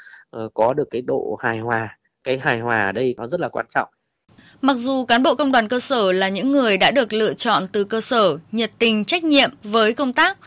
uh, 0.46 0.54
có 0.54 0.74
được 0.74 0.88
cái 0.92 1.02
độ 1.02 1.38
hài 1.40 1.60
hòa. 1.60 1.98
Cái 2.24 2.40
hài 2.40 2.60
hòa 2.60 2.86
ở 2.86 2.92
đây 2.92 3.14
nó 3.18 3.28
rất 3.28 3.40
là 3.40 3.50
quan 3.50 3.66
trọng. 3.76 3.90
Mặc 4.62 4.78
dù 4.78 5.06
cán 5.06 5.24
bộ 5.24 5.36
công 5.36 5.52
đoàn 5.52 5.68
cơ 5.68 5.80
sở 5.80 6.12
là 6.12 6.30
những 6.30 6.52
người 6.52 6.78
đã 6.78 6.92
được 6.92 7.14
lựa 7.14 7.34
chọn 7.34 7.68
từ 7.72 7.84
cơ 7.84 8.02
sở, 8.02 8.38
nhiệt 8.52 8.72
tình, 8.80 9.06
trách 9.06 9.24
nhiệm 9.24 9.50
với 9.64 9.94
công 9.94 10.14
tác, 10.14 10.38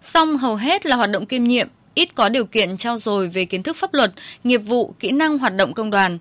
song 0.00 0.36
hầu 0.36 0.56
hết 0.56 0.86
là 0.86 0.96
hoạt 0.96 1.10
động 1.10 1.26
kiêm 1.26 1.44
nhiệm, 1.44 1.68
ít 1.94 2.14
có 2.14 2.28
điều 2.28 2.44
kiện 2.44 2.76
trao 2.76 2.98
dồi 2.98 3.28
về 3.28 3.44
kiến 3.44 3.62
thức 3.62 3.76
pháp 3.76 3.94
luật, 3.94 4.12
nghiệp 4.44 4.58
vụ, 4.58 4.94
kỹ 5.00 5.12
năng 5.12 5.38
hoạt 5.38 5.52
động 5.56 5.74
công 5.74 5.90
đoàn 5.90 6.18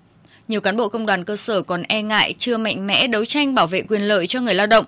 nhiều 0.47 0.61
cán 0.61 0.77
bộ 0.77 0.89
công 0.89 1.05
đoàn 1.05 1.23
cơ 1.23 1.35
sở 1.35 1.61
còn 1.61 1.83
e 1.83 2.01
ngại 2.01 2.33
chưa 2.37 2.57
mạnh 2.57 2.87
mẽ 2.87 3.07
đấu 3.07 3.25
tranh 3.25 3.55
bảo 3.55 3.67
vệ 3.67 3.81
quyền 3.81 4.01
lợi 4.01 4.27
cho 4.27 4.41
người 4.41 4.53
lao 4.53 4.67
động. 4.67 4.85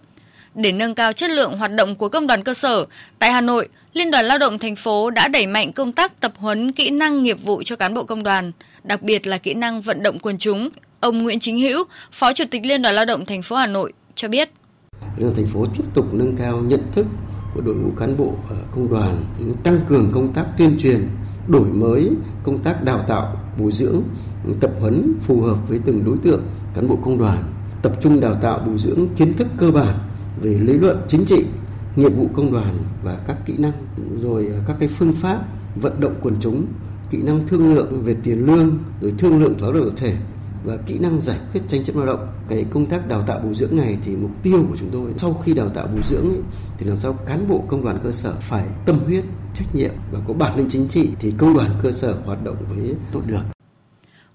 Để 0.56 0.72
nâng 0.72 0.96
cao 0.96 1.14
chất 1.14 1.32
lượng 1.32 1.58
hoạt 1.58 1.72
động 1.72 1.96
của 1.96 2.10
công 2.10 2.28
đoàn 2.28 2.44
cơ 2.44 2.54
sở, 2.54 2.86
tại 3.20 3.32
Hà 3.32 3.42
Nội, 3.42 3.68
Liên 3.94 4.12
đoàn 4.12 4.26
Lao 4.26 4.38
động 4.38 4.60
thành 4.60 4.76
phố 4.76 5.10
đã 5.10 5.28
đẩy 5.28 5.48
mạnh 5.48 5.74
công 5.74 5.92
tác 5.92 6.20
tập 6.20 6.34
huấn 6.38 6.72
kỹ 6.72 6.90
năng 6.90 7.24
nghiệp 7.24 7.44
vụ 7.44 7.64
cho 7.64 7.76
cán 7.76 7.94
bộ 7.94 8.04
công 8.04 8.24
đoàn, 8.24 8.52
đặc 8.84 9.02
biệt 9.02 9.28
là 9.28 9.38
kỹ 9.38 9.54
năng 9.54 9.82
vận 9.82 10.04
động 10.04 10.20
quần 10.20 10.38
chúng. 10.38 10.70
Ông 11.00 11.24
Nguyễn 11.24 11.40
Chính 11.40 11.58
Hữu, 11.58 11.84
Phó 12.12 12.34
Chủ 12.34 12.44
tịch 12.52 12.66
Liên 12.66 12.82
đoàn 12.82 12.96
Lao 12.96 13.06
động 13.06 13.26
thành 13.26 13.42
phố 13.42 13.56
Hà 13.56 13.68
Nội 13.68 13.94
cho 14.16 14.28
biết. 14.28 14.50
Liên 15.18 15.20
đoàn 15.20 15.36
thành 15.36 15.48
phố 15.48 15.66
tiếp 15.78 15.84
tục 15.94 16.06
nâng 16.14 16.38
cao 16.38 16.58
nhận 16.58 16.82
thức 16.96 17.06
của 17.54 17.62
đội 17.62 17.76
ngũ 17.76 17.90
cán 18.00 18.18
bộ 18.18 18.34
công 18.72 18.90
đoàn, 18.90 19.26
tăng 19.64 19.80
cường 19.90 20.12
công 20.14 20.34
tác 20.34 20.46
tuyên 20.58 20.78
truyền, 20.80 21.08
đổi 21.48 21.68
mới 21.70 22.10
công 22.44 22.60
tác 22.60 22.84
đào 22.84 23.06
tạo, 23.08 23.38
bồi 23.60 23.72
dưỡng 23.72 24.02
tập 24.60 24.72
huấn 24.80 25.14
phù 25.22 25.42
hợp 25.42 25.70
với 25.70 25.80
từng 25.86 26.04
đối 26.06 26.18
tượng 26.18 26.42
cán 26.74 26.88
bộ 26.88 26.96
công 26.96 27.18
đoàn, 27.18 27.44
tập 27.82 27.98
trung 28.02 28.20
đào 28.20 28.36
tạo 28.36 28.60
bồi 28.68 28.78
dưỡng 28.78 29.08
kiến 29.16 29.34
thức 29.34 29.48
cơ 29.58 29.72
bản 29.72 29.96
về 30.42 30.58
lý 30.58 30.74
luận 30.74 30.98
chính 31.08 31.26
trị, 31.26 31.46
nghiệp 31.96 32.10
vụ 32.10 32.30
công 32.34 32.52
đoàn 32.52 32.78
và 33.04 33.18
các 33.28 33.38
kỹ 33.46 33.54
năng 33.58 33.74
rồi 34.22 34.48
à, 34.54 34.64
các 34.68 34.76
cái 34.80 34.88
phương 34.88 35.14
pháp 35.14 35.46
vận 35.76 36.00
động 36.00 36.16
quần 36.22 36.36
chúng, 36.40 36.66
kỹ 37.12 37.18
năng 37.22 37.48
thương 37.48 37.76
lượng 37.76 38.02
về 38.04 38.16
tiền 38.24 38.46
lương, 38.46 38.78
rồi 39.02 39.14
thương 39.18 39.44
lượng 39.44 39.60
thỏa 39.60 39.72
thuận 39.72 39.96
thể 39.96 40.18
và 40.66 40.78
kỹ 40.78 41.00
năng 41.00 41.22
giải 41.22 41.38
quyết 41.52 41.62
tranh 41.68 41.84
chấp 41.84 41.96
lao 41.96 42.06
động. 42.06 42.28
Cái 42.48 42.66
công 42.70 42.86
tác 42.86 43.08
đào 43.08 43.22
tạo 43.22 43.40
bồi 43.40 43.56
dưỡng 43.56 43.78
này 43.78 43.98
thì 44.06 44.16
mục 44.16 44.32
tiêu 44.44 44.66
của 44.70 44.76
chúng 44.80 44.90
tôi 44.92 45.12
sau 45.18 45.34
khi 45.34 45.54
đào 45.54 45.70
tạo 45.70 45.88
bồi 45.88 46.02
dưỡng 46.10 46.30
ấy, 46.30 46.42
thì 46.78 46.86
làm 46.86 46.98
sao 46.98 47.14
cán 47.14 47.48
bộ 47.48 47.64
công 47.68 47.84
đoàn 47.84 47.98
cơ 48.04 48.12
sở 48.12 48.34
phải 48.40 48.66
tâm 48.86 49.00
huyết, 49.06 49.24
trách 49.54 49.76
nhiệm 49.76 49.92
và 50.12 50.20
có 50.28 50.34
bản 50.34 50.58
lĩnh 50.58 50.70
chính 50.70 50.88
trị 50.88 51.10
thì 51.20 51.34
công 51.38 51.54
đoàn 51.54 51.72
cơ 51.82 51.92
sở 51.92 52.16
hoạt 52.26 52.44
động 52.44 52.56
với 52.70 52.96
tốt 53.12 53.22
được. 53.28 53.55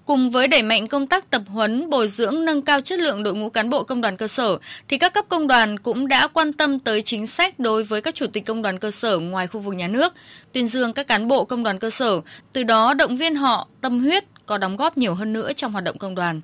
Cùng 0.05 0.31
với 0.31 0.47
đẩy 0.47 0.63
mạnh 0.63 0.87
công 0.87 1.07
tác 1.07 1.29
tập 1.29 1.41
huấn, 1.47 1.89
bồi 1.89 2.07
dưỡng 2.07 2.45
nâng 2.45 2.61
cao 2.61 2.81
chất 2.81 2.99
lượng 2.99 3.23
đội 3.23 3.35
ngũ 3.35 3.49
cán 3.49 3.69
bộ 3.69 3.83
công 3.83 4.01
đoàn 4.01 4.17
cơ 4.17 4.27
sở 4.27 4.57
thì 4.87 4.97
các 4.97 5.13
cấp 5.13 5.25
công 5.29 5.47
đoàn 5.47 5.79
cũng 5.79 6.07
đã 6.07 6.27
quan 6.27 6.53
tâm 6.53 6.79
tới 6.79 7.01
chính 7.01 7.27
sách 7.27 7.59
đối 7.59 7.83
với 7.83 8.01
các 8.01 8.15
chủ 8.15 8.27
tịch 8.27 8.45
công 8.45 8.61
đoàn 8.61 8.79
cơ 8.79 8.91
sở 8.91 9.19
ngoài 9.19 9.47
khu 9.47 9.59
vực 9.59 9.75
nhà 9.75 9.87
nước, 9.87 10.13
tuyên 10.51 10.67
dương 10.67 10.93
các 10.93 11.07
cán 11.07 11.27
bộ 11.27 11.45
công 11.45 11.63
đoàn 11.63 11.79
cơ 11.79 11.89
sở, 11.89 12.21
từ 12.53 12.63
đó 12.63 12.93
động 12.93 13.17
viên 13.17 13.35
họ 13.35 13.67
tâm 13.81 13.99
huyết 13.99 14.23
có 14.45 14.57
đóng 14.57 14.75
góp 14.75 14.97
nhiều 14.97 15.13
hơn 15.13 15.33
nữa 15.33 15.53
trong 15.53 15.71
hoạt 15.71 15.83
động 15.83 15.97
công 15.97 16.15
đoàn. 16.15 16.41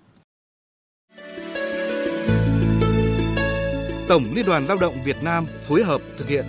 Tổng 4.08 4.24
Liên 4.36 4.46
đoàn 4.46 4.66
Lao 4.68 4.78
động 4.78 4.96
Việt 5.06 5.24
Nam 5.24 5.46
phối 5.68 5.84
hợp 5.84 6.02
thực 6.18 6.30
hiện 6.30 6.46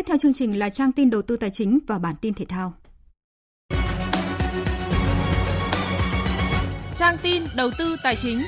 Tiếp 0.00 0.06
theo 0.06 0.18
chương 0.18 0.32
trình 0.32 0.58
là 0.58 0.70
trang 0.70 0.92
tin 0.92 1.10
đầu 1.10 1.22
tư 1.22 1.36
tài 1.36 1.50
chính 1.50 1.78
và 1.86 1.98
bản 1.98 2.14
tin 2.20 2.34
thể 2.34 2.44
thao. 2.44 2.74
Trang 6.96 7.16
tin 7.22 7.42
đầu 7.56 7.70
tư 7.78 7.96
tài 8.02 8.16
chính. 8.16 8.42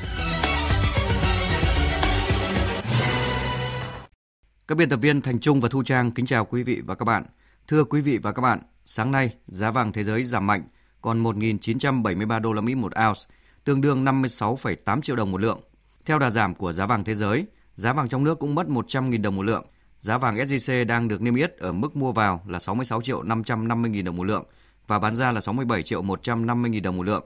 Các 4.68 4.74
biên 4.78 4.88
tập 4.88 4.96
viên 4.96 5.20
Thành 5.20 5.40
Trung 5.40 5.60
và 5.60 5.68
Thu 5.68 5.82
Trang 5.82 6.10
kính 6.10 6.26
chào 6.26 6.44
quý 6.44 6.62
vị 6.62 6.82
và 6.86 6.94
các 6.94 7.04
bạn. 7.04 7.24
Thưa 7.68 7.84
quý 7.84 8.00
vị 8.00 8.18
và 8.18 8.32
các 8.32 8.42
bạn, 8.42 8.58
sáng 8.84 9.12
nay 9.12 9.34
giá 9.46 9.70
vàng 9.70 9.92
thế 9.92 10.04
giới 10.04 10.24
giảm 10.24 10.46
mạnh 10.46 10.62
còn 11.00 11.22
1.973 11.22 12.40
đô 12.40 12.52
la 12.52 12.60
Mỹ 12.60 12.74
một 12.74 12.92
ounce, 13.08 13.20
tương 13.64 13.80
đương 13.80 14.04
56,8 14.04 15.00
triệu 15.00 15.16
đồng 15.16 15.30
một 15.30 15.40
lượng. 15.40 15.60
Theo 16.04 16.18
đà 16.18 16.30
giảm 16.30 16.54
của 16.54 16.72
giá 16.72 16.86
vàng 16.86 17.04
thế 17.04 17.14
giới, 17.14 17.46
giá 17.74 17.92
vàng 17.92 18.08
trong 18.08 18.24
nước 18.24 18.38
cũng 18.38 18.54
mất 18.54 18.66
100.000 18.66 19.22
đồng 19.22 19.36
một 19.36 19.42
lượng 19.42 19.64
Giá 20.02 20.18
vàng 20.18 20.36
SJC 20.36 20.86
đang 20.86 21.08
được 21.08 21.22
niêm 21.22 21.34
yết 21.34 21.56
ở 21.56 21.72
mức 21.72 21.96
mua 21.96 22.12
vào 22.12 22.42
là 22.46 22.58
66 22.58 23.02
triệu 23.02 23.22
550 23.22 23.90
nghìn 23.90 24.04
đồng 24.04 24.16
một 24.16 24.24
lượng 24.24 24.44
và 24.86 24.98
bán 24.98 25.16
ra 25.16 25.32
là 25.32 25.40
67 25.40 25.82
triệu 25.82 26.02
150 26.02 26.70
nghìn 26.70 26.82
đồng 26.82 26.96
một 26.96 27.02
lượng. 27.02 27.24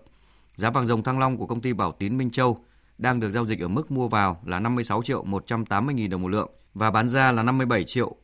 Giá 0.56 0.70
vàng 0.70 0.86
dòng 0.86 1.02
thăng 1.02 1.18
long 1.18 1.36
của 1.36 1.46
công 1.46 1.60
ty 1.60 1.72
Bảo 1.72 1.92
Tín 1.92 2.18
Minh 2.18 2.30
Châu 2.30 2.58
đang 2.98 3.20
được 3.20 3.30
giao 3.30 3.46
dịch 3.46 3.60
ở 3.60 3.68
mức 3.68 3.90
mua 3.90 4.08
vào 4.08 4.40
là 4.44 4.60
56 4.60 5.02
triệu 5.02 5.24
180 5.24 5.94
nghìn 5.94 6.10
đồng 6.10 6.22
một 6.22 6.28
lượng 6.28 6.50
và 6.74 6.90
bán 6.90 7.08
ra 7.08 7.32
là 7.32 7.42
57 7.42 7.84
triệu 7.84 8.16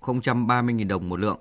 030 0.46 0.74
nghìn 0.74 0.88
đồng 0.88 1.08
một 1.08 1.20
lượng. 1.20 1.38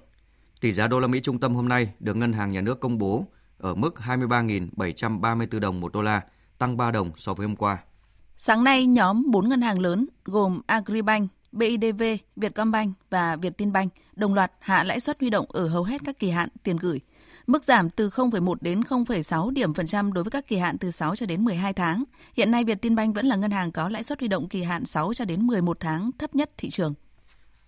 Tỷ 0.61 0.71
giá 0.71 0.87
đô 0.87 0.99
la 0.99 1.07
Mỹ 1.07 1.19
trung 1.19 1.39
tâm 1.39 1.55
hôm 1.55 1.69
nay 1.69 1.93
được 1.99 2.15
Ngân 2.15 2.33
hàng 2.33 2.51
Nhà 2.51 2.61
nước 2.61 2.79
công 2.79 2.97
bố 2.97 3.25
ở 3.57 3.75
mức 3.75 3.95
23.734 4.05 5.59
đồng 5.59 5.79
một 5.79 5.93
đô 5.93 6.01
la, 6.01 6.21
tăng 6.57 6.77
3 6.77 6.91
đồng 6.91 7.11
so 7.17 7.33
với 7.33 7.47
hôm 7.47 7.55
qua. 7.55 7.77
Sáng 8.37 8.63
nay, 8.63 8.85
nhóm 8.85 9.23
4 9.31 9.49
ngân 9.49 9.61
hàng 9.61 9.79
lớn 9.79 10.07
gồm 10.25 10.61
Agribank, 10.65 11.31
BIDV, 11.51 12.03
Vietcombank 12.35 12.95
và 13.09 13.35
Vietinbank 13.35 13.93
đồng 14.15 14.33
loạt 14.33 14.51
hạ 14.59 14.83
lãi 14.83 14.99
suất 14.99 15.19
huy 15.19 15.29
động 15.29 15.45
ở 15.49 15.67
hầu 15.67 15.83
hết 15.83 16.01
các 16.05 16.19
kỳ 16.19 16.29
hạn 16.29 16.49
tiền 16.63 16.77
gửi. 16.77 16.99
Mức 17.47 17.63
giảm 17.63 17.89
từ 17.89 18.09
0,1 18.09 18.55
đến 18.61 18.81
0,6 18.81 19.49
điểm 19.49 19.73
phần 19.73 19.85
trăm 19.85 20.13
đối 20.13 20.23
với 20.23 20.31
các 20.31 20.47
kỳ 20.47 20.57
hạn 20.57 20.77
từ 20.77 20.91
6 20.91 21.15
cho 21.15 21.25
đến 21.25 21.45
12 21.45 21.73
tháng. 21.73 22.03
Hiện 22.37 22.51
nay 22.51 22.63
Vietinbank 22.63 23.15
vẫn 23.15 23.25
là 23.25 23.35
ngân 23.35 23.51
hàng 23.51 23.71
có 23.71 23.89
lãi 23.89 24.03
suất 24.03 24.19
huy 24.19 24.27
động 24.27 24.49
kỳ 24.49 24.63
hạn 24.63 24.85
6 24.85 25.13
cho 25.13 25.25
đến 25.25 25.47
11 25.47 25.79
tháng 25.79 26.11
thấp 26.17 26.35
nhất 26.35 26.51
thị 26.57 26.69
trường. 26.69 26.93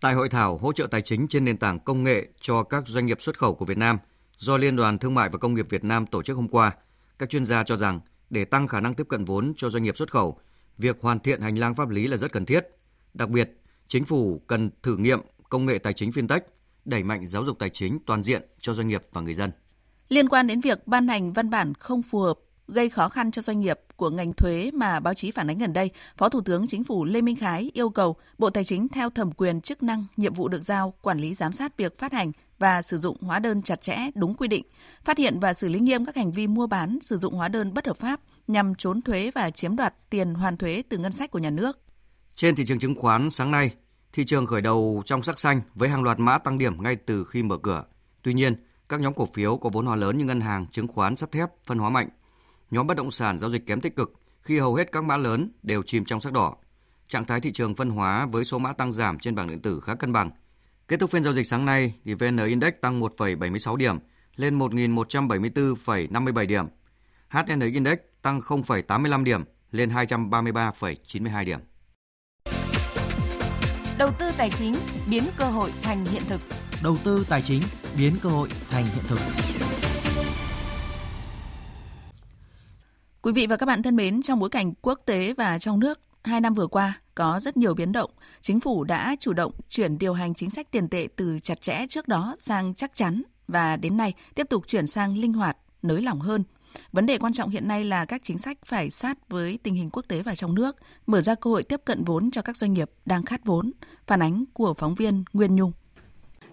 Tại 0.01 0.13
hội 0.13 0.29
thảo 0.29 0.57
hỗ 0.57 0.73
trợ 0.73 0.88
tài 0.88 1.01
chính 1.01 1.27
trên 1.27 1.45
nền 1.45 1.57
tảng 1.57 1.79
công 1.79 2.03
nghệ 2.03 2.27
cho 2.41 2.63
các 2.63 2.84
doanh 2.88 3.05
nghiệp 3.05 3.21
xuất 3.21 3.38
khẩu 3.38 3.55
của 3.55 3.65
Việt 3.65 3.77
Nam 3.77 3.97
do 4.38 4.57
Liên 4.57 4.75
đoàn 4.75 4.97
Thương 4.97 5.15
mại 5.15 5.29
và 5.29 5.38
Công 5.38 5.53
nghiệp 5.53 5.69
Việt 5.69 5.84
Nam 5.84 6.05
tổ 6.05 6.23
chức 6.23 6.36
hôm 6.36 6.47
qua, 6.47 6.71
các 7.19 7.29
chuyên 7.29 7.45
gia 7.45 7.63
cho 7.63 7.77
rằng 7.77 7.99
để 8.29 8.45
tăng 8.45 8.67
khả 8.67 8.79
năng 8.79 8.93
tiếp 8.93 9.07
cận 9.09 9.25
vốn 9.25 9.53
cho 9.57 9.69
doanh 9.69 9.84
nghiệp 9.84 9.97
xuất 9.97 10.11
khẩu, 10.11 10.39
việc 10.77 11.01
hoàn 11.01 11.19
thiện 11.19 11.41
hành 11.41 11.55
lang 11.55 11.75
pháp 11.75 11.89
lý 11.89 12.07
là 12.07 12.17
rất 12.17 12.31
cần 12.31 12.45
thiết. 12.45 12.67
Đặc 13.13 13.29
biệt, 13.29 13.62
chính 13.88 14.05
phủ 14.05 14.41
cần 14.47 14.69
thử 14.84 14.97
nghiệm 14.97 15.19
công 15.49 15.65
nghệ 15.65 15.77
tài 15.77 15.93
chính 15.93 16.11
fintech, 16.11 16.39
đẩy 16.86 17.03
mạnh 17.03 17.27
giáo 17.27 17.43
dục 17.43 17.59
tài 17.59 17.69
chính 17.69 17.99
toàn 18.05 18.23
diện 18.23 18.41
cho 18.59 18.73
doanh 18.73 18.88
nghiệp 18.88 19.03
và 19.13 19.21
người 19.21 19.34
dân. 19.34 19.51
Liên 20.09 20.29
quan 20.29 20.47
đến 20.47 20.61
việc 20.61 20.88
ban 20.88 21.07
hành 21.07 21.34
văn 21.34 21.49
bản 21.49 21.73
không 21.73 22.01
phù 22.01 22.19
hợp 22.19 22.39
gây 22.67 22.89
khó 22.89 23.09
khăn 23.09 23.31
cho 23.31 23.41
doanh 23.41 23.59
nghiệp 23.59 23.79
của 23.95 24.09
ngành 24.09 24.34
thuế 24.34 24.71
mà 24.73 24.99
báo 24.99 25.13
chí 25.13 25.31
phản 25.31 25.49
ánh 25.49 25.57
gần 25.57 25.73
đây, 25.73 25.89
Phó 26.17 26.29
Thủ 26.29 26.41
tướng 26.41 26.67
Chính 26.67 26.84
phủ 26.84 27.05
Lê 27.05 27.21
Minh 27.21 27.36
Khái 27.36 27.71
yêu 27.73 27.89
cầu 27.89 28.15
Bộ 28.38 28.49
Tài 28.49 28.63
chính 28.63 28.88
theo 28.88 29.09
thẩm 29.09 29.31
quyền 29.31 29.61
chức 29.61 29.84
năng, 29.84 30.05
nhiệm 30.17 30.34
vụ 30.34 30.47
được 30.47 30.61
giao 30.61 30.93
quản 31.01 31.19
lý 31.19 31.34
giám 31.34 31.53
sát 31.53 31.77
việc 31.77 31.99
phát 31.99 32.13
hành 32.13 32.31
và 32.59 32.81
sử 32.81 32.97
dụng 32.97 33.17
hóa 33.21 33.39
đơn 33.39 33.61
chặt 33.61 33.81
chẽ 33.81 33.97
đúng 34.15 34.34
quy 34.34 34.47
định, 34.47 34.65
phát 35.05 35.17
hiện 35.17 35.39
và 35.39 35.53
xử 35.53 35.69
lý 35.69 35.79
nghiêm 35.79 36.05
các 36.05 36.15
hành 36.15 36.31
vi 36.31 36.47
mua 36.47 36.67
bán, 36.67 36.99
sử 37.01 37.17
dụng 37.17 37.34
hóa 37.34 37.47
đơn 37.47 37.73
bất 37.73 37.88
hợp 37.88 37.97
pháp 37.97 38.19
nhằm 38.47 38.75
trốn 38.75 39.01
thuế 39.01 39.31
và 39.36 39.49
chiếm 39.49 39.75
đoạt 39.75 39.93
tiền 40.09 40.34
hoàn 40.34 40.57
thuế 40.57 40.84
từ 40.89 40.97
ngân 40.97 41.11
sách 41.11 41.31
của 41.31 41.39
nhà 41.39 41.49
nước. 41.49 41.79
Trên 42.36 42.55
thị 42.55 42.65
trường 42.65 42.79
chứng 42.79 42.95
khoán 42.95 43.29
sáng 43.29 43.51
nay, 43.51 43.71
thị 44.13 44.25
trường 44.25 44.45
khởi 44.45 44.61
đầu 44.61 45.03
trong 45.05 45.23
sắc 45.23 45.39
xanh 45.39 45.61
với 45.75 45.89
hàng 45.89 46.03
loạt 46.03 46.19
mã 46.19 46.38
tăng 46.38 46.57
điểm 46.57 46.84
ngay 46.84 46.95
từ 46.95 47.25
khi 47.25 47.43
mở 47.43 47.57
cửa. 47.57 47.84
Tuy 48.21 48.34
nhiên, 48.34 48.55
các 48.89 48.99
nhóm 48.99 49.13
cổ 49.13 49.27
phiếu 49.34 49.57
có 49.57 49.69
vốn 49.73 49.86
hóa 49.86 49.95
lớn 49.95 50.17
như 50.17 50.25
ngân 50.25 50.41
hàng, 50.41 50.67
chứng 50.71 50.88
khoán, 50.88 51.15
sắt 51.15 51.31
thép, 51.31 51.49
phân 51.65 51.77
hóa 51.77 51.89
mạnh. 51.89 52.09
Nhóm 52.71 52.88
bất 52.88 52.97
động 52.97 53.11
sản 53.11 53.39
giao 53.39 53.49
dịch 53.49 53.65
kém 53.65 53.81
tích 53.81 53.95
cực 53.95 54.13
khi 54.41 54.59
hầu 54.59 54.75
hết 54.75 54.91
các 54.91 55.03
mã 55.03 55.17
lớn 55.17 55.51
đều 55.63 55.84
chìm 55.84 56.05
trong 56.05 56.21
sắc 56.21 56.34
đỏ. 56.34 56.55
Trạng 57.07 57.25
thái 57.25 57.41
thị 57.41 57.51
trường 57.51 57.75
phân 57.75 57.89
hóa 57.89 58.25
với 58.25 58.45
số 58.45 58.59
mã 58.59 58.73
tăng 58.73 58.91
giảm 58.91 59.19
trên 59.19 59.36
bảng 59.36 59.47
điện 59.47 59.61
tử 59.61 59.79
khá 59.79 59.95
cân 59.95 60.13
bằng. 60.13 60.31
Kết 60.88 60.99
thúc 60.99 61.09
phiên 61.09 61.23
giao 61.23 61.34
dịch 61.34 61.47
sáng 61.47 61.65
nay, 61.65 61.93
thì 62.05 62.13
VN 62.13 62.38
Index 62.38 62.73
tăng 62.81 63.01
1,76 63.01 63.75
điểm 63.75 63.97
lên 64.36 64.59
1.174,57 64.59 66.47
điểm. 66.47 66.65
HN 67.29 67.59
Index 67.59 67.97
tăng 68.21 68.39
0,85 68.39 69.23
điểm 69.23 69.43
lên 69.71 69.89
233,92 69.89 71.45
điểm. 71.45 71.59
Đầu 73.99 74.11
tư 74.19 74.31
tài 74.37 74.49
chính 74.49 74.75
biến 75.09 75.23
cơ 75.37 75.45
hội 75.45 75.71
thành 75.81 76.05
hiện 76.05 76.23
thực. 76.27 76.41
Đầu 76.83 76.97
tư 77.03 77.25
tài 77.29 77.41
chính 77.41 77.61
biến 77.97 78.13
cơ 78.21 78.29
hội 78.29 78.49
thành 78.69 78.83
hiện 78.83 79.03
thực. 79.07 79.19
Quý 83.21 83.31
vị 83.33 83.47
và 83.47 83.57
các 83.57 83.65
bạn 83.65 83.83
thân 83.83 83.95
mến, 83.95 84.21
trong 84.21 84.39
bối 84.39 84.49
cảnh 84.49 84.73
quốc 84.81 84.99
tế 85.05 85.33
và 85.33 85.59
trong 85.59 85.79
nước, 85.79 85.99
hai 86.23 86.41
năm 86.41 86.53
vừa 86.53 86.67
qua 86.67 87.01
có 87.15 87.39
rất 87.39 87.57
nhiều 87.57 87.73
biến 87.73 87.91
động. 87.91 88.11
Chính 88.41 88.59
phủ 88.59 88.83
đã 88.83 89.15
chủ 89.19 89.33
động 89.33 89.51
chuyển 89.69 89.97
điều 89.97 90.13
hành 90.13 90.33
chính 90.33 90.49
sách 90.49 90.71
tiền 90.71 90.89
tệ 90.89 91.07
từ 91.15 91.39
chặt 91.39 91.61
chẽ 91.61 91.85
trước 91.89 92.07
đó 92.07 92.35
sang 92.39 92.73
chắc 92.73 92.95
chắn 92.95 93.21
và 93.47 93.75
đến 93.75 93.97
nay 93.97 94.13
tiếp 94.35 94.47
tục 94.49 94.67
chuyển 94.67 94.87
sang 94.87 95.17
linh 95.17 95.33
hoạt, 95.33 95.57
nới 95.81 96.01
lỏng 96.01 96.19
hơn. 96.19 96.43
Vấn 96.91 97.05
đề 97.05 97.17
quan 97.17 97.34
trọng 97.34 97.49
hiện 97.49 97.67
nay 97.67 97.84
là 97.84 98.05
các 98.05 98.21
chính 98.24 98.38
sách 98.38 98.57
phải 98.65 98.89
sát 98.89 99.30
với 99.30 99.59
tình 99.63 99.76
hình 99.76 99.89
quốc 99.89 100.05
tế 100.07 100.21
và 100.21 100.36
trong 100.36 100.55
nước, 100.55 100.76
mở 101.07 101.21
ra 101.21 101.36
cơ 101.36 101.49
hội 101.49 101.63
tiếp 101.63 101.82
cận 101.86 102.03
vốn 102.03 102.32
cho 102.32 102.41
các 102.41 102.57
doanh 102.57 102.74
nghiệp 102.74 102.91
đang 103.05 103.24
khát 103.24 103.45
vốn. 103.45 103.71
Phản 104.07 104.21
ánh 104.21 104.43
của 104.53 104.74
phóng 104.74 104.95
viên 104.95 105.24
Nguyên 105.34 105.55
Nhung. 105.55 105.71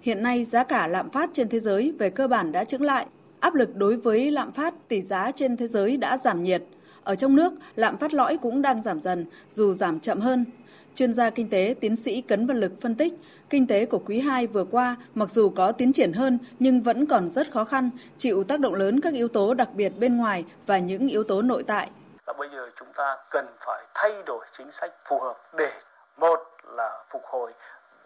Hiện 0.03 0.23
nay 0.23 0.45
giá 0.45 0.65
cả 0.65 0.87
lạm 0.87 1.11
phát 1.11 1.31
trên 1.33 1.49
thế 1.49 1.61
giới 1.61 1.93
về 1.99 2.11
cơ 2.11 2.29
bản 2.29 2.53
đã 2.53 2.65
chững 2.65 2.83
lại. 2.83 3.07
Áp 3.41 3.55
lực 3.55 3.77
đối 3.77 3.97
với 3.97 4.31
lạm 4.31 4.53
phát 4.53 4.89
tỷ 4.89 5.03
giá 5.03 5.31
trên 5.31 5.57
thế 5.57 5.69
giới 5.69 5.97
đã 5.97 6.17
giảm 6.17 6.43
nhiệt. 6.43 6.63
Ở 7.03 7.15
trong 7.15 7.37
nước, 7.37 7.53
lạm 7.77 7.97
phát 7.97 8.15
lõi 8.15 8.37
cũng 8.37 8.63
đang 8.63 8.83
giảm 8.83 9.01
dần, 9.01 9.27
dù 9.51 9.75
giảm 9.75 10.01
chậm 10.01 10.21
hơn. 10.21 10.45
Chuyên 10.95 11.15
gia 11.15 11.31
kinh 11.31 11.51
tế 11.51 11.75
tiến 11.81 11.97
sĩ 11.97 12.21
Cấn 12.21 12.47
Văn 12.47 12.57
Lực 12.57 12.73
phân 12.81 12.95
tích, 12.95 13.13
kinh 13.51 13.67
tế 13.67 13.87
của 13.87 13.99
quý 14.07 14.21
2 14.21 14.47
vừa 14.47 14.65
qua 14.65 14.97
mặc 15.15 15.31
dù 15.31 15.51
có 15.57 15.73
tiến 15.73 15.93
triển 15.93 16.13
hơn 16.13 16.39
nhưng 16.59 16.83
vẫn 16.83 17.07
còn 17.07 17.31
rất 17.31 17.53
khó 17.53 17.65
khăn, 17.65 17.91
chịu 18.19 18.45
tác 18.45 18.61
động 18.61 18.75
lớn 18.75 19.01
các 19.01 19.15
yếu 19.15 19.29
tố 19.29 19.55
đặc 19.55 19.69
biệt 19.73 19.89
bên 19.99 20.17
ngoài 20.17 20.45
và 20.67 20.79
những 20.79 21.09
yếu 21.09 21.25
tố 21.25 21.43
nội 21.43 21.65
tại. 21.67 21.91
Là 22.27 22.33
bây 22.33 22.49
giờ 22.49 22.71
chúng 22.79 22.89
ta 22.97 23.17
cần 23.31 23.47
phải 23.67 23.85
thay 23.95 24.23
đổi 24.27 24.47
chính 24.59 24.73
sách 24.73 24.93
phù 25.09 25.21
hợp 25.21 25.37
để 25.57 25.73
một 26.17 26.39
là 26.65 27.05
phục 27.11 27.23
hồi 27.25 27.53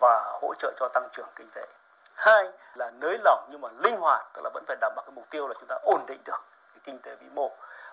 và 0.00 0.38
hỗ 0.42 0.54
trợ 0.58 0.72
cho 0.80 0.88
tăng 0.94 1.08
trưởng 1.16 1.28
kinh 1.36 1.48
tế. 1.54 1.66
Hai 2.14 2.44
là 2.74 2.90
nới 3.00 3.18
lỏng 3.24 3.48
nhưng 3.50 3.60
mà 3.60 3.68
linh 3.78 3.96
hoạt, 3.96 4.26
tức 4.34 4.40
là 4.44 4.50
vẫn 4.54 4.64
phải 4.66 4.76
đảm 4.80 4.92
bảo 4.96 5.04
cái 5.06 5.12
mục 5.14 5.24
tiêu 5.30 5.48
là 5.48 5.54
chúng 5.60 5.68
ta 5.68 5.76
ổn 5.82 6.00
định 6.08 6.20
được 6.24 6.44
cái 6.74 6.80
kinh 6.84 6.98
tế 6.98 7.16
vĩ 7.20 7.26
mô. 7.34 7.50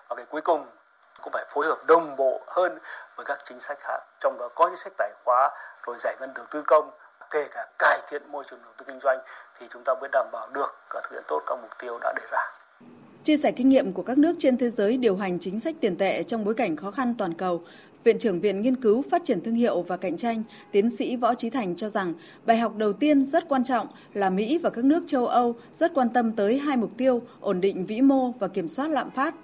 Và 0.08 0.16
cái 0.16 0.24
cuối 0.30 0.40
cùng 0.40 0.66
cũng 1.22 1.32
phải 1.32 1.44
phối 1.54 1.66
hợp 1.66 1.78
đồng 1.86 2.16
bộ 2.16 2.40
hơn 2.46 2.78
với 3.16 3.26
các 3.26 3.38
chính 3.48 3.60
sách 3.60 3.78
khác 3.80 3.98
trong 4.20 4.38
đó 4.38 4.48
có 4.54 4.68
chính 4.68 4.76
sách 4.76 4.92
tài 4.98 5.10
khóa 5.24 5.50
rồi 5.86 5.96
giải 6.00 6.16
ngân 6.20 6.30
đầu 6.34 6.46
tư 6.50 6.62
công 6.66 6.90
kể 7.30 7.48
cả 7.54 7.66
cải 7.78 8.00
thiện 8.10 8.22
môi 8.32 8.44
trường 8.50 8.58
đầu 8.62 8.72
tư 8.78 8.84
kinh 8.88 8.98
doanh 9.02 9.18
thì 9.60 9.66
chúng 9.72 9.82
ta 9.84 9.94
mới 10.00 10.08
đảm 10.12 10.26
bảo 10.32 10.48
được 10.54 10.74
và 10.94 11.00
thực 11.04 11.12
hiện 11.12 11.22
tốt 11.28 11.42
các 11.46 11.58
mục 11.62 11.70
tiêu 11.78 11.98
đã 12.02 12.12
đề 12.16 12.22
ra. 12.30 12.38
Chia 13.24 13.36
sẻ 13.36 13.52
kinh 13.52 13.68
nghiệm 13.68 13.92
của 13.92 14.02
các 14.02 14.18
nước 14.18 14.36
trên 14.38 14.58
thế 14.58 14.70
giới 14.70 14.96
điều 14.96 15.16
hành 15.16 15.38
chính 15.38 15.60
sách 15.60 15.74
tiền 15.80 15.98
tệ 15.98 16.22
trong 16.22 16.44
bối 16.44 16.54
cảnh 16.54 16.76
khó 16.76 16.90
khăn 16.90 17.14
toàn 17.18 17.34
cầu, 17.34 17.62
Viện 18.04 18.18
trưởng 18.18 18.40
Viện 18.40 18.62
Nghiên 18.62 18.76
cứu 18.76 19.04
Phát 19.10 19.22
triển 19.24 19.40
Thương 19.40 19.54
hiệu 19.54 19.82
và 19.82 19.96
Cạnh 19.96 20.16
tranh, 20.16 20.42
tiến 20.72 20.96
sĩ 20.96 21.16
Võ 21.16 21.34
Trí 21.34 21.50
Thành 21.50 21.76
cho 21.76 21.88
rằng 21.88 22.14
bài 22.44 22.56
học 22.56 22.72
đầu 22.76 22.92
tiên 22.92 23.24
rất 23.24 23.48
quan 23.48 23.64
trọng 23.64 23.86
là 24.14 24.30
Mỹ 24.30 24.58
và 24.62 24.70
các 24.70 24.84
nước 24.84 25.04
châu 25.06 25.26
Âu 25.26 25.54
rất 25.72 25.92
quan 25.94 26.08
tâm 26.10 26.32
tới 26.36 26.58
hai 26.58 26.76
mục 26.76 26.90
tiêu 26.98 27.20
ổn 27.40 27.60
định 27.60 27.86
vĩ 27.86 28.00
mô 28.00 28.30
và 28.30 28.48
kiểm 28.48 28.68
soát 28.68 28.88
lạm 28.88 29.10
phát 29.10 29.34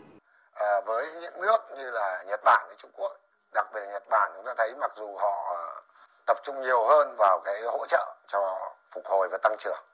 à, 0.59 0.81
với 0.87 1.13
những 1.21 1.41
nước 1.41 1.59
như 1.77 1.91
là 1.91 2.23
Nhật 2.27 2.41
Bản 2.45 2.65
với 2.67 2.77
Trung 2.79 2.91
Quốc 2.95 3.13
đặc 3.53 3.67
biệt 3.73 3.81
là 3.81 3.87
Nhật 3.87 4.09
Bản 4.09 4.33
chúng 4.37 4.45
ta 4.45 4.55
thấy 4.57 4.75
mặc 4.75 4.91
dù 4.97 5.17
họ 5.17 5.55
ờ, 5.55 5.83
tập 6.27 6.37
trung 6.43 6.63
nhiều 6.63 6.87
hơn 6.87 7.15
vào 7.19 7.41
cái 7.45 7.63
hỗ 7.63 7.87
trợ 7.87 8.15
cho 8.27 8.73
phục 8.93 9.07
hồi 9.07 9.29
và 9.29 9.39
tăng 9.43 9.57
trưởng 9.59 9.85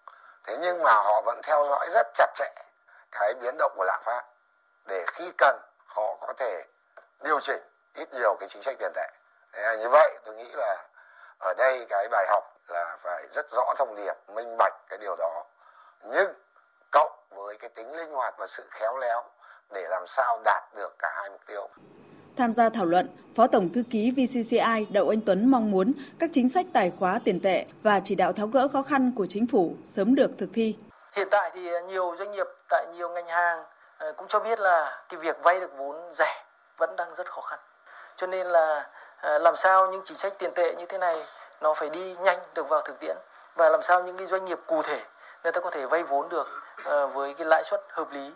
thế 0.45 0.57
nhưng 0.61 0.83
mà 0.83 0.93
họ 0.93 1.23
vẫn 1.23 1.41
theo 1.43 1.67
dõi 1.71 1.89
rất 1.95 2.07
chặt 2.15 2.35
chẽ 2.35 2.53
cái 3.13 3.35
biến 3.35 3.57
động 3.59 3.73
của 3.77 3.85
lạm 3.85 4.03
phát 4.05 4.25
để 4.87 5.05
khi 5.07 5.33
cần 5.39 5.59
họ 5.87 6.17
có 6.21 6.33
thể 6.37 6.65
điều 7.21 7.41
chỉnh 7.41 7.63
ít 7.95 8.15
nhiều 8.15 8.37
cái 8.41 8.49
chính 8.49 8.63
sách 8.63 8.77
tiền 8.79 8.93
tệ. 8.95 9.11
Thế 9.53 9.77
như 9.81 9.89
vậy 9.89 10.19
tôi 10.25 10.35
nghĩ 10.35 10.53
là 10.53 10.85
ở 11.39 11.55
đây 11.55 11.87
cái 11.89 12.09
bài 12.11 12.27
học 12.29 12.45
là 12.69 12.97
phải 13.03 13.27
rất 13.31 13.47
rõ 13.51 13.75
thông 13.79 13.95
điệp 13.97 14.15
minh 14.29 14.57
bạch 14.59 14.73
cái 14.89 14.99
điều 14.99 15.17
đó. 15.17 15.45
Nhưng 16.03 16.35
cộng 16.91 17.13
với 17.31 17.57
cái 17.59 17.71
tính 17.71 17.97
linh 17.97 18.13
hoạt 18.13 18.35
và 18.39 18.47
sự 18.47 18.67
khéo 18.71 18.97
léo 18.97 19.25
để 19.75 19.87
làm 19.91 20.03
sao 20.07 20.41
đạt 20.45 20.63
được 20.77 20.99
cả 20.99 21.09
hai 21.17 21.31
mục 21.31 21.41
tiêu. 21.47 21.69
Tham 22.37 22.53
gia 22.53 22.69
thảo 22.69 22.85
luận, 22.85 23.09
Phó 23.37 23.47
Tổng 23.47 23.73
Thư 23.73 23.83
ký 23.91 24.11
VCCI 24.11 24.87
Đậu 24.91 25.09
Anh 25.09 25.21
Tuấn 25.27 25.51
mong 25.51 25.71
muốn 25.71 25.93
các 26.19 26.31
chính 26.33 26.49
sách 26.49 26.67
tài 26.73 26.93
khóa 26.99 27.21
tiền 27.25 27.41
tệ 27.41 27.67
và 27.83 28.01
chỉ 28.05 28.15
đạo 28.15 28.33
tháo 28.33 28.47
gỡ 28.47 28.69
khó 28.69 28.83
khăn 28.83 29.13
của 29.17 29.27
chính 29.29 29.47
phủ 29.47 29.75
sớm 29.85 30.15
được 30.15 30.31
thực 30.39 30.49
thi. 30.55 30.77
Hiện 31.13 31.29
tại 31.31 31.51
thì 31.55 31.61
nhiều 31.89 32.15
doanh 32.19 32.31
nghiệp 32.31 32.47
tại 32.69 32.87
nhiều 32.95 33.09
ngành 33.09 33.27
hàng 33.27 33.65
ờ, 33.99 34.13
cũng 34.13 34.29
cho 34.29 34.41
biết 34.41 34.61
là 34.61 35.05
cái 35.09 35.21
việc 35.21 35.37
vay 35.43 35.61
được 35.61 35.71
vốn 35.79 36.15
rẻ 36.15 36.45
vẫn 36.79 36.97
đang 36.97 37.15
rất 37.15 37.27
khó 37.27 37.41
khăn. 37.41 37.59
Cho 38.17 38.27
nên 38.27 38.47
là 38.47 38.91
ờ, 39.21 39.39
làm 39.39 39.57
sao 39.57 39.93
những 39.93 40.03
chính 40.05 40.17
sách 40.17 40.33
tiền 40.39 40.51
tệ 40.55 40.75
như 40.75 40.87
thế 40.87 40.99
này 40.99 41.23
nó 41.63 41.75
phải 41.75 41.91
đi 41.91 42.17
nhanh 42.17 42.39
được 42.55 42.69
vào 42.69 42.83
thực 42.83 43.01
tiễn 43.01 43.17
và 43.57 43.69
làm 43.69 43.83
sao 43.83 44.03
những 44.03 44.17
cái 44.17 44.27
doanh 44.27 44.45
nghiệp 44.45 44.59
cụ 44.67 44.83
thể 44.83 45.05
người 45.43 45.53
ta 45.53 45.61
có 45.61 45.71
thể 45.71 45.87
vay 45.87 46.03
vốn 46.03 46.29
được 46.29 46.47
với 47.15 47.35
cái 47.35 47.47
lãi 47.47 47.65
suất 47.65 47.81
hợp 47.89 48.11
lý 48.13 48.31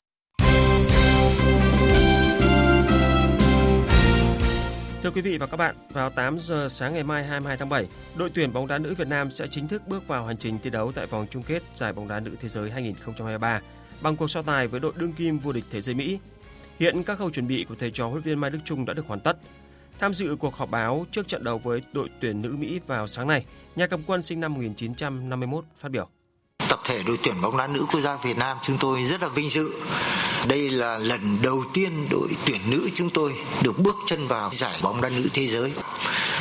Thưa 5.08 5.14
quý 5.14 5.20
vị 5.20 5.38
và 5.38 5.46
các 5.46 5.56
bạn, 5.56 5.74
vào 5.92 6.10
8 6.10 6.38
giờ 6.40 6.68
sáng 6.70 6.94
ngày 6.94 7.02
mai 7.02 7.24
22 7.24 7.56
tháng 7.56 7.68
7, 7.68 7.86
đội 8.16 8.30
tuyển 8.34 8.52
bóng 8.52 8.66
đá 8.66 8.78
nữ 8.78 8.94
Việt 8.94 9.08
Nam 9.08 9.30
sẽ 9.30 9.46
chính 9.46 9.68
thức 9.68 9.82
bước 9.86 10.08
vào 10.08 10.26
hành 10.26 10.36
trình 10.36 10.58
thi 10.62 10.70
đấu 10.70 10.92
tại 10.92 11.06
vòng 11.06 11.26
chung 11.30 11.42
kết 11.42 11.62
giải 11.74 11.92
bóng 11.92 12.08
đá 12.08 12.20
nữ 12.20 12.36
thế 12.40 12.48
giới 12.48 12.70
2023 12.70 13.60
bằng 14.00 14.16
cuộc 14.16 14.30
so 14.30 14.42
tài 14.42 14.66
với 14.66 14.80
đội 14.80 14.92
đương 14.96 15.12
kim 15.12 15.38
vô 15.38 15.52
địch 15.52 15.64
thế 15.70 15.80
giới 15.80 15.94
Mỹ. 15.94 16.18
Hiện 16.78 17.02
các 17.02 17.18
khâu 17.18 17.30
chuẩn 17.30 17.46
bị 17.46 17.64
của 17.68 17.74
thầy 17.74 17.90
trò 17.90 18.08
huấn 18.08 18.22
viên 18.22 18.38
Mai 18.38 18.50
Đức 18.50 18.58
Chung 18.64 18.84
đã 18.84 18.94
được 18.94 19.06
hoàn 19.06 19.20
tất. 19.20 19.36
Tham 19.98 20.14
dự 20.14 20.36
cuộc 20.36 20.54
họp 20.54 20.70
báo 20.70 21.06
trước 21.12 21.28
trận 21.28 21.44
đấu 21.44 21.58
với 21.58 21.82
đội 21.92 22.08
tuyển 22.20 22.42
nữ 22.42 22.56
Mỹ 22.58 22.80
vào 22.86 23.08
sáng 23.08 23.26
nay, 23.26 23.44
nhà 23.76 23.86
cầm 23.86 24.02
quân 24.06 24.22
sinh 24.22 24.40
năm 24.40 24.54
1951 24.54 25.64
phát 25.78 25.88
biểu 25.88 26.08
tập 26.68 26.80
thể 26.84 27.02
đội 27.06 27.18
tuyển 27.24 27.34
bóng 27.42 27.56
đá 27.56 27.66
nữ 27.66 27.84
quốc 27.92 28.00
gia 28.00 28.16
Việt 28.16 28.36
Nam 28.36 28.56
chúng 28.62 28.76
tôi 28.80 29.04
rất 29.04 29.22
là 29.22 29.28
vinh 29.28 29.50
dự. 29.50 29.70
Đây 30.48 30.70
là 30.70 30.98
lần 30.98 31.36
đầu 31.42 31.64
tiên 31.72 32.06
đội 32.10 32.28
tuyển 32.44 32.60
nữ 32.70 32.90
chúng 32.94 33.10
tôi 33.10 33.34
được 33.62 33.78
bước 33.78 33.96
chân 34.06 34.28
vào 34.28 34.50
giải 34.52 34.78
bóng 34.82 35.00
đá 35.00 35.08
nữ 35.08 35.28
thế 35.32 35.46
giới. 35.46 35.72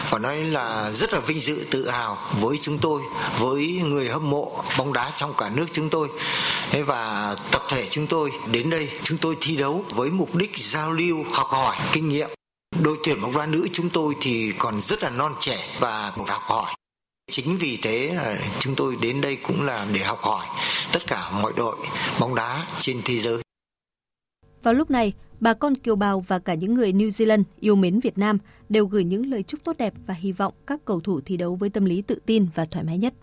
Và 0.10 0.20
nói 0.20 0.44
là 0.44 0.92
rất 0.92 1.14
là 1.14 1.20
vinh 1.20 1.40
dự 1.40 1.66
tự 1.72 1.90
hào 1.90 2.18
với 2.40 2.58
chúng 2.58 2.78
tôi, 2.78 3.02
với 3.40 3.82
người 3.84 4.10
hâm 4.10 4.30
mộ 4.30 4.64
bóng 4.78 4.94
đá 4.94 5.12
trong 5.16 5.34
cả 5.38 5.50
nước 5.56 5.66
chúng 5.74 5.90
tôi. 5.90 6.08
Thế 6.70 6.82
và 6.82 7.36
tập 7.52 7.64
thể 7.70 7.88
chúng 7.90 8.08
tôi 8.08 8.32
đến 8.52 8.70
đây 8.70 8.90
chúng 9.04 9.18
tôi 9.18 9.38
thi 9.42 9.56
đấu 9.56 9.86
với 9.90 10.10
mục 10.10 10.36
đích 10.36 10.52
giao 10.58 10.92
lưu, 10.92 11.24
học 11.32 11.48
hỏi 11.50 11.76
kinh 11.92 12.10
nghiệm. 12.10 12.30
Đội 12.82 12.98
tuyển 13.04 13.22
bóng 13.22 13.38
đá 13.38 13.46
nữ 13.46 13.68
chúng 13.74 13.90
tôi 13.90 14.14
thì 14.22 14.54
còn 14.58 14.82
rất 14.82 15.04
là 15.04 15.10
non 15.10 15.36
trẻ 15.40 15.78
và 15.80 16.14
học 16.28 16.42
hỏi 16.46 16.76
Chính 17.32 17.58
vì 17.58 17.78
thế 17.82 18.12
là 18.16 18.38
chúng 18.60 18.76
tôi 18.76 18.96
đến 19.02 19.22
đây 19.22 19.36
cũng 19.36 19.66
là 19.66 19.86
để 19.94 20.04
học 20.04 20.20
hỏi 20.22 20.46
tất 20.92 21.08
cả 21.08 21.30
mọi 21.42 21.54
đội 21.56 21.76
bóng 22.20 22.36
đá 22.36 22.66
trên 22.80 23.02
thế 23.06 23.20
giới. 23.20 23.47
Vào 24.68 24.74
lúc 24.74 24.92
này, 24.92 25.14
bà 25.40 25.54
con 25.54 25.76
kiều 25.76 25.96
bào 25.96 26.20
và 26.20 26.40
cả 26.40 26.54
những 26.54 26.74
người 26.74 26.94
New 26.94 27.10
Zealand 27.10 27.44
yêu 27.60 27.76
mến 27.76 28.00
Việt 28.00 28.18
Nam 28.18 28.38
đều 28.70 28.86
gửi 28.86 29.04
những 29.04 29.26
lời 29.26 29.44
chúc 29.44 29.64
tốt 29.64 29.78
đẹp 29.78 29.94
và 30.06 30.14
hy 30.14 30.32
vọng 30.32 30.54
các 30.68 30.86
cầu 30.86 31.00
thủ 31.00 31.20
thi 31.26 31.38
đấu 31.38 31.56
với 31.56 31.70
tâm 31.70 31.86
lý 31.86 32.02
tự 32.02 32.20
tin 32.26 32.48
và 32.56 32.66
thoải 32.66 32.86
mái 32.86 32.98
nhất. 32.98 33.14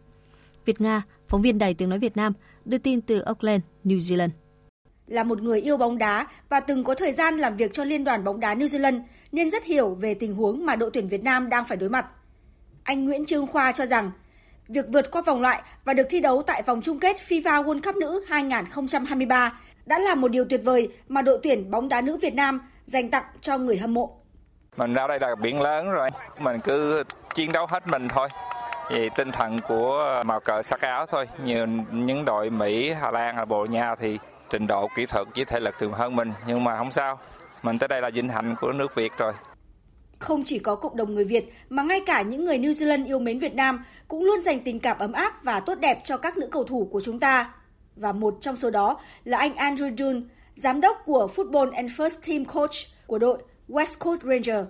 Việt 0.64 0.80
Nga, 0.80 1.03
phóng 1.28 1.42
viên 1.42 1.59
Đài 1.59 1.74
Tiếng 1.74 1.88
Nói 1.88 1.99
Việt 1.99 2.16
Nam, 2.16 2.32
đưa 2.64 2.78
tin 2.78 3.01
từ 3.01 3.20
Auckland, 3.20 3.62
New 3.84 3.99
Zealand. 3.99 4.28
Là 5.07 5.22
một 5.24 5.42
người 5.42 5.61
yêu 5.61 5.76
bóng 5.76 5.99
đá 5.99 6.26
và 6.49 6.61
từng 6.61 6.84
có 6.84 6.95
thời 6.95 7.12
gian 7.12 7.36
làm 7.36 7.57
việc 7.57 7.72
cho 7.72 7.84
Liên 7.84 8.05
đoàn 8.05 8.24
bóng 8.24 8.40
đá 8.40 8.55
New 8.55 8.66
Zealand 8.66 9.01
nên 9.32 9.51
rất 9.51 9.64
hiểu 9.64 9.95
về 9.95 10.14
tình 10.14 10.34
huống 10.34 10.66
mà 10.66 10.76
đội 10.76 10.90
tuyển 10.92 11.09
Việt 11.09 11.22
Nam 11.22 11.49
đang 11.49 11.64
phải 11.64 11.76
đối 11.76 11.90
mặt. 11.90 12.07
Anh 12.82 13.05
Nguyễn 13.05 13.24
Trương 13.24 13.47
Khoa 13.47 13.72
cho 13.72 13.86
rằng 13.86 14.11
việc 14.68 14.86
vượt 14.92 15.11
qua 15.11 15.22
vòng 15.22 15.40
loại 15.40 15.62
và 15.84 15.95
được 15.95 16.07
thi 16.11 16.20
đấu 16.20 16.42
tại 16.42 16.62
vòng 16.62 16.80
chung 16.82 17.01
kết 17.01 17.16
FIFA 17.28 17.64
World 17.64 17.80
Cup 17.82 17.97
nữ 17.97 18.24
2023 18.28 19.61
đã 19.87 19.99
là 19.99 20.14
một 20.14 20.28
điều 20.28 20.45
tuyệt 20.45 20.61
vời 20.64 20.89
mà 21.09 21.22
đội 21.22 21.39
tuyển 21.43 21.70
bóng 21.70 21.89
đá 21.89 22.01
nữ 22.01 22.16
Việt 22.22 22.35
Nam 22.35 22.61
dành 22.87 23.11
tặng 23.11 23.24
cho 23.41 23.59
người 23.59 23.78
hâm 23.78 23.95
mộ. 23.95 24.16
Mình 24.76 24.95
ra 24.95 25.07
đây 25.07 25.20
là 25.20 25.35
biển 25.35 25.61
lớn 25.61 25.91
rồi, 25.91 26.11
mình 26.39 26.61
cứ 26.64 27.05
chiến 27.35 27.53
đấu 27.53 27.66
hết 27.66 27.89
mình 27.89 28.09
thôi. 28.09 28.28
Vì 28.91 29.09
tinh 29.16 29.32
thần 29.32 29.61
của 29.68 30.22
màu 30.26 30.41
cờ 30.41 30.62
sắc 30.62 30.80
áo 30.80 31.07
thôi. 31.07 31.26
Nhiều 31.45 31.66
những 31.93 32.24
đội 32.24 32.51
Mỹ, 32.51 32.93
Hà 32.93 33.11
Lan, 33.11 33.37
hay 33.37 33.47
Bồ 33.47 33.64
Nha 33.64 33.95
thì 33.95 34.18
trình 34.51 34.66
độ 34.66 34.89
kỹ 34.97 35.07
thuật 35.07 35.26
với 35.35 35.45
thể 35.45 35.61
lực 35.61 35.74
thường 35.78 35.93
hơn 35.93 36.16
mình. 36.16 36.32
Nhưng 36.47 36.64
mà 36.64 36.76
không 36.76 36.93
sao, 36.93 37.18
mình 37.62 37.78
tới 37.78 37.89
đây 37.89 38.01
là 38.01 38.11
vinh 38.14 38.28
hạnh 38.28 38.55
của 38.61 38.72
nước 38.72 38.95
Việt 38.95 39.12
rồi. 39.18 39.32
Không 40.18 40.43
chỉ 40.45 40.59
có 40.59 40.74
cộng 40.74 40.97
đồng 40.97 41.14
người 41.14 41.24
Việt 41.24 41.53
mà 41.68 41.82
ngay 41.82 42.01
cả 42.07 42.22
những 42.22 42.45
người 42.45 42.59
New 42.59 42.72
Zealand 42.72 43.07
yêu 43.07 43.18
mến 43.18 43.39
Việt 43.39 43.55
Nam 43.55 43.85
cũng 44.09 44.24
luôn 44.24 44.43
dành 44.43 44.61
tình 44.64 44.80
cảm 44.80 44.99
ấm 44.99 45.12
áp 45.12 45.45
và 45.45 45.61
tốt 45.61 45.74
đẹp 45.74 46.01
cho 46.05 46.16
các 46.16 46.37
nữ 46.37 46.49
cầu 46.53 46.64
thủ 46.64 46.89
của 46.93 47.01
chúng 47.05 47.20
ta. 47.20 47.53
Và 47.97 48.12
một 48.12 48.34
trong 48.40 48.57
số 48.57 48.70
đó 48.70 49.01
là 49.24 49.38
anh 49.38 49.55
Andrew 49.55 49.97
Dunn, 49.97 50.28
giám 50.57 50.80
đốc 50.80 50.97
của 51.05 51.28
Football 51.34 51.72
and 51.72 51.90
First 51.90 52.28
Team 52.28 52.45
Coach 52.45 52.74
của 53.07 53.18
đội 53.18 53.38
West 53.68 53.99
Coast 53.99 54.22
Ranger. 54.22 54.64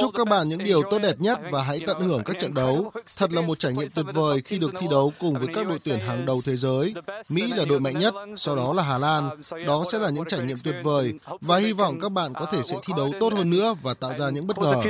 Chúc 0.00 0.10
các 0.14 0.28
bạn 0.28 0.48
những 0.48 0.64
điều 0.64 0.82
tốt 0.90 0.98
đẹp 0.98 1.20
nhất 1.20 1.38
và 1.50 1.62
hãy 1.62 1.80
tận 1.86 2.00
hưởng 2.00 2.24
các 2.24 2.36
trận 2.40 2.54
đấu. 2.54 2.92
Thật 3.16 3.32
là 3.32 3.40
một 3.40 3.58
trải 3.58 3.72
nghiệm 3.72 3.88
tuyệt 3.96 4.06
vời 4.14 4.42
khi 4.44 4.58
được 4.58 4.72
thi 4.80 4.86
đấu 4.90 5.12
cùng 5.20 5.34
với 5.34 5.48
các 5.54 5.66
đội 5.66 5.78
tuyển 5.84 5.98
hàng 5.98 6.26
đầu 6.26 6.40
thế 6.46 6.52
giới. 6.52 6.94
Mỹ 7.30 7.52
là 7.56 7.64
đội 7.64 7.80
mạnh 7.80 7.98
nhất, 7.98 8.14
sau 8.36 8.56
đó 8.56 8.72
là 8.72 8.82
Hà 8.82 8.98
Lan. 8.98 9.30
Đó 9.66 9.84
sẽ 9.92 9.98
là 9.98 10.10
những 10.10 10.24
trải 10.28 10.44
nghiệm 10.44 10.56
tuyệt 10.64 10.74
vời 10.84 11.14
và 11.40 11.58
hy 11.58 11.72
vọng 11.72 12.00
các 12.00 12.08
bạn 12.08 12.34
có 12.34 12.46
thể 12.52 12.62
sẽ 12.62 12.76
thi 12.86 12.94
đấu 12.96 13.12
tốt 13.20 13.32
hơn 13.32 13.50
nữa 13.50 13.74
và 13.82 13.94
tạo 13.94 14.12
ra 14.18 14.30
những 14.30 14.46
bất 14.46 14.58
ngờ. 14.58 14.82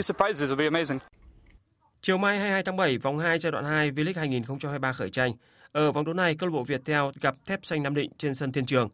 Chiều 2.02 2.18
mai 2.18 2.38
22 2.38 2.62
tháng 2.62 2.76
7, 2.76 2.98
vòng 2.98 3.18
2 3.18 3.38
giai 3.38 3.52
đoạn 3.52 3.64
2 3.64 3.90
V-League 3.90 4.12
2023 4.16 4.92
khởi 4.92 5.10
tranh. 5.10 5.32
Ở 5.72 5.92
vòng 5.92 6.04
đấu 6.04 6.14
này, 6.14 6.34
câu 6.34 6.48
lạc 6.48 6.52
bộ 6.52 6.64
Viettel 6.64 7.02
gặp 7.20 7.34
Thép 7.46 7.64
Xanh 7.66 7.82
Nam 7.82 7.94
Định 7.94 8.10
trên 8.18 8.34
sân 8.34 8.52
Thiên 8.52 8.66
Trường. 8.66 8.88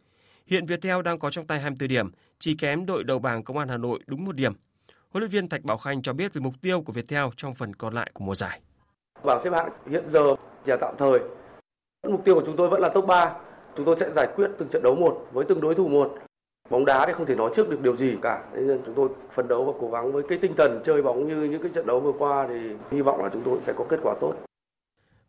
Hiện 0.47 0.65
Viettel 0.65 1.01
đang 1.01 1.19
có 1.19 1.31
trong 1.31 1.47
tay 1.47 1.59
24 1.59 1.89
điểm, 1.89 2.11
chỉ 2.39 2.55
kém 2.55 2.85
đội 2.85 3.03
đầu 3.03 3.19
bảng 3.19 3.43
Công 3.43 3.57
an 3.57 3.67
Hà 3.67 3.77
Nội 3.77 3.99
đúng 4.07 4.25
một 4.25 4.35
điểm. 4.35 4.53
Huấn 5.09 5.21
luyện 5.21 5.29
viên 5.29 5.49
Thạch 5.49 5.63
Bảo 5.63 5.77
Khanh 5.77 6.01
cho 6.01 6.13
biết 6.13 6.33
về 6.33 6.41
mục 6.41 6.53
tiêu 6.61 6.81
của 6.81 6.93
Viettel 6.93 7.23
trong 7.37 7.55
phần 7.55 7.75
còn 7.75 7.93
lại 7.93 8.11
của 8.13 8.25
mùa 8.25 8.35
giải. 8.35 8.61
Bảng 9.23 9.41
xếp 9.43 9.49
hạng 9.53 9.69
hiện 9.89 10.03
giờ 10.11 10.35
chỉ 10.65 10.71
là 10.71 10.77
tạm 10.81 10.95
thời. 10.97 11.19
Mục 12.07 12.25
tiêu 12.25 12.35
của 12.35 12.43
chúng 12.45 12.55
tôi 12.55 12.69
vẫn 12.69 12.81
là 12.81 12.89
top 12.89 13.05
3. 13.07 13.35
Chúng 13.75 13.85
tôi 13.85 13.95
sẽ 13.99 14.11
giải 14.15 14.27
quyết 14.35 14.51
từng 14.59 14.69
trận 14.69 14.83
đấu 14.83 14.95
một 14.95 15.27
với 15.31 15.45
từng 15.49 15.61
đối 15.61 15.75
thủ 15.75 15.87
một. 15.87 16.17
Bóng 16.69 16.85
đá 16.85 17.05
thì 17.05 17.13
không 17.13 17.25
thể 17.25 17.35
nói 17.35 17.51
trước 17.55 17.69
được 17.69 17.81
điều 17.81 17.95
gì 17.95 18.15
cả. 18.21 18.43
Nên 18.53 18.81
chúng 18.85 18.95
tôi 18.95 19.09
phấn 19.33 19.47
đấu 19.47 19.65
và 19.65 19.73
cố 19.81 19.91
gắng 19.91 20.11
với 20.11 20.23
cái 20.29 20.37
tinh 20.37 20.53
thần 20.57 20.81
chơi 20.85 21.01
bóng 21.01 21.27
như 21.27 21.43
những 21.43 21.61
cái 21.61 21.71
trận 21.75 21.85
đấu 21.85 21.99
vừa 21.99 22.13
qua 22.19 22.47
thì 22.49 22.69
hy 22.91 23.01
vọng 23.01 23.23
là 23.23 23.29
chúng 23.33 23.43
tôi 23.45 23.59
sẽ 23.65 23.73
có 23.77 23.85
kết 23.89 23.99
quả 24.03 24.15
tốt. 24.21 24.33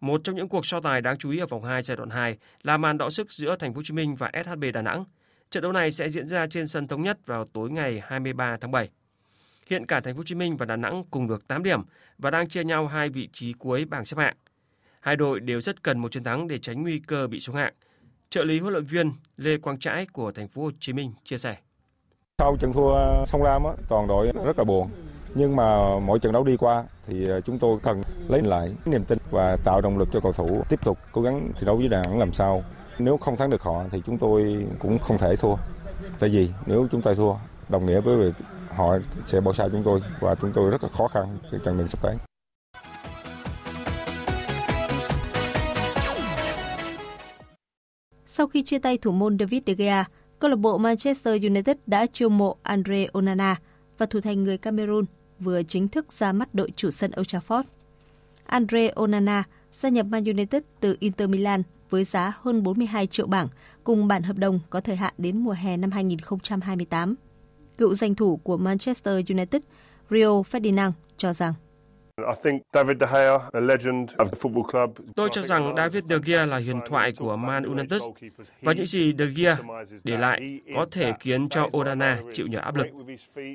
Một 0.01 0.21
trong 0.25 0.37
những 0.37 0.49
cuộc 0.49 0.67
so 0.67 0.81
tài 0.81 1.03
đáng 1.03 1.19
chú 1.19 1.31
ý 1.31 1.39
ở 1.39 1.47
vòng 1.47 1.65
2 1.65 1.83
giai 1.83 1.97
đoạn 1.97 2.11
2 2.11 2.39
là 2.63 2.77
màn 2.77 2.99
đọ 2.99 3.11
sức 3.11 3.33
giữa 3.33 3.57
Thành 3.57 3.75
phố 3.75 3.79
Hồ 3.79 3.83
Chí 3.83 3.95
Minh 3.95 4.15
và 4.15 4.31
SHB 4.45 4.65
Đà 4.75 4.83
Nẵng. 4.83 5.05
Trận 5.51 5.63
đấu 5.63 5.73
này 5.73 5.91
sẽ 5.93 6.09
diễn 6.09 6.29
ra 6.29 6.47
trên 6.47 6.69
sân 6.69 6.89
thống 6.89 7.03
nhất 7.03 7.27
vào 7.27 7.45
tối 7.45 7.71
ngày 7.71 8.03
23 8.05 8.57
tháng 8.61 8.71
7. 8.71 8.89
Hiện 9.67 9.87
cả 9.87 10.01
Thành 10.01 10.15
phố 10.15 10.19
Hồ 10.19 10.25
Chí 10.25 10.35
Minh 10.35 10.57
và 10.57 10.67
Đà 10.67 10.77
Nẵng 10.77 11.05
cùng 11.11 11.29
được 11.29 11.49
8 11.49 11.63
điểm 11.63 11.83
và 12.19 12.31
đang 12.31 12.49
chia 12.49 12.65
nhau 12.65 12.87
hai 12.87 13.09
vị 13.09 13.29
trí 13.33 13.53
cuối 13.53 13.85
bảng 13.85 14.05
xếp 14.05 14.19
hạng. 14.19 14.37
Hai 15.01 15.17
đội 15.17 15.41
đều 15.41 15.61
rất 15.61 15.83
cần 15.83 15.99
một 15.99 16.13
chiến 16.13 16.25
thắng 16.25 16.49
để 16.49 16.59
tránh 16.59 16.83
nguy 16.83 16.99
cơ 16.99 17.27
bị 17.27 17.41
xuống 17.41 17.57
hạng. 17.57 17.75
Trợ 18.31 18.45
lý 18.45 18.59
huấn 18.59 18.73
luyện 18.73 18.85
viên 18.85 19.13
Lê 19.37 19.59
Quang 19.59 19.79
Trãi 19.79 20.07
của 20.07 20.33
Thành 20.33 20.49
phố 20.49 20.63
Hồ 20.63 20.71
Chí 20.81 20.93
Minh 20.93 21.13
chia 21.25 21.39
sẻ. 21.39 21.57
Sau 22.39 22.57
trận 22.61 22.73
thua 22.73 23.25
Sông 23.25 23.43
Lam, 23.43 23.63
toàn 23.89 24.07
đội 24.07 24.27
rất 24.45 24.59
là 24.59 24.65
buồn. 24.65 24.91
Nhưng 25.35 25.57
mà 25.57 25.99
mỗi 25.99 26.19
trận 26.19 26.33
đấu 26.33 26.45
đi 26.45 26.57
qua 26.57 26.85
thì 27.07 27.29
ờ, 27.29 27.41
chúng 27.41 27.59
tôi 27.59 27.79
cần 27.83 28.03
lấy 28.29 28.43
lại 28.43 28.75
niềm 28.85 29.05
tin 29.05 29.19
và 29.31 29.57
tạo 29.65 29.81
động 29.81 29.99
lực 29.99 30.09
cho 30.13 30.21
cầu 30.21 30.33
thủ 30.33 30.63
tiếp 30.69 30.85
tục 30.85 30.99
cố 31.13 31.23
gắng 31.23 31.53
thi 31.55 31.67
đấu 31.67 31.77
với 31.77 31.89
Đà 31.89 32.03
Nẵng 32.03 32.19
làm 32.19 32.33
sao. 32.33 32.65
Nếu 32.99 33.17
không 33.17 33.37
thắng 33.37 33.51
được 33.51 33.63
họ 33.63 33.85
thì 33.91 34.03
chúng 34.07 34.19
tôi 34.19 34.67
cũng 34.79 34.99
không 34.99 35.19
thể 35.19 35.37
thua. 35.37 35.57
Tại 36.19 36.31
vì 36.31 36.51
nếu 36.67 36.87
chúng 36.93 37.03
ta 37.03 37.15
thua, 37.15 37.35
đồng 37.69 37.87
nghĩa 37.87 38.01
với 38.01 38.17
việc 38.17 38.35
họ 38.69 38.99
sẽ 39.25 39.41
bỏ 39.41 39.53
xa 39.53 39.69
chúng 39.73 39.83
tôi 39.83 40.01
và 40.21 40.35
chúng 40.35 40.53
tôi 40.53 40.71
rất 40.71 40.83
là 40.83 40.89
khó 40.89 41.09
khăn 41.09 41.39
cái 41.51 41.61
trận 41.65 41.79
đường 41.79 41.89
sắp 41.89 42.03
tới. 42.03 42.17
Sau 48.27 48.47
khi 48.47 48.63
chia 48.63 48.79
tay 48.79 48.99
thủ 48.99 49.11
môn 49.11 49.39
David 49.39 49.63
De 49.67 49.75
Gea, 49.75 50.05
câu 50.39 50.51
lạc 50.51 50.57
bộ 50.57 50.79
Manchester 50.79 51.43
United 51.43 51.77
đã 51.87 52.07
chiêu 52.07 52.29
mộ 52.29 52.57
Andre 52.63 53.07
Onana 53.13 53.57
và 53.99 54.07
thủ 54.07 54.21
thành 54.21 54.45
người 54.45 54.59
Cameroon 54.59 55.05
vừa 55.41 55.63
chính 55.63 55.89
thức 55.89 56.13
ra 56.13 56.33
mắt 56.33 56.55
đội 56.55 56.73
chủ 56.77 56.91
sân 56.91 57.11
Old 57.21 57.35
Trafford. 57.35 57.63
Andre 58.45 58.89
Onana 58.89 59.45
gia 59.73 59.89
nhập 59.89 60.07
Man 60.07 60.25
United 60.25 60.63
từ 60.81 60.97
Inter 61.01 61.29
Milan 61.29 61.63
với 61.91 62.05
giá 62.05 62.33
hơn 62.41 62.63
42 62.63 63.07
triệu 63.07 63.27
bảng 63.27 63.49
cùng 63.85 64.09
bản 64.09 64.23
hợp 64.23 64.37
đồng 64.37 64.61
có 64.71 64.81
thời 64.81 64.97
hạn 64.97 65.15
đến 65.19 65.39
mùa 65.39 65.53
hè 65.53 65.77
năm 65.77 65.91
2028. 65.91 67.15
Cựu 67.79 67.95
danh 67.95 68.15
thủ 68.15 68.37
của 68.37 68.57
Manchester 68.57 69.15
United, 69.29 69.63
Rio 70.11 70.43
Ferdinand, 70.43 70.93
cho 71.17 71.33
rằng 71.33 71.55
Tôi 75.17 75.29
cho 75.33 75.43
rằng 75.43 75.75
David 75.77 76.05
De 76.05 76.17
Gea 76.25 76.47
là 76.47 76.59
huyền 76.59 76.81
thoại 76.87 77.13
của 77.13 77.37
Man 77.37 77.63
United 77.63 78.03
và 78.63 78.73
những 78.73 78.87
gì 78.87 79.15
De 79.19 79.27
Gea 79.27 79.57
để 80.05 80.17
lại 80.17 80.61
có 80.75 80.87
thể 80.91 81.13
khiến 81.21 81.49
cho 81.49 81.69
Onana 81.73 82.19
chịu 82.33 82.47
nhiều 82.47 82.61
áp 82.61 82.77
lực. 82.77 82.87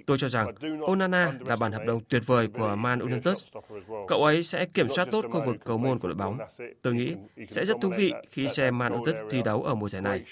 Tôi 0.05 0.17
cho 0.17 0.27
rằng 0.27 0.47
Onana 0.87 1.33
là 1.45 1.55
bản 1.55 1.71
hợp 1.71 1.83
đồng 1.85 2.01
tuyệt 2.09 2.21
vời 2.25 2.47
của 2.47 2.75
Man 2.75 2.99
United. 2.99 3.47
Cậu 4.07 4.23
ấy 4.23 4.43
sẽ 4.43 4.65
kiểm 4.65 4.89
soát 4.89 5.07
tốt 5.11 5.25
khu 5.31 5.41
vực 5.45 5.55
cầu 5.63 5.77
môn 5.77 5.99
của 5.99 6.07
đội 6.07 6.15
bóng. 6.15 6.37
Tôi 6.81 6.93
nghĩ 6.93 7.15
sẽ 7.47 7.65
rất 7.65 7.77
thú 7.81 7.91
vị 7.97 8.13
khi 8.29 8.47
xem 8.47 8.77
Man 8.77 8.93
United 8.93 9.23
thi 9.29 9.41
đấu 9.45 9.63
ở 9.63 9.75
mùa 9.75 9.89
giải 9.89 10.01
này. 10.01 10.23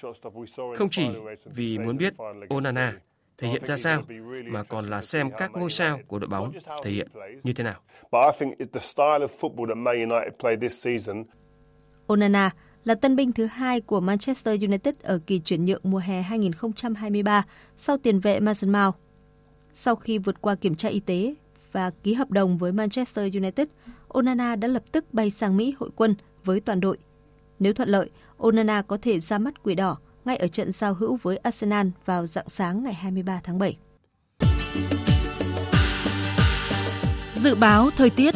Không 0.76 0.90
chỉ 0.92 1.10
vì 1.46 1.78
muốn 1.78 1.98
biết 1.98 2.14
Onana 2.50 2.94
thể 3.38 3.48
hiện 3.48 3.66
ra 3.66 3.78
sao, 3.78 4.04
mà 4.46 4.64
còn 4.64 4.90
là 4.90 5.02
xem 5.02 5.30
các 5.38 5.52
ngôi 5.52 5.70
sao 5.70 6.00
của 6.08 6.20
đội 6.20 6.28
bóng 6.28 6.52
thể 6.84 6.92
hiện 6.92 7.08
như 7.44 7.54
thế 7.54 7.64
nào. 7.64 7.80
Onana 12.08 12.52
là 12.84 12.96
tân 12.96 13.16
binh 13.16 13.32
thứ 13.32 13.46
hai 13.46 13.82
của 13.82 14.00
Manchester 14.00 14.64
United 14.64 14.96
ở 15.02 15.20
kỳ 15.28 15.40
chuyển 15.40 15.66
nhượng 15.66 15.82
mùa 15.84 15.98
hè 15.98 16.22
2023 16.22 17.46
sau 17.76 17.98
tiền 17.98 18.20
vệ 18.20 18.40
Mason 18.40 18.72
Mount. 18.72 18.96
Sau 19.74 19.96
khi 19.96 20.18
vượt 20.18 20.42
qua 20.42 20.56
kiểm 20.56 20.76
tra 20.76 20.90
y 20.90 21.00
tế 21.00 21.36
và 21.72 21.92
ký 22.04 22.14
hợp 22.14 22.32
đồng 22.32 22.58
với 22.58 22.72
Manchester 22.72 23.36
United, 23.36 23.68
Onana 24.08 24.56
đã 24.56 24.68
lập 24.68 24.84
tức 24.92 25.14
bay 25.14 25.32
sang 25.32 25.58
Mỹ 25.58 25.74
hội 25.80 25.90
quân 25.96 26.16
với 26.44 26.60
toàn 26.60 26.80
đội. 26.80 26.98
Nếu 27.60 27.74
thuận 27.74 27.90
lợi, 27.90 28.10
Onana 28.38 28.82
có 28.82 28.98
thể 29.02 29.20
ra 29.20 29.38
mắt 29.38 29.64
quỷ 29.64 29.76
đỏ 29.76 29.98
ngay 30.26 30.38
ở 30.38 30.48
trận 30.48 30.72
giao 30.72 30.94
hữu 30.94 31.20
với 31.22 31.38
Arsenal 31.38 31.88
vào 32.06 32.26
dạng 32.26 32.50
sáng 32.50 32.84
ngày 32.84 32.94
23 32.94 33.40
tháng 33.44 33.60
7. 33.60 33.78
Dự 37.34 37.56
báo 37.56 37.90
thời 37.98 38.10
tiết 38.10 38.36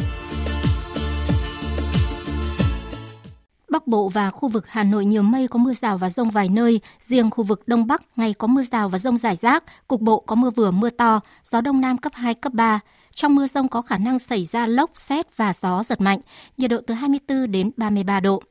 Bắc 3.70 3.86
Bộ 3.86 4.08
và 4.08 4.30
khu 4.30 4.48
vực 4.48 4.68
Hà 4.68 4.84
Nội 4.84 5.04
nhiều 5.04 5.22
mây 5.22 5.48
có 5.48 5.58
mưa 5.58 5.74
rào 5.74 5.98
và 5.98 6.10
rông 6.10 6.30
vài 6.30 6.48
nơi, 6.48 6.80
riêng 7.00 7.30
khu 7.30 7.44
vực 7.44 7.62
Đông 7.66 7.86
Bắc 7.86 8.02
ngày 8.16 8.34
có 8.34 8.46
mưa 8.46 8.62
rào 8.62 8.88
và 8.88 8.98
rông 8.98 9.16
rải 9.16 9.36
rác, 9.36 9.64
cục 9.88 10.00
bộ 10.00 10.20
có 10.20 10.34
mưa 10.34 10.50
vừa 10.50 10.70
mưa 10.70 10.90
to, 10.90 11.20
gió 11.44 11.60
Đông 11.60 11.80
Nam 11.80 11.98
cấp 11.98 12.12
2, 12.14 12.34
cấp 12.34 12.52
3. 12.52 12.80
Trong 13.14 13.34
mưa 13.34 13.46
rông 13.46 13.68
có 13.68 13.82
khả 13.82 13.98
năng 13.98 14.18
xảy 14.18 14.44
ra 14.44 14.66
lốc, 14.66 14.90
xét 14.94 15.36
và 15.36 15.52
gió 15.52 15.82
giật 15.82 16.00
mạnh, 16.00 16.20
nhiệt 16.56 16.70
độ 16.70 16.80
từ 16.86 16.94
24 16.94 17.50
đến 17.52 17.70
33 17.76 18.20
độ. 18.20 18.42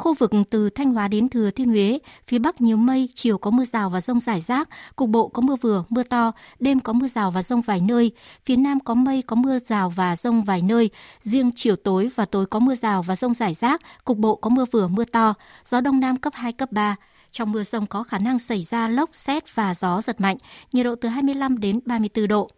Khu 0.00 0.14
vực 0.14 0.32
từ 0.50 0.70
Thanh 0.70 0.94
Hóa 0.94 1.08
đến 1.08 1.28
Thừa 1.28 1.50
Thiên 1.50 1.68
Huế, 1.68 1.98
phía 2.26 2.38
Bắc 2.38 2.60
nhiều 2.60 2.76
mây, 2.76 3.08
chiều 3.14 3.38
có 3.38 3.50
mưa 3.50 3.64
rào 3.64 3.90
và 3.90 4.00
rông 4.00 4.20
rải 4.20 4.40
rác, 4.40 4.68
cục 4.96 5.08
bộ 5.08 5.28
có 5.28 5.42
mưa 5.42 5.56
vừa, 5.56 5.84
mưa 5.88 6.02
to, 6.02 6.32
đêm 6.60 6.80
có 6.80 6.92
mưa 6.92 7.06
rào 7.06 7.30
và 7.30 7.42
rông 7.42 7.60
vài 7.60 7.80
nơi. 7.80 8.12
Phía 8.44 8.56
Nam 8.56 8.80
có 8.80 8.94
mây, 8.94 9.22
có 9.22 9.36
mưa 9.36 9.58
rào 9.58 9.90
và 9.90 10.16
rông 10.16 10.42
vài 10.42 10.62
nơi. 10.62 10.90
Riêng 11.22 11.50
chiều 11.54 11.76
tối 11.76 12.10
và 12.14 12.24
tối 12.24 12.46
có 12.46 12.58
mưa 12.58 12.74
rào 12.74 13.02
và 13.02 13.16
rông 13.16 13.34
rải 13.34 13.54
rác, 13.54 13.80
cục 14.04 14.18
bộ 14.18 14.36
có 14.36 14.50
mưa 14.50 14.64
vừa, 14.70 14.88
mưa 14.88 15.04
to, 15.04 15.34
gió 15.64 15.80
Đông 15.80 16.00
Nam 16.00 16.16
cấp 16.16 16.32
2, 16.36 16.52
cấp 16.52 16.72
3. 16.72 16.96
Trong 17.32 17.52
mưa 17.52 17.62
rông 17.62 17.86
có 17.86 18.02
khả 18.02 18.18
năng 18.18 18.38
xảy 18.38 18.62
ra 18.62 18.88
lốc, 18.88 19.10
xét 19.12 19.54
và 19.54 19.74
gió 19.74 20.02
giật 20.02 20.20
mạnh, 20.20 20.36
nhiệt 20.72 20.84
độ 20.84 20.94
từ 20.94 21.08
25 21.08 21.58
đến 21.58 21.80
34 21.84 22.28
độ. 22.28 22.50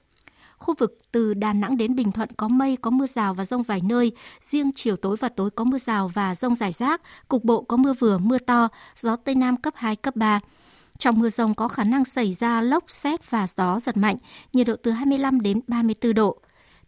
Khu 0.62 0.74
vực 0.78 0.98
từ 1.12 1.34
Đà 1.34 1.52
Nẵng 1.52 1.76
đến 1.76 1.94
Bình 1.94 2.12
Thuận 2.12 2.28
có 2.36 2.48
mây, 2.48 2.76
có 2.76 2.90
mưa 2.90 3.06
rào 3.06 3.34
và 3.34 3.44
rông 3.44 3.62
vài 3.62 3.80
nơi. 3.80 4.12
Riêng 4.42 4.70
chiều 4.74 4.96
tối 4.96 5.16
và 5.16 5.28
tối 5.28 5.50
có 5.50 5.64
mưa 5.64 5.78
rào 5.78 6.08
và 6.08 6.34
rông 6.34 6.54
rải 6.54 6.72
rác. 6.72 7.02
Cục 7.28 7.44
bộ 7.44 7.62
có 7.62 7.76
mưa 7.76 7.92
vừa, 7.92 8.18
mưa 8.18 8.38
to, 8.38 8.68
gió 8.96 9.16
Tây 9.16 9.34
Nam 9.34 9.56
cấp 9.56 9.74
2, 9.76 9.96
cấp 9.96 10.16
3. 10.16 10.40
Trong 10.98 11.18
mưa 11.18 11.28
rông 11.28 11.54
có 11.54 11.68
khả 11.68 11.84
năng 11.84 12.04
xảy 12.04 12.32
ra 12.32 12.60
lốc, 12.60 12.84
xét 12.88 13.30
và 13.30 13.46
gió 13.56 13.80
giật 13.80 13.96
mạnh, 13.96 14.16
nhiệt 14.52 14.66
độ 14.66 14.76
từ 14.82 14.90
25 14.90 15.40
đến 15.40 15.60
34 15.66 16.14
độ. 16.14 16.36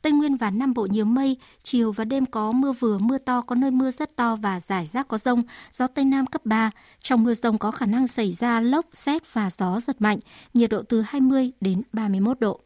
Tây 0.03 0.13
Nguyên 0.13 0.37
và 0.37 0.51
Nam 0.51 0.75
Bộ 0.75 0.87
nhiều 0.91 1.05
mây, 1.05 1.37
chiều 1.63 1.93
và 1.93 2.05
đêm 2.05 2.27
có 2.27 2.53
mưa 2.53 2.73
vừa, 2.73 2.99
mưa 2.99 3.19
to, 3.19 3.41
có 3.41 3.55
nơi 3.55 3.71
mưa 3.71 3.91
rất 3.91 4.17
to 4.17 4.37
và 4.37 4.61
rải 4.61 4.87
rác 4.87 5.09
có 5.09 5.19
rông, 5.19 5.43
gió 5.73 5.87
Tây 5.87 6.05
Nam 6.05 6.27
cấp 6.27 6.47
3. 6.47 6.71
Trong 7.01 7.25
mưa 7.25 7.35
rông 7.35 7.59
có 7.59 7.71
khả 7.71 7.87
năng 7.87 8.09
xảy 8.09 8.33
ra 8.33 8.61
lốc, 8.61 8.87
xét 8.93 9.35
và 9.35 9.51
gió 9.51 9.81
giật 9.81 9.97
mạnh, 10.03 10.19
nhiệt 10.55 10.71
độ 10.71 10.83
từ 10.89 11.01
20 11.01 11.53
đến 11.61 11.83
31 11.93 12.41
độ. 12.41 12.61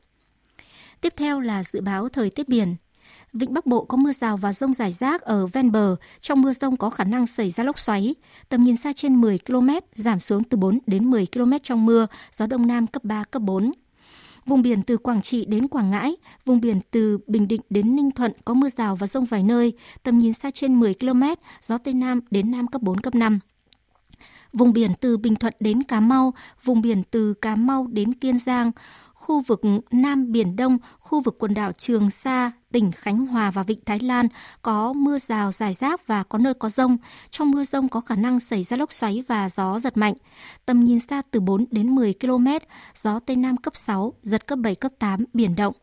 Tiếp 1.01 1.15
theo 1.17 1.41
là 1.41 1.63
dự 1.63 1.81
báo 1.81 2.09
thời 2.09 2.31
tiết 2.31 2.49
biển. 2.49 2.77
Vịnh 3.33 3.55
Bắc 3.55 3.67
Bộ 3.67 3.85
có 3.85 3.97
mưa 3.97 4.13
rào 4.13 4.37
và 4.37 4.53
rông 4.53 4.73
rải 4.73 4.93
rác 4.93 5.23
ở 5.23 5.47
ven 5.47 5.73
bờ. 5.73 5.97
Trong 6.21 6.43
mưa 6.43 6.53
rông 6.53 6.77
có 6.77 6.91
khả 6.91 7.05
năng 7.05 7.27
xảy 7.27 7.51
ra 7.51 7.65
lốc 7.65 7.79
xoáy. 7.79 8.15
Tầm 8.49 8.63
nhìn 8.63 8.77
xa 8.77 8.93
trên 8.93 9.21
10 9.21 9.39
km, 9.39 9.69
giảm 9.95 10.21
xuống 10.21 10.45
từ 10.45 10.59
4 10.59 10.79
đến 10.87 11.11
10 11.11 11.27
km 11.35 11.53
trong 11.63 11.87
mưa, 11.87 12.07
gió 12.33 12.47
Đông 12.47 12.67
Nam 12.67 12.87
cấp 12.87 13.05
3, 13.05 13.25
cấp 13.25 13.43
4. 13.43 13.73
Vùng 14.47 14.63
biển 14.63 14.83
từ 14.83 14.97
Quảng 14.97 15.23
Trị 15.23 15.45
đến 15.45 15.69
Quảng 15.69 15.91
Ngãi, 15.91 16.17
vùng 16.45 16.61
biển 16.61 16.81
từ 16.91 17.19
Bình 17.27 17.49
Định 17.49 17.61
đến 17.71 17.97
Ninh 17.97 18.11
Thuận 18.11 18.33
có 18.45 18.55
mưa 18.55 18.69
rào 18.69 18.97
và 18.97 19.07
rông 19.07 19.25
vài 19.25 19.43
nơi, 19.43 19.73
tầm 20.03 20.19
nhìn 20.19 20.33
xa 20.33 20.51
trên 20.51 20.81
10 20.81 20.95
km, 20.95 21.23
gió 21.61 21.79
Tây 21.79 21.95
Nam 21.95 22.21
đến 22.31 22.51
Nam 22.51 22.67
cấp 22.67 22.83
4, 22.83 23.01
cấp 23.01 23.15
5. 23.15 23.39
Vùng 24.53 24.73
biển 24.73 24.91
từ 25.01 25.17
Bình 25.17 25.35
Thuận 25.35 25.55
đến 25.61 25.83
Cà 25.83 26.01
Mau, 26.01 26.35
vùng 26.65 26.83
biển 26.83 27.03
từ 27.11 27.35
Cà 27.35 27.57
Mau 27.57 27.87
đến 27.87 28.15
Kiên 28.15 28.39
Giang, 28.39 28.73
khu 29.29 29.41
vực 29.41 29.61
Nam 29.91 30.33
Biển 30.33 30.57
Đông, 30.57 30.79
khu 30.99 31.21
vực 31.21 31.37
quần 31.39 31.55
đảo 31.55 31.73
Trường 31.73 32.11
Sa, 32.11 32.53
tỉnh 32.73 32.93
Khánh 32.93 33.27
Hòa 33.27 33.51
và 33.51 33.63
Vịnh 33.63 33.79
Thái 33.87 33.99
Lan 33.99 34.29
có 34.63 34.93
mưa 34.93 35.19
rào 35.19 35.53
rải 35.53 35.73
rác 35.75 36.07
và 36.07 36.23
có 36.23 36.39
nơi 36.39 36.55
có 36.55 36.69
rông. 36.69 36.97
Trong 37.31 37.51
mưa 37.51 37.65
rông 37.65 37.89
có 37.89 38.01
khả 38.01 38.15
năng 38.15 38.41
xảy 38.41 38.63
ra 38.63 38.77
lốc 38.77 38.93
xoáy 38.93 39.25
và 39.29 39.49
gió 39.49 39.81
giật 39.81 39.97
mạnh. 39.97 40.15
Tầm 40.67 40.81
nhìn 40.81 41.01
xa 41.01 41.23
từ 41.31 41.41
4 41.41 41.65
đến 41.71 41.95
10 41.95 42.15
km, 42.21 42.47
gió 42.95 43.19
Tây 43.19 43.37
Nam 43.37 43.57
cấp 43.57 43.77
6, 43.77 44.13
giật 44.23 44.47
cấp 44.47 44.59
7, 44.59 44.75
cấp 44.75 44.93
8, 44.99 45.25
biển 45.33 45.57
động 45.57 45.75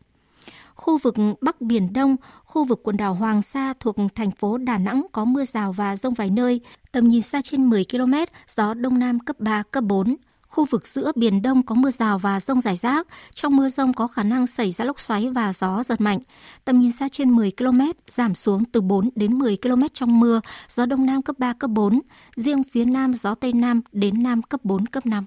khu 0.74 0.98
vực 0.98 1.14
Bắc 1.40 1.60
Biển 1.60 1.92
Đông, 1.92 2.16
khu 2.44 2.64
vực 2.64 2.80
quần 2.82 2.96
đảo 2.96 3.14
Hoàng 3.14 3.42
Sa 3.42 3.72
thuộc 3.80 3.96
thành 4.14 4.30
phố 4.30 4.58
Đà 4.58 4.78
Nẵng 4.78 5.06
có 5.12 5.24
mưa 5.24 5.44
rào 5.44 5.72
và 5.72 5.96
rông 5.96 6.14
vài 6.14 6.30
nơi, 6.30 6.60
tầm 6.92 7.08
nhìn 7.08 7.22
xa 7.22 7.40
trên 7.44 7.64
10 7.70 7.84
km, 7.92 8.14
gió 8.48 8.74
Đông 8.74 8.98
Nam 8.98 9.20
cấp 9.20 9.40
3, 9.40 9.62
cấp 9.70 9.84
4. 9.84 10.16
Khu 10.48 10.64
vực 10.64 10.86
giữa 10.86 11.12
Biển 11.16 11.42
Đông 11.42 11.62
có 11.62 11.74
mưa 11.74 11.90
rào 11.90 12.18
và 12.18 12.40
rông 12.40 12.60
rải 12.60 12.76
rác. 12.76 13.06
Trong 13.34 13.56
mưa 13.56 13.68
rông 13.68 13.94
có 13.94 14.06
khả 14.06 14.22
năng 14.22 14.46
xảy 14.46 14.72
ra 14.72 14.84
lốc 14.84 15.00
xoáy 15.00 15.30
và 15.30 15.52
gió 15.52 15.82
giật 15.82 16.00
mạnh. 16.00 16.18
Tầm 16.64 16.78
nhìn 16.78 16.92
xa 16.92 17.08
trên 17.08 17.30
10 17.30 17.50
km, 17.56 17.80
giảm 18.08 18.34
xuống 18.34 18.64
từ 18.64 18.80
4 18.80 19.10
đến 19.14 19.38
10 19.38 19.56
km 19.62 19.82
trong 19.92 20.20
mưa, 20.20 20.40
gió 20.68 20.86
Đông 20.86 21.06
Nam 21.06 21.22
cấp 21.22 21.36
3, 21.38 21.52
cấp 21.52 21.70
4. 21.70 22.00
Riêng 22.36 22.62
phía 22.72 22.84
Nam 22.84 23.14
gió 23.14 23.34
Tây 23.34 23.52
Nam 23.52 23.80
đến 23.92 24.22
Nam 24.22 24.42
cấp 24.42 24.60
4, 24.64 24.86
cấp 24.86 25.06
5. 25.06 25.26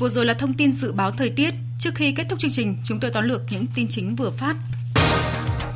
Vừa 0.00 0.08
rồi 0.08 0.26
là 0.26 0.34
thông 0.34 0.54
tin 0.54 0.72
dự 0.72 0.92
báo 0.92 1.12
thời 1.12 1.30
tiết. 1.30 1.54
Trước 1.80 1.90
khi 1.94 2.12
kết 2.16 2.26
thúc 2.30 2.38
chương 2.38 2.50
trình, 2.50 2.76
chúng 2.84 3.00
tôi 3.00 3.10
tóm 3.14 3.24
lược 3.24 3.40
những 3.50 3.66
tin 3.74 3.86
chính 3.90 4.16
vừa 4.16 4.30
phát. 4.30 4.54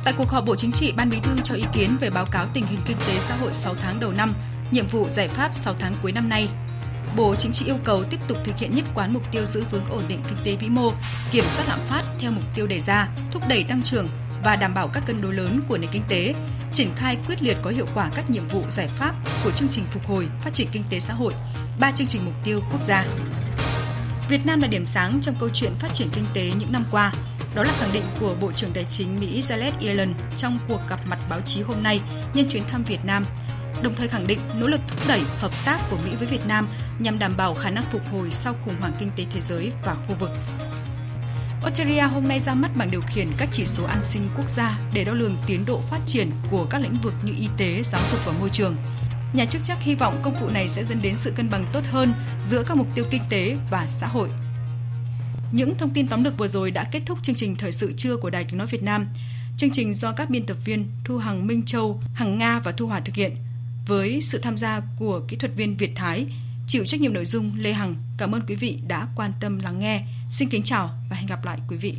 Tại 0.03 0.13
cuộc 0.17 0.29
họp 0.29 0.45
Bộ 0.45 0.55
Chính 0.55 0.71
trị, 0.71 0.93
Ban 0.97 1.09
Bí 1.09 1.17
thư 1.23 1.31
cho 1.43 1.55
ý 1.55 1.63
kiến 1.73 1.97
về 1.99 2.09
báo 2.09 2.25
cáo 2.31 2.47
tình 2.53 2.65
hình 2.65 2.79
kinh 2.87 2.97
tế 3.07 3.19
xã 3.19 3.35
hội 3.35 3.53
6 3.53 3.75
tháng 3.75 3.99
đầu 3.99 4.11
năm, 4.11 4.31
nhiệm 4.71 4.87
vụ 4.87 5.09
giải 5.09 5.27
pháp 5.27 5.55
6 5.55 5.75
tháng 5.79 5.93
cuối 6.01 6.11
năm 6.11 6.29
nay 6.29 6.49
Bộ 7.15 7.35
Chính 7.35 7.51
trị 7.51 7.65
yêu 7.65 7.77
cầu 7.83 8.03
tiếp 8.03 8.19
tục 8.27 8.37
thực 8.43 8.57
hiện 8.57 8.71
nhất 8.75 8.85
quán 8.95 9.13
mục 9.13 9.23
tiêu 9.31 9.45
giữ 9.45 9.63
vững 9.71 9.85
ổn 9.89 10.03
định 10.07 10.19
kinh 10.27 10.37
tế 10.43 10.55
vĩ 10.55 10.69
mô, 10.69 10.91
kiểm 11.31 11.43
soát 11.47 11.65
lạm 11.67 11.79
phát 11.79 12.03
theo 12.19 12.31
mục 12.31 12.43
tiêu 12.55 12.67
đề 12.67 12.79
ra, 12.79 13.07
thúc 13.31 13.43
đẩy 13.49 13.63
tăng 13.63 13.81
trưởng 13.83 14.07
và 14.43 14.55
đảm 14.55 14.73
bảo 14.73 14.87
các 14.93 15.03
cân 15.05 15.21
đối 15.21 15.33
lớn 15.33 15.61
của 15.67 15.77
nền 15.77 15.89
kinh 15.91 16.01
tế, 16.07 16.35
triển 16.73 16.89
khai 16.95 17.17
quyết 17.27 17.43
liệt 17.43 17.57
có 17.61 17.71
hiệu 17.71 17.85
quả 17.95 18.09
các 18.15 18.29
nhiệm 18.29 18.47
vụ 18.47 18.61
giải 18.69 18.87
pháp 18.87 19.15
của 19.43 19.51
chương 19.51 19.69
trình 19.69 19.83
phục 19.91 20.07
hồi 20.07 20.27
phát 20.43 20.53
triển 20.53 20.67
kinh 20.71 20.83
tế 20.89 20.99
xã 20.99 21.13
hội, 21.13 21.33
ba 21.79 21.91
chương 21.91 22.07
trình 22.07 22.25
mục 22.25 22.33
tiêu 22.43 22.59
quốc 22.71 22.83
gia. 22.83 23.05
Việt 24.29 24.45
Nam 24.45 24.61
là 24.61 24.67
điểm 24.67 24.85
sáng 24.85 25.19
trong 25.21 25.35
câu 25.39 25.49
chuyện 25.49 25.71
phát 25.79 25.93
triển 25.93 26.09
kinh 26.13 26.25
tế 26.33 26.51
những 26.59 26.71
năm 26.71 26.85
qua. 26.91 27.13
Đó 27.55 27.63
là 27.63 27.73
khẳng 27.79 27.93
định 27.93 28.03
của 28.19 28.35
Bộ 28.41 28.51
trưởng 28.51 28.73
Tài 28.73 28.85
chính 28.85 29.15
Mỹ 29.19 29.41
Janet 29.41 29.71
Yellen 29.81 30.13
trong 30.37 30.59
cuộc 30.69 30.79
gặp 30.89 30.99
mặt 31.09 31.19
báo 31.29 31.41
chí 31.45 31.61
hôm 31.61 31.83
nay 31.83 32.01
nhân 32.33 32.49
chuyến 32.49 32.63
thăm 32.67 32.83
Việt 32.83 33.05
Nam– 33.05 33.23
đồng 33.83 33.95
thời 33.95 34.07
khẳng 34.07 34.27
định 34.27 34.39
nỗ 34.59 34.67
lực 34.67 34.81
thúc 34.87 34.99
đẩy 35.07 35.21
hợp 35.37 35.51
tác 35.65 35.79
của 35.89 35.97
Mỹ 36.05 36.11
với 36.19 36.27
Việt 36.27 36.45
Nam 36.47 36.67
nhằm 36.99 37.19
đảm 37.19 37.37
bảo 37.37 37.53
khả 37.53 37.69
năng 37.69 37.83
phục 37.91 38.01
hồi 38.11 38.31
sau 38.31 38.55
khủng 38.65 38.75
hoảng 38.79 38.93
kinh 38.99 39.09
tế 39.15 39.25
thế 39.33 39.41
giới 39.41 39.71
và 39.85 39.95
khu 40.07 40.15
vực. 40.19 40.29
Australia 41.61 42.01
hôm 42.01 42.27
nay 42.27 42.39
ra 42.39 42.53
mắt 42.53 42.75
bảng 42.75 42.91
điều 42.91 43.01
khiển 43.01 43.27
các 43.37 43.49
chỉ 43.51 43.65
số 43.65 43.83
an 43.83 44.03
sinh 44.03 44.27
quốc 44.37 44.49
gia 44.49 44.79
để 44.93 45.03
đo 45.03 45.13
lường 45.13 45.37
tiến 45.47 45.65
độ 45.65 45.81
phát 45.81 45.99
triển 46.07 46.31
của 46.51 46.67
các 46.69 46.81
lĩnh 46.81 46.95
vực 47.03 47.13
như 47.23 47.33
y 47.39 47.47
tế, 47.57 47.83
giáo 47.83 48.01
dục 48.11 48.19
và 48.25 48.33
môi 48.39 48.49
trường. 48.49 48.75
Nhà 49.33 49.45
chức 49.45 49.63
trách 49.63 49.81
hy 49.81 49.95
vọng 49.95 50.19
công 50.23 50.35
cụ 50.41 50.49
này 50.49 50.67
sẽ 50.67 50.83
dẫn 50.83 50.99
đến 51.01 51.17
sự 51.17 51.31
cân 51.35 51.49
bằng 51.49 51.65
tốt 51.73 51.81
hơn 51.91 52.13
giữa 52.49 52.63
các 52.63 52.77
mục 52.77 52.87
tiêu 52.95 53.05
kinh 53.11 53.23
tế 53.29 53.55
và 53.69 53.87
xã 53.87 54.07
hội. 54.07 54.29
Những 55.51 55.77
thông 55.77 55.89
tin 55.89 56.07
tóm 56.07 56.23
lược 56.23 56.37
vừa 56.37 56.47
rồi 56.47 56.71
đã 56.71 56.83
kết 56.91 57.01
thúc 57.05 57.19
chương 57.23 57.35
trình 57.35 57.55
thời 57.55 57.71
sự 57.71 57.93
trưa 57.97 58.17
của 58.17 58.29
Đài 58.29 58.43
Tiếng 58.43 58.57
nói 58.57 58.67
Việt 58.67 58.83
Nam. 58.83 59.07
Chương 59.57 59.71
trình 59.71 59.93
do 59.93 60.11
các 60.11 60.29
biên 60.29 60.45
tập 60.45 60.57
viên 60.65 60.91
Thu 61.03 61.17
Hằng 61.17 61.47
Minh 61.47 61.65
Châu, 61.65 62.01
Hằng 62.13 62.37
Nga 62.37 62.59
và 62.59 62.71
Thu 62.71 62.87
Hòa 62.87 62.99
thực 62.99 63.15
hiện 63.15 63.35
với 63.87 64.21
sự 64.21 64.39
tham 64.39 64.57
gia 64.57 64.81
của 64.97 65.21
kỹ 65.27 65.37
thuật 65.37 65.55
viên 65.55 65.77
Việt 65.77 65.91
Thái, 65.95 66.25
chịu 66.67 66.85
trách 66.85 67.01
nhiệm 67.01 67.13
nội 67.13 67.25
dung 67.25 67.51
Lê 67.57 67.73
Hằng. 67.73 67.95
Cảm 68.17 68.31
ơn 68.31 68.41
quý 68.47 68.55
vị 68.55 68.79
đã 68.87 69.07
quan 69.15 69.31
tâm 69.39 69.59
lắng 69.59 69.79
nghe. 69.79 70.05
Xin 70.31 70.49
kính 70.49 70.63
chào 70.63 70.89
và 71.09 71.15
hẹn 71.15 71.27
gặp 71.27 71.45
lại 71.45 71.59
quý 71.67 71.77
vị. 71.77 71.95